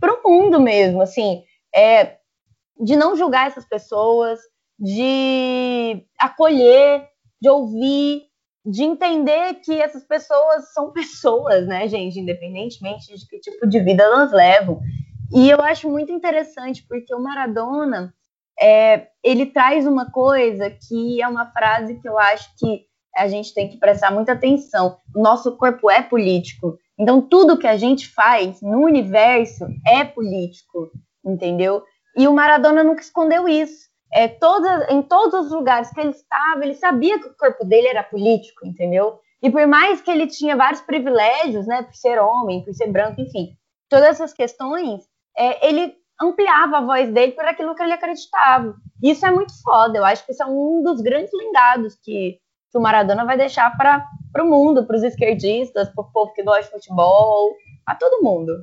para 0.00 0.14
o 0.14 0.30
mundo 0.30 0.60
mesmo, 0.60 1.02
assim, 1.02 1.42
é, 1.74 2.18
de 2.80 2.94
não 2.94 3.16
julgar 3.16 3.48
essas 3.48 3.68
pessoas, 3.68 4.38
de 4.78 6.06
acolher, 6.16 7.04
de 7.42 7.48
ouvir, 7.48 8.22
de 8.64 8.84
entender 8.84 9.54
que 9.54 9.82
essas 9.82 10.04
pessoas 10.04 10.72
são 10.72 10.92
pessoas, 10.94 11.66
né, 11.66 11.88
gente, 11.88 12.20
independentemente 12.20 13.12
de 13.12 13.26
que 13.26 13.40
tipo 13.40 13.66
de 13.66 13.80
vida 13.80 14.04
elas 14.04 14.30
levam. 14.30 14.80
E 15.34 15.50
eu 15.50 15.60
acho 15.60 15.90
muito 15.90 16.12
interessante, 16.12 16.86
porque 16.88 17.12
o 17.12 17.20
Maradona, 17.20 18.14
é, 18.60 19.08
ele 19.22 19.46
traz 19.46 19.84
uma 19.84 20.12
coisa 20.12 20.70
que 20.70 21.20
é 21.20 21.26
uma 21.26 21.50
frase 21.50 22.00
que 22.00 22.08
eu 22.08 22.16
acho 22.16 22.56
que 22.56 22.87
a 23.18 23.28
gente 23.28 23.52
tem 23.52 23.68
que 23.68 23.76
prestar 23.76 24.10
muita 24.10 24.32
atenção. 24.32 24.96
O 25.14 25.20
nosso 25.20 25.56
corpo 25.56 25.90
é 25.90 26.02
político. 26.02 26.78
Então, 26.98 27.20
tudo 27.20 27.58
que 27.58 27.66
a 27.66 27.76
gente 27.76 28.08
faz 28.08 28.60
no 28.62 28.84
universo 28.84 29.66
é 29.86 30.04
político, 30.04 30.90
entendeu? 31.24 31.82
E 32.16 32.26
o 32.26 32.34
Maradona 32.34 32.82
nunca 32.82 33.02
escondeu 33.02 33.48
isso. 33.48 33.88
É, 34.12 34.26
toda, 34.26 34.88
em 34.90 35.02
todos 35.02 35.46
os 35.46 35.52
lugares 35.52 35.90
que 35.90 36.00
ele 36.00 36.10
estava, 36.10 36.64
ele 36.64 36.74
sabia 36.74 37.20
que 37.20 37.28
o 37.28 37.36
corpo 37.36 37.64
dele 37.64 37.88
era 37.88 38.02
político, 38.02 38.66
entendeu? 38.66 39.20
E 39.42 39.50
por 39.50 39.66
mais 39.66 40.00
que 40.00 40.10
ele 40.10 40.26
tinha 40.26 40.56
vários 40.56 40.80
privilégios, 40.80 41.66
né, 41.66 41.82
por 41.82 41.94
ser 41.94 42.18
homem, 42.18 42.64
por 42.64 42.72
ser 42.74 42.90
branco, 42.90 43.20
enfim, 43.20 43.50
todas 43.88 44.08
essas 44.08 44.32
questões, 44.32 45.02
é, 45.36 45.68
ele 45.68 45.94
ampliava 46.20 46.78
a 46.78 46.84
voz 46.84 47.12
dele 47.12 47.32
por 47.32 47.44
aquilo 47.44 47.74
que 47.74 47.82
ele 47.82 47.92
acreditava. 47.92 48.74
Isso 49.02 49.24
é 49.24 49.30
muito 49.30 49.52
foda. 49.62 49.98
Eu 49.98 50.04
acho 50.04 50.24
que 50.26 50.32
isso 50.32 50.42
é 50.42 50.46
um 50.46 50.82
dos 50.82 51.00
grandes 51.00 51.30
legados 51.32 51.94
que 52.02 52.38
que 52.70 52.78
o 52.78 52.80
Maradona 52.80 53.24
vai 53.24 53.36
deixar 53.36 53.76
para 53.76 54.04
o 54.40 54.46
mundo, 54.46 54.86
para 54.86 54.96
os 54.96 55.02
esquerdistas, 55.02 55.88
para 55.88 56.02
o 56.02 56.12
povo 56.12 56.32
que 56.32 56.42
gosta 56.42 56.62
de 56.62 56.70
futebol, 56.70 57.54
a 57.86 57.94
todo 57.94 58.22
mundo. 58.22 58.62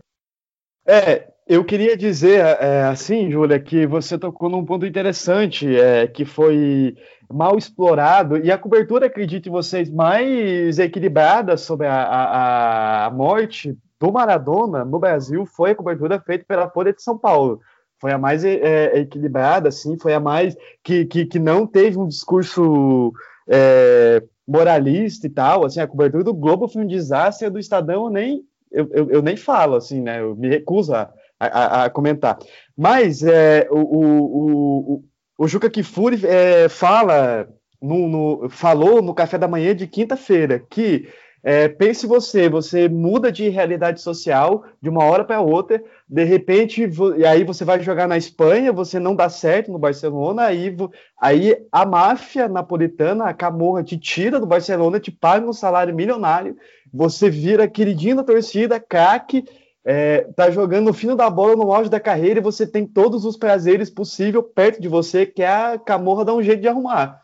É, 0.88 1.28
eu 1.48 1.64
queria 1.64 1.98
dizer 1.98 2.40
é, 2.40 2.84
assim, 2.84 3.32
Júlia, 3.32 3.60
que 3.60 3.88
você 3.88 4.18
tocou 4.18 4.50
num 4.50 4.64
ponto 4.64 4.86
interessante, 4.86 5.76
é, 5.76 6.08
que 6.08 6.26
foi 6.26 6.96
mal 7.32 7.58
explorado, 7.58 8.38
e 8.38 8.52
a 8.52 8.58
cobertura, 8.58 9.08
acredite 9.08 9.50
vocês, 9.50 9.90
mais 9.90 10.78
equilibrada 10.78 11.58
sobre 11.58 11.88
a, 11.88 12.04
a, 12.04 13.06
a 13.06 13.10
morte 13.10 13.76
do 14.00 14.12
Maradona 14.12 14.86
no 14.86 15.00
Brasil 15.00 15.46
foi 15.46 15.72
a 15.72 15.76
cobertura 15.76 16.20
feita 16.20 16.46
pela 16.48 16.70
Folha 16.70 16.94
de 16.94 17.02
São 17.02 17.18
Paulo. 17.18 17.60
Foi 18.00 18.12
a 18.12 18.18
mais 18.18 18.44
é, 18.44 19.00
equilibrada, 19.00 19.70
assim, 19.70 19.98
foi 19.98 20.14
a 20.14 20.20
mais 20.20 20.56
que, 20.84 21.06
que, 21.06 21.26
que 21.26 21.40
não 21.40 21.66
teve 21.66 21.98
um 21.98 22.08
discurso 22.08 23.14
é, 23.48 24.24
moralista 24.48 25.28
e 25.28 25.30
tal, 25.30 25.66
assim, 25.66 25.80
a 25.80 25.88
cobertura 25.88 26.24
do 26.24 26.34
Globo 26.34 26.68
foi 26.68 26.84
um 26.84 26.88
desastre, 26.88 27.48
a 27.48 27.50
do 27.50 27.60
Estadão 27.60 28.06
eu 28.06 28.10
nem, 28.10 28.44
eu, 28.72 28.90
eu, 28.92 29.12
eu 29.12 29.22
nem 29.22 29.36
falo, 29.36 29.76
assim, 29.76 30.02
né, 30.02 30.22
eu 30.22 30.36
me 30.36 30.48
recuso 30.48 30.94
a, 30.94 31.12
a, 31.40 31.86
a 31.86 31.90
comentar. 31.90 32.38
Mas 32.78 33.24
é, 33.24 33.68
o, 33.70 33.78
o, 33.78 34.94
o, 34.96 35.04
o 35.38 35.48
Juca 35.48 35.70
Kifuri 35.70 36.26
é, 36.26 36.70
fala, 36.70 37.48
no, 37.82 38.08
no, 38.08 38.50
falou 38.50 39.02
no 39.02 39.14
café 39.14 39.38
da 39.38 39.48
manhã 39.48 39.76
de 39.76 39.88
quinta-feira 39.88 40.60
que 40.70 41.08
é, 41.48 41.68
pense 41.68 42.08
você, 42.08 42.50
você 42.50 42.90
muda 42.90 43.32
de 43.32 43.48
realidade 43.50 44.02
social 44.02 44.64
de 44.82 44.90
uma 44.90 45.04
hora 45.04 45.24
para 45.24 45.40
outra, 45.40 45.80
de 46.10 46.24
repente, 46.24 46.90
e 47.18 47.24
aí 47.24 47.44
você 47.44 47.64
vai 47.64 47.80
jogar 47.84 48.08
na 48.08 48.18
Espanha, 48.18 48.74
você 48.74 49.00
não 49.00 49.16
dá 49.16 49.30
certo 49.30 49.72
no 49.72 49.78
Barcelona, 49.78 50.46
aí, 50.46 50.76
aí 51.22 51.56
a 51.72 51.86
máfia 51.86 52.48
napolitana, 52.48 53.26
a 53.26 53.34
Camorra, 53.34 53.84
te 53.84 53.96
tira 53.96 54.40
do 54.40 54.48
Barcelona, 54.48 55.00
te 55.00 55.12
paga 55.12 55.48
um 55.48 55.54
salário 55.54 55.94
milionário, 55.94 56.58
você 56.92 57.30
vira 57.30 57.68
queridinho 57.68 58.16
da 58.16 58.24
torcida, 58.24 58.80
craque, 58.80 59.46
é, 59.86 60.22
tá 60.36 60.50
jogando 60.50 60.86
no 60.86 60.94
fino 60.94 61.16
da 61.16 61.30
bola 61.30 61.56
no 61.56 61.72
auge 61.72 61.92
da 61.92 62.00
carreira 62.00 62.40
e 62.40 62.44
você 62.44 62.66
tem 62.66 62.88
todos 62.88 63.24
os 63.24 63.38
prazeres 63.38 63.92
possíveis 63.92 64.44
perto 64.56 64.82
de 64.82 64.88
você, 64.88 65.28
que 65.28 65.44
é 65.44 65.48
a 65.48 65.78
Camorra 65.78 66.26
dá 66.26 66.34
um 66.34 66.42
jeito 66.42 66.62
de 66.62 66.68
arrumar. 66.68 67.24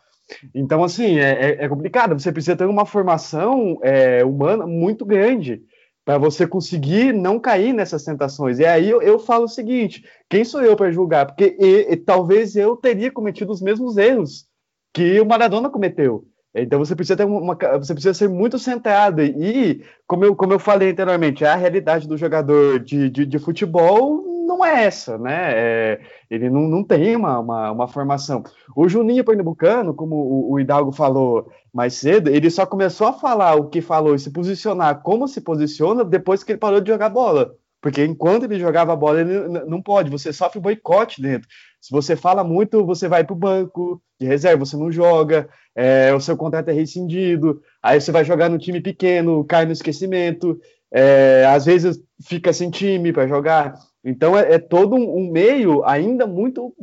Então, 0.54 0.82
assim, 0.82 1.18
é, 1.18 1.30
é, 1.30 1.64
é 1.64 1.68
complicado. 1.68 2.18
Você 2.18 2.32
precisa 2.32 2.56
ter 2.56 2.66
uma 2.66 2.86
formação 2.86 3.78
é, 3.82 4.24
humana 4.24 4.66
muito 4.66 5.04
grande 5.04 5.62
para 6.04 6.18
você 6.18 6.46
conseguir 6.46 7.12
não 7.12 7.38
cair 7.38 7.72
nessas 7.72 8.04
tentações. 8.04 8.58
E 8.58 8.64
aí 8.64 8.88
eu, 8.88 9.00
eu 9.02 9.18
falo 9.18 9.44
o 9.44 9.48
seguinte: 9.48 10.04
quem 10.28 10.44
sou 10.44 10.62
eu 10.62 10.76
para 10.76 10.90
julgar? 10.90 11.26
Porque 11.26 11.56
e, 11.58 11.92
e, 11.92 11.96
talvez 11.96 12.56
eu 12.56 12.76
teria 12.76 13.10
cometido 13.10 13.52
os 13.52 13.62
mesmos 13.62 13.96
erros 13.96 14.46
que 14.92 15.20
o 15.20 15.26
Maradona 15.26 15.70
cometeu. 15.70 16.24
Então 16.54 16.78
você 16.78 16.94
precisa 16.94 17.16
ter 17.16 17.24
uma, 17.24 17.56
você 17.78 17.94
precisa 17.94 18.12
ser 18.12 18.28
muito 18.28 18.58
centrado 18.58 19.22
e 19.22 19.82
como 20.06 20.24
eu, 20.24 20.36
como 20.36 20.52
eu 20.52 20.58
falei 20.58 20.90
anteriormente, 20.90 21.46
a 21.46 21.54
realidade 21.54 22.06
do 22.06 22.18
jogador 22.18 22.78
de, 22.78 23.08
de, 23.08 23.24
de 23.24 23.38
futebol 23.38 24.31
não 24.56 24.64
é 24.64 24.84
essa, 24.84 25.18
né? 25.18 25.52
É, 25.54 26.00
ele 26.30 26.50
não, 26.50 26.62
não 26.62 26.84
tem 26.84 27.16
uma, 27.16 27.38
uma, 27.38 27.72
uma, 27.72 27.88
formação. 27.88 28.42
O 28.76 28.88
Juninho 28.88 29.24
Pernambucano, 29.24 29.94
como 29.94 30.14
o, 30.16 30.52
o, 30.52 30.60
Hidalgo 30.60 30.92
falou 30.92 31.50
mais 31.72 31.94
cedo, 31.94 32.28
ele 32.28 32.50
só 32.50 32.66
começou 32.66 33.06
a 33.06 33.12
falar 33.12 33.54
o 33.54 33.68
que 33.68 33.80
falou 33.80 34.14
e 34.14 34.18
se 34.18 34.30
posicionar 34.30 35.02
como 35.02 35.26
se 35.26 35.40
posiciona 35.40 36.04
depois 36.04 36.44
que 36.44 36.52
ele 36.52 36.58
parou 36.58 36.80
de 36.80 36.90
jogar 36.90 37.08
bola. 37.08 37.54
Porque 37.80 38.04
enquanto 38.04 38.44
ele 38.44 38.60
jogava 38.60 38.94
bola, 38.94 39.20
ele 39.22 39.48
não 39.66 39.82
pode, 39.82 40.08
você 40.08 40.32
sofre 40.32 40.60
boicote 40.60 41.20
dentro. 41.20 41.48
Se 41.80 41.90
você 41.90 42.14
fala 42.14 42.44
muito, 42.44 42.86
você 42.86 43.08
vai 43.08 43.24
para 43.24 43.34
o 43.34 43.36
banco 43.36 44.00
de 44.20 44.26
reserva, 44.26 44.64
você 44.64 44.76
não 44.76 44.92
joga, 44.92 45.48
é, 45.74 46.14
o 46.14 46.20
seu 46.20 46.36
contrato 46.36 46.68
é 46.68 46.72
rescindido, 46.72 47.60
aí 47.82 48.00
você 48.00 48.12
vai 48.12 48.24
jogar 48.24 48.48
no 48.48 48.58
time 48.58 48.80
pequeno, 48.80 49.44
cai 49.44 49.66
no 49.66 49.72
esquecimento, 49.72 50.60
é, 50.92 51.44
às 51.48 51.64
vezes 51.64 51.98
fica 52.24 52.52
sem 52.52 52.70
time 52.70 53.12
para 53.12 53.26
jogar. 53.26 53.74
Então 54.04 54.36
é, 54.36 54.54
é 54.54 54.58
todo 54.58 54.96
um, 54.96 55.18
um, 55.18 55.30
meio 55.30 55.84
ainda 55.84 56.26
muito, 56.26 56.74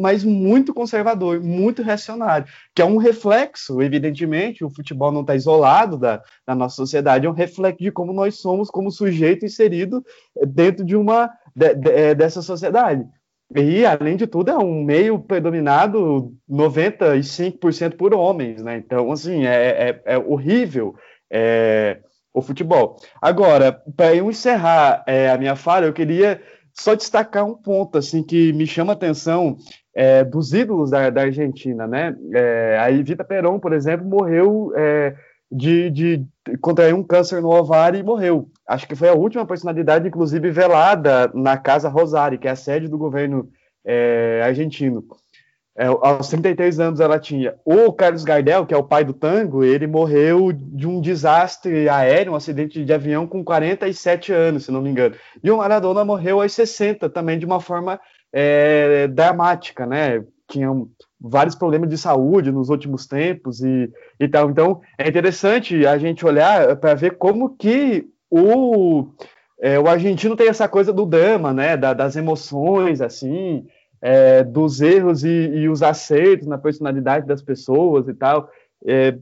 mas 0.00 0.22
muito 0.22 0.72
conservador, 0.72 1.42
muito 1.42 1.82
reacionário, 1.82 2.46
que 2.74 2.80
é 2.80 2.84
um 2.84 2.96
reflexo, 2.96 3.82
evidentemente, 3.82 4.64
o 4.64 4.70
futebol 4.70 5.10
não 5.10 5.22
está 5.22 5.34
isolado 5.34 5.98
da, 5.98 6.22
da, 6.46 6.54
nossa 6.54 6.76
sociedade, 6.76 7.26
é 7.26 7.30
um 7.30 7.34
reflexo 7.34 7.82
de 7.82 7.90
como 7.90 8.12
nós 8.12 8.40
somos 8.40 8.70
como 8.70 8.90
sujeito 8.90 9.44
inserido 9.44 10.04
dentro 10.46 10.84
de 10.84 10.94
uma 10.94 11.30
de, 11.54 11.74
de, 11.74 11.90
é, 11.90 12.14
dessa 12.14 12.40
sociedade. 12.40 13.04
E, 13.56 13.84
além 13.84 14.16
de 14.16 14.28
tudo, 14.28 14.52
é 14.52 14.56
um 14.56 14.84
meio 14.84 15.18
predominado 15.18 16.32
95% 16.48 17.96
por 17.96 18.14
homens, 18.14 18.62
né? 18.62 18.76
Então, 18.76 19.10
assim, 19.10 19.44
é, 19.44 19.90
é, 19.90 20.02
é 20.04 20.18
horrível. 20.18 20.94
É, 21.28 22.00
o 22.32 22.40
futebol. 22.40 22.96
Agora, 23.20 23.72
para 23.96 24.14
eu 24.14 24.30
encerrar 24.30 25.02
é, 25.06 25.30
a 25.30 25.38
minha 25.38 25.56
fala, 25.56 25.86
eu 25.86 25.92
queria 25.92 26.40
só 26.74 26.94
destacar 26.94 27.44
um 27.44 27.54
ponto 27.54 27.98
assim 27.98 28.22
que 28.22 28.52
me 28.52 28.66
chama 28.66 28.92
a 28.92 28.94
atenção 28.94 29.56
é, 29.94 30.24
dos 30.24 30.52
ídolos 30.52 30.90
da, 30.90 31.10
da 31.10 31.22
Argentina, 31.22 31.86
né? 31.86 32.16
É, 32.32 32.78
a 32.80 32.90
Evita 32.90 33.24
Peron, 33.24 33.58
por 33.58 33.72
exemplo, 33.72 34.06
morreu 34.06 34.72
é, 34.76 35.14
de, 35.50 35.90
de 35.90 36.26
contrair 36.60 36.94
um 36.94 37.02
câncer 37.02 37.42
no 37.42 37.50
ovário 37.50 37.98
e 37.98 38.02
morreu. 38.02 38.48
Acho 38.66 38.86
que 38.86 38.94
foi 38.94 39.08
a 39.08 39.14
última 39.14 39.44
personalidade, 39.44 40.06
inclusive, 40.06 40.50
velada 40.50 41.30
na 41.34 41.56
Casa 41.56 41.88
Rosário, 41.88 42.38
que 42.38 42.46
é 42.46 42.52
a 42.52 42.56
sede 42.56 42.88
do 42.88 42.96
governo 42.96 43.48
é, 43.84 44.42
argentino. 44.44 45.04
É, 45.80 45.86
aos 45.86 46.28
33 46.28 46.78
anos 46.78 47.00
ela 47.00 47.18
tinha. 47.18 47.54
O 47.64 47.90
Carlos 47.90 48.22
Gardel, 48.22 48.66
que 48.66 48.74
é 48.74 48.76
o 48.76 48.84
pai 48.84 49.02
do 49.02 49.14
tango, 49.14 49.64
ele 49.64 49.86
morreu 49.86 50.52
de 50.52 50.86
um 50.86 51.00
desastre 51.00 51.88
aéreo, 51.88 52.34
um 52.34 52.36
acidente 52.36 52.84
de 52.84 52.92
avião 52.92 53.26
com 53.26 53.42
47 53.42 54.30
anos, 54.30 54.66
se 54.66 54.70
não 54.70 54.82
me 54.82 54.90
engano. 54.90 55.14
E 55.42 55.50
o 55.50 55.56
Maradona 55.56 56.04
morreu 56.04 56.42
aos 56.42 56.52
60 56.52 57.08
também 57.08 57.38
de 57.38 57.46
uma 57.46 57.60
forma 57.60 57.98
é, 58.30 59.08
dramática, 59.08 59.86
né? 59.86 60.22
Tinha 60.46 60.68
vários 61.18 61.54
problemas 61.54 61.88
de 61.88 61.96
saúde 61.96 62.52
nos 62.52 62.68
últimos 62.68 63.06
tempos 63.06 63.62
e, 63.62 63.90
e 64.20 64.28
tal. 64.28 64.50
Então, 64.50 64.82
é 64.98 65.08
interessante 65.08 65.86
a 65.86 65.96
gente 65.96 66.26
olhar 66.26 66.76
para 66.76 66.92
ver 66.92 67.16
como 67.16 67.56
que 67.56 68.04
o, 68.30 69.06
é, 69.58 69.78
o 69.78 69.88
argentino 69.88 70.36
tem 70.36 70.48
essa 70.48 70.68
coisa 70.68 70.92
do 70.92 71.06
drama, 71.06 71.54
né, 71.54 71.74
da, 71.74 71.94
das 71.94 72.16
emoções, 72.16 73.00
assim, 73.00 73.64
é, 74.02 74.42
dos 74.42 74.80
erros 74.80 75.24
e, 75.24 75.28
e, 75.28 75.68
os 75.68 75.82
acertos 75.82 76.46
na 76.46 76.58
personalidade 76.58 77.26
das 77.26 77.42
pessoas 77.42 78.08
e 78.08 78.14
tal. 78.14 78.50
É 78.86 79.14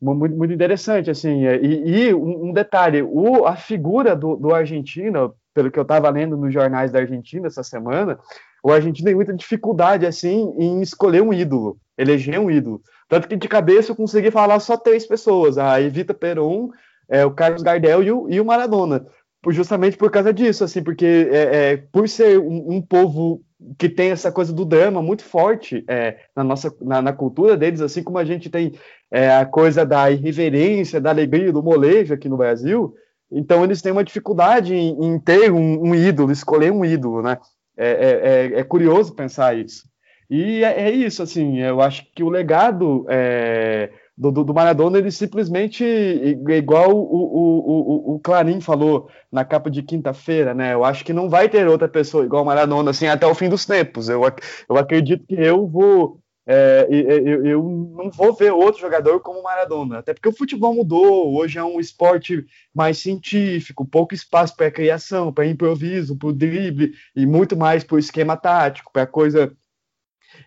muito, 0.00 0.36
muito 0.36 0.52
interessante, 0.52 1.10
assim. 1.10 1.46
É, 1.46 1.56
e, 1.62 2.08
e 2.08 2.14
um, 2.14 2.52
detalhe, 2.52 3.02
o, 3.02 3.46
a 3.46 3.56
figura 3.56 4.16
do, 4.16 4.36
do 4.36 4.52
argentino, 4.52 5.34
pelo 5.54 5.70
que 5.70 5.78
eu 5.78 5.82
estava 5.82 6.10
lendo 6.10 6.36
nos 6.36 6.52
jornais 6.52 6.90
da 6.90 6.98
Argentina 6.98 7.46
essa 7.46 7.62
semana, 7.62 8.18
o 8.62 8.72
argentino 8.72 9.06
tem 9.06 9.14
muita 9.14 9.32
dificuldade, 9.32 10.06
assim, 10.06 10.52
em 10.58 10.80
escolher 10.80 11.22
um 11.22 11.32
ídolo, 11.32 11.76
eleger 11.96 12.40
um 12.40 12.50
ídolo. 12.50 12.80
Tanto 13.08 13.28
que 13.28 13.36
de 13.36 13.46
cabeça 13.46 13.92
eu 13.92 13.96
consegui 13.96 14.30
falar 14.30 14.58
só 14.58 14.76
três 14.76 15.06
pessoas, 15.06 15.58
a 15.58 15.80
Evita 15.80 16.14
Peron, 16.14 16.70
é, 17.08 17.24
o 17.24 17.30
Carlos 17.30 17.62
Gardel 17.62 18.02
e 18.02 18.10
o, 18.10 18.28
e 18.28 18.40
o 18.40 18.44
Maradona. 18.44 19.06
Justamente 19.50 19.98
por 19.98 20.10
causa 20.10 20.32
disso, 20.32 20.64
assim, 20.64 20.82
porque 20.82 21.28
é, 21.30 21.72
é, 21.72 21.76
por 21.76 22.08
ser 22.08 22.38
um, 22.38 22.76
um 22.76 22.82
povo 22.82 23.42
que 23.78 23.88
tem 23.88 24.10
essa 24.10 24.30
coisa 24.30 24.52
do 24.52 24.64
drama 24.64 25.02
muito 25.02 25.24
forte 25.24 25.84
é, 25.88 26.18
na 26.34 26.44
nossa 26.44 26.74
na, 26.80 27.00
na, 27.00 27.12
cultura 27.12 27.56
deles, 27.56 27.80
assim 27.80 28.02
como 28.02 28.18
a 28.18 28.24
gente 28.24 28.50
tem 28.50 28.72
é, 29.10 29.34
a 29.34 29.46
coisa 29.46 29.84
da 29.84 30.10
irreverência, 30.10 31.00
da 31.00 31.10
alegria, 31.10 31.52
do 31.52 31.62
molejo 31.62 32.14
aqui 32.14 32.28
no 32.28 32.36
Brasil. 32.36 32.94
Então 33.30 33.64
eles 33.64 33.82
têm 33.82 33.92
uma 33.92 34.04
dificuldade 34.04 34.74
em, 34.74 34.96
em 35.04 35.18
ter 35.18 35.50
um, 35.52 35.88
um, 35.88 35.94
ídolo, 35.94 36.30
escolher 36.30 36.72
um 36.72 36.84
ídolo, 36.84 37.22
né? 37.22 37.38
É, 37.76 37.88
é, 37.88 38.56
é, 38.56 38.60
é 38.60 38.64
curioso 38.64 39.14
pensar 39.14 39.56
isso. 39.56 39.84
E 40.30 40.64
é, 40.64 40.88
é, 40.88 40.90
isso, 40.90 41.22
assim. 41.22 41.60
Eu 41.60 41.80
acho 41.80 42.06
que 42.14 42.22
o 42.22 42.28
legado 42.28 43.04
é, 43.08 43.90
do, 44.16 44.30
do, 44.30 44.44
do, 44.44 44.54
Maradona, 44.54 44.98
ele 44.98 45.10
simplesmente, 45.10 45.84
igual 45.84 46.90
o, 46.90 47.00
o, 47.00 48.12
o, 48.12 48.14
o 48.14 48.20
Clarim 48.20 48.60
falou 48.60 49.08
na 49.30 49.44
capa 49.44 49.68
de 49.68 49.82
quinta-feira, 49.82 50.54
né? 50.54 50.72
Eu 50.72 50.84
acho 50.84 51.04
que 51.04 51.12
não 51.12 51.28
vai 51.28 51.48
ter 51.48 51.66
outra 51.66 51.88
pessoa 51.88 52.24
igual 52.24 52.44
o 52.44 52.46
Maradona, 52.46 52.92
assim, 52.92 53.06
até 53.06 53.26
o 53.26 53.34
fim 53.34 53.48
dos 53.48 53.66
tempos. 53.66 54.08
Eu, 54.08 54.22
eu 54.68 54.76
acredito 54.76 55.26
que 55.26 55.34
eu 55.34 55.66
vou. 55.66 56.20
É, 56.46 56.86
eu, 56.90 57.44
eu 57.46 57.62
não 57.96 58.10
vou 58.10 58.34
ver 58.34 58.52
outro 58.52 58.80
jogador 58.80 59.18
como 59.20 59.42
Maradona, 59.42 59.98
até 59.98 60.12
porque 60.12 60.28
o 60.28 60.36
futebol 60.36 60.74
mudou, 60.74 61.34
hoje 61.34 61.58
é 61.58 61.64
um 61.64 61.80
esporte 61.80 62.44
mais 62.72 62.98
científico, 62.98 63.86
pouco 63.86 64.14
espaço 64.14 64.54
para 64.54 64.70
criação, 64.70 65.32
para 65.32 65.46
improviso, 65.46 66.18
para 66.18 66.28
o 66.28 66.32
drible 66.34 66.92
e 67.16 67.24
muito 67.24 67.56
mais 67.56 67.82
para 67.82 67.96
o 67.96 67.98
esquema 67.98 68.36
tático, 68.36 68.92
para 68.92 69.06
coisa 69.06 69.56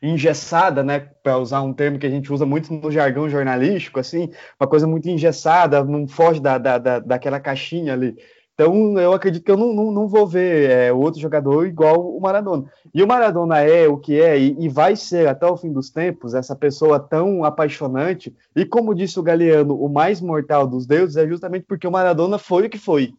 engessada, 0.01 0.83
né, 0.83 0.99
para 1.21 1.37
usar 1.37 1.61
um 1.61 1.73
termo 1.73 1.99
que 1.99 2.05
a 2.05 2.09
gente 2.09 2.31
usa 2.31 2.45
muito 2.45 2.73
no 2.73 2.91
jargão 2.91 3.29
jornalístico, 3.29 3.99
assim, 3.99 4.29
uma 4.59 4.67
coisa 4.67 4.87
muito 4.87 5.09
engessada, 5.09 5.83
não 5.83 6.07
foge 6.07 6.39
da, 6.39 6.57
da, 6.57 6.77
da 6.77 6.99
daquela 6.99 7.39
caixinha 7.39 7.93
ali. 7.93 8.15
Então, 8.59 8.97
eu 8.97 9.13
acredito 9.13 9.43
que 9.43 9.51
eu 9.51 9.55
não, 9.55 9.71
não, 9.71 9.91
não 9.91 10.07
vou 10.07 10.25
ver 10.25 10.71
é, 10.71 10.91
outro 10.91 11.21
jogador 11.21 11.67
igual 11.67 12.17
o 12.17 12.19
Maradona. 12.19 12.65
E 12.91 13.03
o 13.03 13.07
Maradona 13.07 13.59
é 13.59 13.87
o 13.87 13.99
que 13.99 14.19
é 14.19 14.35
e, 14.35 14.55
e, 14.57 14.67
vai 14.67 14.95
ser 14.95 15.27
até 15.27 15.45
o 15.45 15.55
fim 15.55 15.71
dos 15.71 15.91
tempos 15.91 16.33
essa 16.33 16.55
pessoa 16.55 16.99
tão 16.99 17.43
apaixonante. 17.43 18.35
E 18.55 18.65
como 18.65 18.95
disse 18.95 19.19
o 19.19 19.23
Galeano, 19.23 19.79
o 19.79 19.87
mais 19.87 20.19
mortal 20.19 20.65
dos 20.65 20.87
deuses 20.87 21.17
é 21.17 21.27
justamente 21.27 21.67
porque 21.67 21.85
o 21.85 21.91
Maradona 21.91 22.39
foi 22.39 22.65
o 22.65 22.69
que 22.69 22.79
foi. 22.79 23.13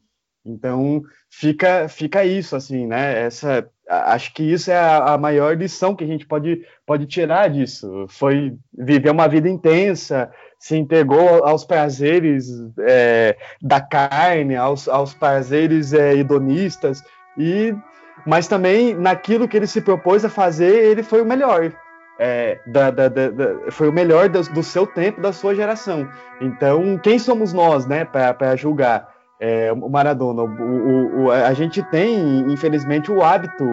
Então, 0.49 1.03
fica, 1.29 1.89
fica 1.89 2.25
isso, 2.25 2.57
assim, 2.57 2.87
né? 2.87 3.27
Essa, 3.27 3.69
acho 3.89 4.33
que 4.33 4.43
isso 4.43 4.71
é 4.71 4.77
a, 4.77 5.15
a, 5.15 5.19
maior 5.19 5.57
lição 5.57 5.95
que 5.95 6.05
a 6.05 6.07
gente 6.07 6.27
pode, 6.27 6.63
pode 6.87 7.07
tirar 7.07 7.49
disso. 7.49 8.07
Foi 8.09 8.57
viver 8.77 9.11
uma 9.11 9.29
vida 9.29 9.49
intensa, 9.49 10.31
se 10.59 10.77
entregou 10.77 11.45
aos 11.45 11.65
prazeres 11.65 12.49
é, 12.81 13.37
da 13.61 13.81
carne, 13.81 14.57
aos, 14.57 14.89
aos 14.89 15.15
prazeres 15.15 15.93
é, 15.93 16.15
hedonistas, 16.15 17.03
e, 17.37 17.75
mas 18.27 18.49
também 18.49 18.95
naquilo 18.95 19.47
que 19.47 19.57
ele 19.57 19.67
se 19.67 19.81
propôs 19.81 20.25
a 20.25 20.29
fazer, 20.29 20.85
ele 20.85 21.03
foi 21.03 21.23
o 21.23 21.27
melhor. 21.27 21.73
É, 22.21 22.59
da, 22.67 22.91
da, 22.91 23.09
da, 23.09 23.71
foi 23.71 23.89
o 23.89 23.93
melhor 23.93 24.29
do, 24.29 24.43
do, 24.43 24.61
seu 24.61 24.85
tempo, 24.85 25.21
da 25.21 25.33
sua 25.33 25.55
geração. 25.55 26.09
Então, 26.41 26.99
quem 26.99 27.17
somos 27.17 27.53
nós, 27.53 27.87
né, 27.87 28.05
para 28.05 28.57
julgar? 28.57 29.18
É, 29.41 29.73
o 29.73 29.89
Maradona. 29.89 30.43
O, 30.43 31.25
o, 31.25 31.31
a 31.31 31.53
gente 31.53 31.83
tem, 31.85 32.51
infelizmente, 32.53 33.11
o 33.11 33.23
hábito 33.23 33.65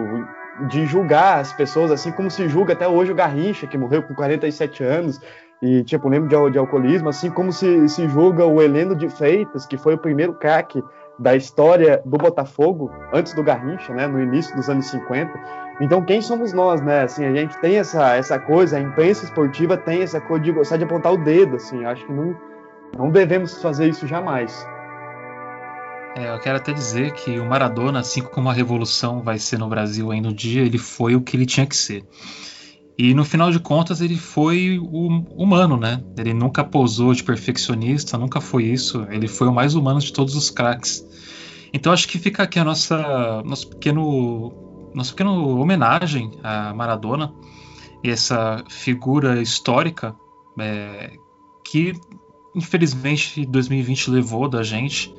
de 0.68 0.86
julgar 0.86 1.40
as 1.40 1.52
pessoas, 1.52 1.90
assim 1.90 2.10
como 2.12 2.30
se 2.30 2.48
julga 2.48 2.72
até 2.72 2.88
hoje 2.88 3.12
o 3.12 3.14
Garrincha, 3.14 3.66
que 3.66 3.76
morreu 3.76 4.02
com 4.02 4.14
47 4.14 4.82
anos, 4.82 5.20
e 5.60 5.82
tipo, 5.84 6.08
lembro 6.08 6.28
de, 6.28 6.52
de 6.52 6.58
alcoolismo, 6.58 7.08
assim 7.08 7.30
como 7.30 7.52
se, 7.52 7.88
se 7.88 8.08
julga 8.08 8.44
o 8.44 8.62
Heleno 8.62 8.94
de 8.94 9.08
Freitas, 9.08 9.66
que 9.66 9.76
foi 9.76 9.94
o 9.94 9.98
primeiro 9.98 10.34
craque 10.34 10.82
da 11.18 11.34
história 11.34 12.02
do 12.04 12.18
Botafogo, 12.18 12.90
antes 13.12 13.32
do 13.32 13.42
Garrincha, 13.42 13.92
né, 13.94 14.06
no 14.06 14.20
início 14.20 14.54
dos 14.54 14.68
anos 14.68 14.86
50. 14.86 15.32
Então, 15.80 16.02
quem 16.02 16.20
somos 16.20 16.52
nós, 16.52 16.80
né? 16.80 17.02
Assim, 17.02 17.24
a 17.24 17.34
gente 17.34 17.58
tem 17.58 17.76
essa, 17.76 18.16
essa 18.16 18.38
coisa, 18.38 18.76
a 18.76 18.80
imprensa 18.80 19.24
esportiva 19.24 19.76
tem 19.76 20.02
essa 20.02 20.20
coisa 20.20 20.44
de 20.44 20.52
gostar 20.52 20.76
de 20.78 20.84
apontar 20.84 21.12
o 21.12 21.18
dedo, 21.18 21.56
assim, 21.56 21.84
acho 21.84 22.04
que 22.06 22.12
não, 22.12 22.34
não 22.96 23.10
devemos 23.10 23.60
fazer 23.60 23.86
isso 23.88 24.06
jamais. 24.06 24.66
É, 26.16 26.30
eu 26.34 26.38
quero 26.40 26.56
até 26.56 26.72
dizer 26.72 27.12
que 27.12 27.38
o 27.38 27.44
Maradona, 27.44 28.00
assim 28.00 28.22
como 28.22 28.48
a 28.48 28.52
revolução 28.52 29.20
vai 29.22 29.38
ser 29.38 29.58
no 29.58 29.68
Brasil 29.68 30.10
ainda 30.10 30.30
um 30.30 30.32
dia, 30.32 30.62
ele 30.62 30.78
foi 30.78 31.14
o 31.14 31.20
que 31.20 31.36
ele 31.36 31.44
tinha 31.44 31.66
que 31.66 31.76
ser. 31.76 32.06
E 32.96 33.12
no 33.12 33.22
final 33.22 33.50
de 33.50 33.60
contas, 33.60 34.00
ele 34.00 34.16
foi 34.16 34.78
o 34.78 35.08
humano, 35.36 35.76
né? 35.76 36.02
Ele 36.16 36.32
nunca 36.32 36.64
posou 36.64 37.12
de 37.12 37.22
perfeccionista, 37.22 38.16
nunca 38.16 38.40
foi 38.40 38.64
isso. 38.64 39.06
Ele 39.10 39.28
foi 39.28 39.46
o 39.46 39.52
mais 39.52 39.74
humano 39.74 40.00
de 40.00 40.10
todos 40.10 40.34
os 40.34 40.48
craques. 40.48 41.04
Então 41.70 41.92
acho 41.92 42.08
que 42.08 42.18
fica 42.18 42.44
aqui 42.44 42.58
a 42.58 42.64
nossa 42.64 43.42
nosso 43.44 43.68
pequeno 43.68 44.90
nosso 44.94 45.12
pequeno 45.12 45.60
homenagem 45.60 46.30
a 46.42 46.72
Maradona 46.72 47.34
e 48.02 48.08
essa 48.08 48.64
figura 48.70 49.42
histórica 49.42 50.16
é, 50.58 51.12
que 51.62 51.92
infelizmente 52.54 53.44
2020 53.44 54.10
levou 54.10 54.48
da 54.48 54.62
gente 54.62 55.14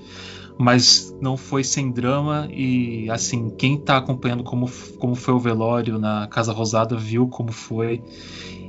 mas 0.57 1.15
não 1.21 1.37
foi 1.37 1.63
sem 1.63 1.91
drama 1.91 2.47
e 2.51 3.09
assim 3.11 3.49
quem 3.49 3.75
está 3.75 3.97
acompanhando 3.97 4.43
como, 4.43 4.69
como 4.97 5.15
foi 5.15 5.33
o 5.33 5.39
velório 5.39 5.99
na 5.99 6.27
Casa 6.27 6.51
Rosada 6.51 6.97
viu 6.97 7.27
como 7.27 7.51
foi 7.51 8.03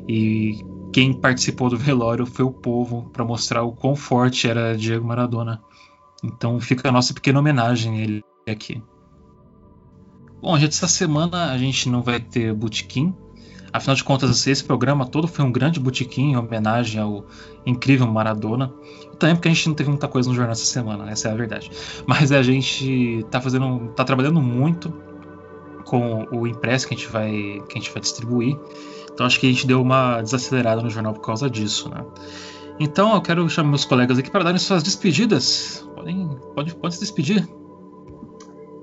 e 0.08 0.64
quem 0.92 1.12
participou 1.12 1.68
do 1.68 1.76
velório 1.76 2.26
foi 2.26 2.44
o 2.44 2.50
povo 2.50 3.08
para 3.12 3.24
mostrar 3.24 3.62
o 3.62 3.72
quão 3.72 3.94
forte 3.94 4.48
era 4.48 4.76
Diego 4.76 5.06
Maradona. 5.06 5.62
Então 6.24 6.58
fica 6.60 6.88
a 6.88 6.92
nossa 6.92 7.14
pequena 7.14 7.38
homenagem 7.38 7.98
a 7.98 8.02
ele 8.02 8.24
aqui. 8.48 8.82
Bom, 10.40 10.56
gente, 10.58 10.72
essa 10.72 10.88
semana 10.88 11.50
a 11.50 11.58
gente 11.58 11.88
não 11.88 12.02
vai 12.02 12.20
ter 12.20 12.54
botequim, 12.54 13.14
Afinal 13.72 13.96
de 13.96 14.04
contas, 14.04 14.46
esse 14.46 14.64
programa 14.64 15.06
todo 15.06 15.28
foi 15.28 15.44
um 15.44 15.52
grande 15.52 15.78
botequim 15.78 16.32
em 16.32 16.36
homenagem 16.36 17.00
ao 17.00 17.26
incrível 17.66 18.06
Maradona. 18.06 18.72
Também 19.18 19.36
porque 19.36 19.48
a 19.48 19.52
gente 19.52 19.68
não 19.68 19.74
teve 19.74 19.90
muita 19.90 20.08
coisa 20.08 20.28
no 20.28 20.34
jornal 20.34 20.52
essa 20.52 20.64
semana, 20.64 21.10
essa 21.10 21.28
é 21.28 21.32
a 21.32 21.34
verdade. 21.34 21.70
Mas 22.06 22.32
a 22.32 22.42
gente 22.42 23.26
tá 23.30 23.40
fazendo, 23.40 23.88
tá 23.94 24.04
trabalhando 24.04 24.40
muito 24.40 24.92
com 25.84 26.26
o 26.30 26.46
impresso 26.46 26.86
que 26.86 26.94
a 26.94 26.96
gente 26.96 27.08
vai, 27.08 27.30
que 27.68 27.78
a 27.78 27.80
gente 27.80 27.90
vai 27.90 28.00
distribuir. 28.00 28.58
Então 29.12 29.26
acho 29.26 29.40
que 29.40 29.46
a 29.46 29.50
gente 29.50 29.66
deu 29.66 29.82
uma 29.82 30.22
desacelerada 30.22 30.82
no 30.82 30.90
jornal 30.90 31.12
por 31.12 31.22
causa 31.22 31.50
disso, 31.50 31.88
né? 31.88 32.04
Então 32.78 33.14
eu 33.14 33.20
quero 33.20 33.48
chamar 33.48 33.70
meus 33.70 33.84
colegas 33.84 34.18
aqui 34.18 34.30
para 34.30 34.44
darem 34.44 34.58
suas 34.58 34.82
despedidas. 34.82 35.84
Podem, 35.94 36.28
pode, 36.54 36.74
pode 36.76 36.94
se 36.94 37.00
despedir. 37.00 37.48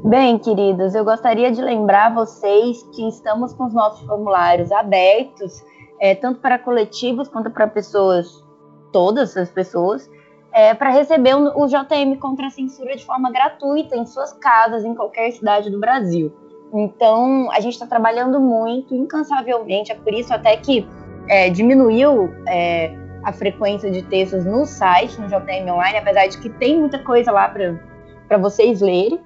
Bem, 0.07 0.37
queridos, 0.37 0.93
eu 0.93 1.03
gostaria 1.03 1.51
de 1.51 1.59
lembrar 1.63 2.13
vocês 2.13 2.83
que 2.93 3.07
estamos 3.07 3.53
com 3.53 3.65
os 3.65 3.73
nossos 3.73 4.05
formulários 4.05 4.71
abertos, 4.71 5.65
é, 5.99 6.13
tanto 6.13 6.39
para 6.41 6.59
coletivos 6.59 7.27
quanto 7.27 7.49
para 7.49 7.65
pessoas, 7.65 8.45
todas 8.93 9.35
as 9.35 9.49
pessoas, 9.49 10.07
é, 10.53 10.75
para 10.75 10.91
receber 10.91 11.33
o 11.33 11.65
JM 11.65 12.19
contra 12.19 12.45
a 12.45 12.49
censura 12.51 12.95
de 12.95 13.03
forma 13.03 13.31
gratuita 13.31 13.97
em 13.97 14.05
suas 14.05 14.31
casas, 14.33 14.85
em 14.85 14.93
qualquer 14.93 15.31
cidade 15.31 15.71
do 15.71 15.79
Brasil. 15.79 16.31
Então, 16.71 17.49
a 17.51 17.59
gente 17.59 17.73
está 17.73 17.87
trabalhando 17.87 18.39
muito, 18.39 18.93
incansavelmente, 18.93 19.91
é 19.91 19.95
por 19.95 20.13
isso 20.13 20.31
até 20.31 20.55
que 20.55 20.87
é, 21.27 21.49
diminuiu 21.49 22.31
é, 22.47 22.95
a 23.23 23.33
frequência 23.33 23.89
de 23.89 24.03
textos 24.03 24.45
no 24.45 24.67
site, 24.67 25.19
no 25.19 25.27
JM 25.27 25.67
Online, 25.67 25.97
apesar 25.97 26.27
de 26.27 26.37
que 26.37 26.49
tem 26.51 26.79
muita 26.79 26.99
coisa 26.99 27.31
lá 27.31 27.49
para 27.49 28.37
vocês 28.37 28.81
lerem. 28.81 29.19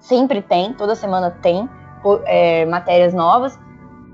Sempre 0.00 0.40
tem, 0.40 0.72
toda 0.72 0.94
semana 0.94 1.30
tem 1.30 1.68
é, 2.24 2.64
matérias 2.66 3.12
novas, 3.12 3.58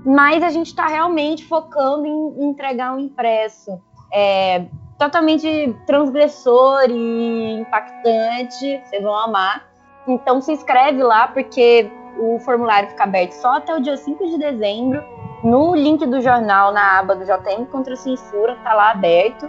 mas 0.05 0.43
a 0.43 0.49
gente 0.49 0.67
está 0.67 0.87
realmente 0.87 1.45
focando 1.45 2.05
em 2.05 2.49
entregar 2.49 2.93
um 2.93 2.99
impresso 2.99 3.79
é, 4.13 4.65
totalmente 4.97 5.75
transgressor 5.85 6.89
e 6.89 7.59
impactante, 7.59 8.81
vocês 8.83 9.03
vão 9.03 9.15
amar. 9.15 9.65
Então 10.07 10.39
se 10.39 10.51
inscreve 10.51 11.03
lá, 11.03 11.27
porque 11.27 11.91
o 12.17 12.39
formulário 12.39 12.89
fica 12.89 13.03
aberto 13.03 13.33
só 13.33 13.57
até 13.57 13.75
o 13.75 13.81
dia 13.81 13.97
5 13.97 14.25
de 14.27 14.37
dezembro. 14.37 15.03
no 15.43 15.75
link 15.75 16.03
do 16.07 16.21
jornal, 16.21 16.71
na 16.71 16.99
aba 16.99 17.15
do 17.15 17.23
JM 17.23 17.65
contra 17.71 17.95
censura, 17.95 18.57
tá 18.63 18.73
lá 18.73 18.91
aberto. 18.91 19.47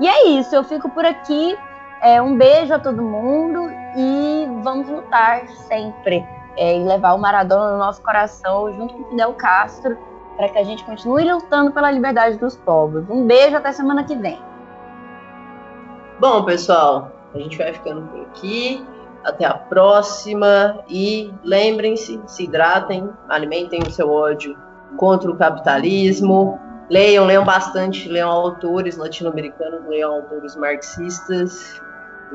E 0.00 0.08
é 0.08 0.28
isso, 0.28 0.54
eu 0.54 0.64
fico 0.64 0.88
por 0.88 1.04
aqui. 1.04 1.56
É, 2.00 2.20
um 2.22 2.36
beijo 2.36 2.72
a 2.72 2.78
todo 2.78 3.02
mundo 3.02 3.68
e 3.96 4.46
vamos 4.62 4.88
lutar 4.88 5.46
sempre 5.68 6.26
é, 6.56 6.76
e 6.76 6.84
levar 6.84 7.14
o 7.14 7.18
Maradona 7.18 7.72
no 7.72 7.78
nosso 7.78 8.02
coração 8.02 8.72
junto 8.72 8.94
com 8.94 9.10
Fidel 9.10 9.32
Castro 9.34 9.96
para 10.36 10.48
que 10.48 10.58
a 10.58 10.64
gente 10.64 10.84
continue 10.84 11.24
lutando 11.30 11.70
pela 11.70 11.90
liberdade 11.90 12.38
dos 12.38 12.56
povos. 12.56 13.08
Um 13.08 13.26
beijo 13.26 13.56
até 13.56 13.72
semana 13.72 14.04
que 14.04 14.16
vem. 14.16 14.40
Bom, 16.18 16.44
pessoal, 16.44 17.12
a 17.34 17.38
gente 17.38 17.58
vai 17.58 17.72
ficando 17.72 18.02
por 18.08 18.20
aqui. 18.22 18.84
Até 19.24 19.46
a 19.46 19.54
próxima 19.54 20.84
e 20.86 21.32
lembrem-se, 21.42 22.20
se 22.26 22.44
hidratem, 22.44 23.08
alimentem 23.28 23.80
o 23.82 23.90
seu 23.90 24.10
ódio 24.10 24.54
contra 24.98 25.30
o 25.30 25.36
capitalismo. 25.36 26.60
Leiam, 26.90 27.24
leiam 27.24 27.42
bastante, 27.42 28.06
leiam 28.06 28.30
autores 28.30 28.98
latino-americanos, 28.98 29.88
leiam 29.88 30.12
autores 30.12 30.54
marxistas. 30.56 31.80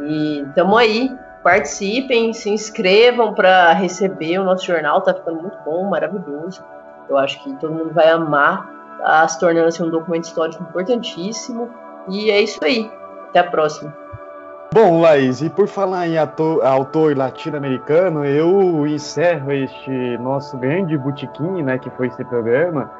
E 0.01 0.43
tamo 0.55 0.75
aí. 0.75 1.15
Participem, 1.43 2.33
se 2.33 2.49
inscrevam 2.49 3.33
para 3.33 3.71
receber 3.73 4.39
o 4.39 4.43
nosso 4.43 4.65
jornal, 4.65 5.01
tá 5.01 5.13
ficando 5.13 5.41
muito 5.41 5.57
bom, 5.63 5.89
maravilhoso. 5.89 6.63
Eu 7.07 7.17
acho 7.17 7.41
que 7.43 7.53
todo 7.55 7.73
mundo 7.73 7.93
vai 7.93 8.09
amar, 8.09 8.69
tá 8.99 9.27
se 9.27 9.39
tornando 9.39 9.67
assim, 9.67 9.83
um 9.83 9.89
documento 9.89 10.25
histórico 10.25 10.61
importantíssimo. 10.63 11.69
E 12.09 12.29
é 12.29 12.41
isso 12.41 12.59
aí. 12.63 12.91
Até 13.29 13.39
a 13.39 13.43
próxima. 13.45 13.95
Bom, 14.71 15.01
Laís, 15.01 15.41
e 15.41 15.49
por 15.49 15.67
falar 15.67 16.07
em 16.07 16.17
ator, 16.19 16.63
autor 16.63 17.17
latino-americano, 17.17 18.23
eu 18.23 18.85
encerro 18.85 19.51
este 19.51 20.17
nosso 20.19 20.55
grande 20.57 20.95
botequim, 20.95 21.63
né, 21.63 21.79
que 21.79 21.89
foi 21.91 22.05
esse 22.07 22.23
programa, 22.25 22.91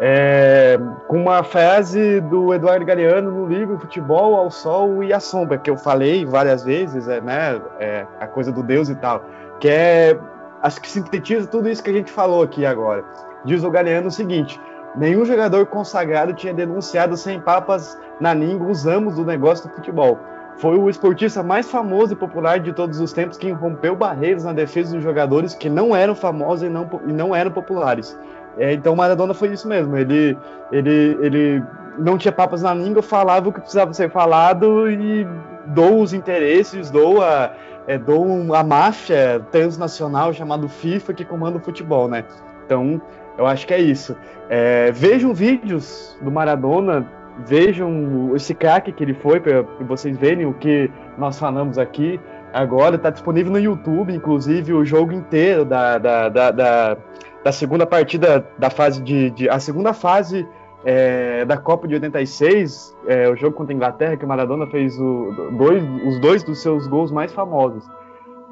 é, 0.00 0.78
com 1.08 1.16
uma 1.20 1.42
frase 1.42 2.20
do 2.20 2.54
Eduardo 2.54 2.84
Galeano 2.84 3.30
no 3.30 3.46
livro 3.46 3.78
Futebol 3.78 4.36
ao 4.36 4.50
Sol 4.50 5.02
e 5.02 5.12
à 5.12 5.18
Sombra, 5.18 5.58
que 5.58 5.68
eu 5.68 5.76
falei 5.76 6.24
várias 6.24 6.62
vezes, 6.64 7.08
é, 7.08 7.20
né, 7.20 7.60
é, 7.80 8.06
a 8.20 8.26
coisa 8.26 8.52
do 8.52 8.62
Deus 8.62 8.88
e 8.88 8.94
tal, 8.94 9.24
que 9.58 9.68
é, 9.68 10.18
acho 10.62 10.80
que 10.80 10.88
sintetiza 10.88 11.46
tudo 11.48 11.68
isso 11.68 11.82
que 11.82 11.90
a 11.90 11.94
gente 11.94 12.12
falou 12.12 12.42
aqui 12.42 12.64
agora. 12.64 13.04
Diz 13.44 13.64
o 13.64 13.70
Galeano 13.70 14.08
o 14.08 14.12
seguinte, 14.12 14.60
nenhum 14.96 15.24
jogador 15.24 15.66
consagrado 15.66 16.32
tinha 16.32 16.54
denunciado 16.54 17.16
sem 17.16 17.40
papas 17.40 17.98
na 18.20 18.32
língua 18.32 18.68
os 18.68 18.86
amos 18.86 19.16
do 19.16 19.24
negócio 19.24 19.68
do 19.68 19.74
futebol 19.74 20.18
foi 20.58 20.76
o 20.76 20.90
esportista 20.90 21.42
mais 21.42 21.70
famoso 21.70 22.12
e 22.12 22.16
popular 22.16 22.58
de 22.58 22.72
todos 22.72 23.00
os 23.00 23.12
tempos 23.12 23.38
que 23.38 23.50
rompeu 23.50 23.94
barreiras 23.94 24.44
na 24.44 24.52
defesa 24.52 24.94
dos 24.94 25.04
jogadores 25.04 25.54
que 25.54 25.68
não 25.68 25.94
eram 25.94 26.14
famosos 26.14 26.64
e 26.64 26.68
não, 26.68 26.88
e 27.06 27.12
não 27.12 27.34
eram 27.34 27.50
populares. 27.50 28.18
É, 28.58 28.72
então 28.72 28.94
Maradona 28.96 29.34
foi 29.34 29.48
isso 29.52 29.68
mesmo. 29.68 29.96
Ele, 29.96 30.36
ele, 30.72 31.18
ele 31.20 31.62
não 31.98 32.18
tinha 32.18 32.32
papas 32.32 32.62
na 32.62 32.74
língua, 32.74 33.02
falava 33.02 33.48
o 33.48 33.52
que 33.52 33.60
precisava 33.60 33.92
ser 33.92 34.10
falado 34.10 34.90
e 34.90 35.26
dou 35.66 36.00
os 36.00 36.12
interesses, 36.12 36.90
dou 36.90 37.22
a, 37.22 37.52
é, 37.86 37.96
dou 37.98 38.54
a 38.54 38.64
máfia 38.64 39.44
transnacional 39.50 40.32
chamado 40.32 40.68
FIFA 40.68 41.14
que 41.14 41.24
comanda 41.24 41.58
o 41.58 41.60
futebol, 41.60 42.08
né? 42.08 42.24
Então 42.64 43.00
eu 43.36 43.46
acho 43.46 43.66
que 43.66 43.74
é 43.74 43.80
isso. 43.80 44.16
É, 44.48 44.90
vejam 44.92 45.32
vídeos 45.32 46.16
do 46.20 46.30
Maradona 46.30 47.06
vejam 47.46 48.34
esse 48.34 48.54
craque 48.54 48.92
que 48.92 49.02
ele 49.02 49.14
foi, 49.14 49.40
para 49.40 49.62
vocês 49.86 50.16
verem 50.16 50.46
o 50.46 50.54
que 50.54 50.90
nós 51.16 51.38
falamos 51.38 51.78
aqui. 51.78 52.20
Agora 52.52 52.96
está 52.96 53.10
disponível 53.10 53.52
no 53.52 53.58
YouTube, 53.58 54.12
inclusive, 54.12 54.72
o 54.72 54.84
jogo 54.84 55.12
inteiro 55.12 55.64
da, 55.64 55.98
da, 55.98 56.28
da, 56.28 56.50
da, 56.50 56.96
da 57.44 57.52
segunda 57.52 57.86
partida 57.86 58.46
da 58.58 58.70
fase 58.70 59.02
de. 59.02 59.30
de 59.30 59.48
a 59.48 59.58
segunda 59.58 59.92
fase 59.92 60.46
é, 60.84 61.44
da 61.44 61.56
Copa 61.56 61.88
de 61.88 61.94
86, 61.94 62.96
é, 63.06 63.28
o 63.28 63.36
jogo 63.36 63.56
contra 63.56 63.72
a 63.72 63.76
Inglaterra, 63.76 64.16
que 64.16 64.24
o 64.24 64.28
Maradona 64.28 64.66
fez 64.66 64.98
o, 64.98 65.50
dois, 65.56 65.82
os 66.06 66.20
dois 66.20 66.42
dos 66.42 66.60
seus 66.62 66.86
gols 66.86 67.10
mais 67.10 67.32
famosos. 67.32 67.84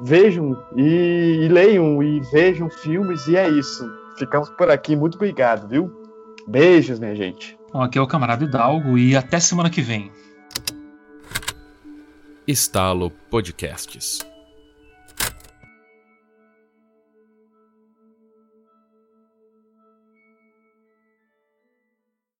Vejam 0.01 0.55
e, 0.75 1.39
e 1.41 1.47
leiam 1.47 2.01
e 2.03 2.19
vejam 2.31 2.69
filmes, 2.69 3.27
e 3.27 3.35
é 3.35 3.49
isso. 3.49 3.89
Ficamos 4.17 4.49
por 4.51 4.69
aqui. 4.69 4.95
Muito 4.95 5.15
obrigado, 5.15 5.67
viu? 5.67 5.91
Beijos, 6.47 6.99
minha 6.99 7.15
gente. 7.15 7.57
Bom, 7.73 7.81
aqui 7.81 7.97
é 7.97 8.01
o 8.01 8.07
camarada 8.07 8.43
Hidalgo 8.43 8.97
e 8.97 9.15
até 9.15 9.39
semana 9.39 9.69
que 9.69 9.81
vem. 9.81 10.11
Estalo 12.47 13.11
Podcasts. 13.29 14.25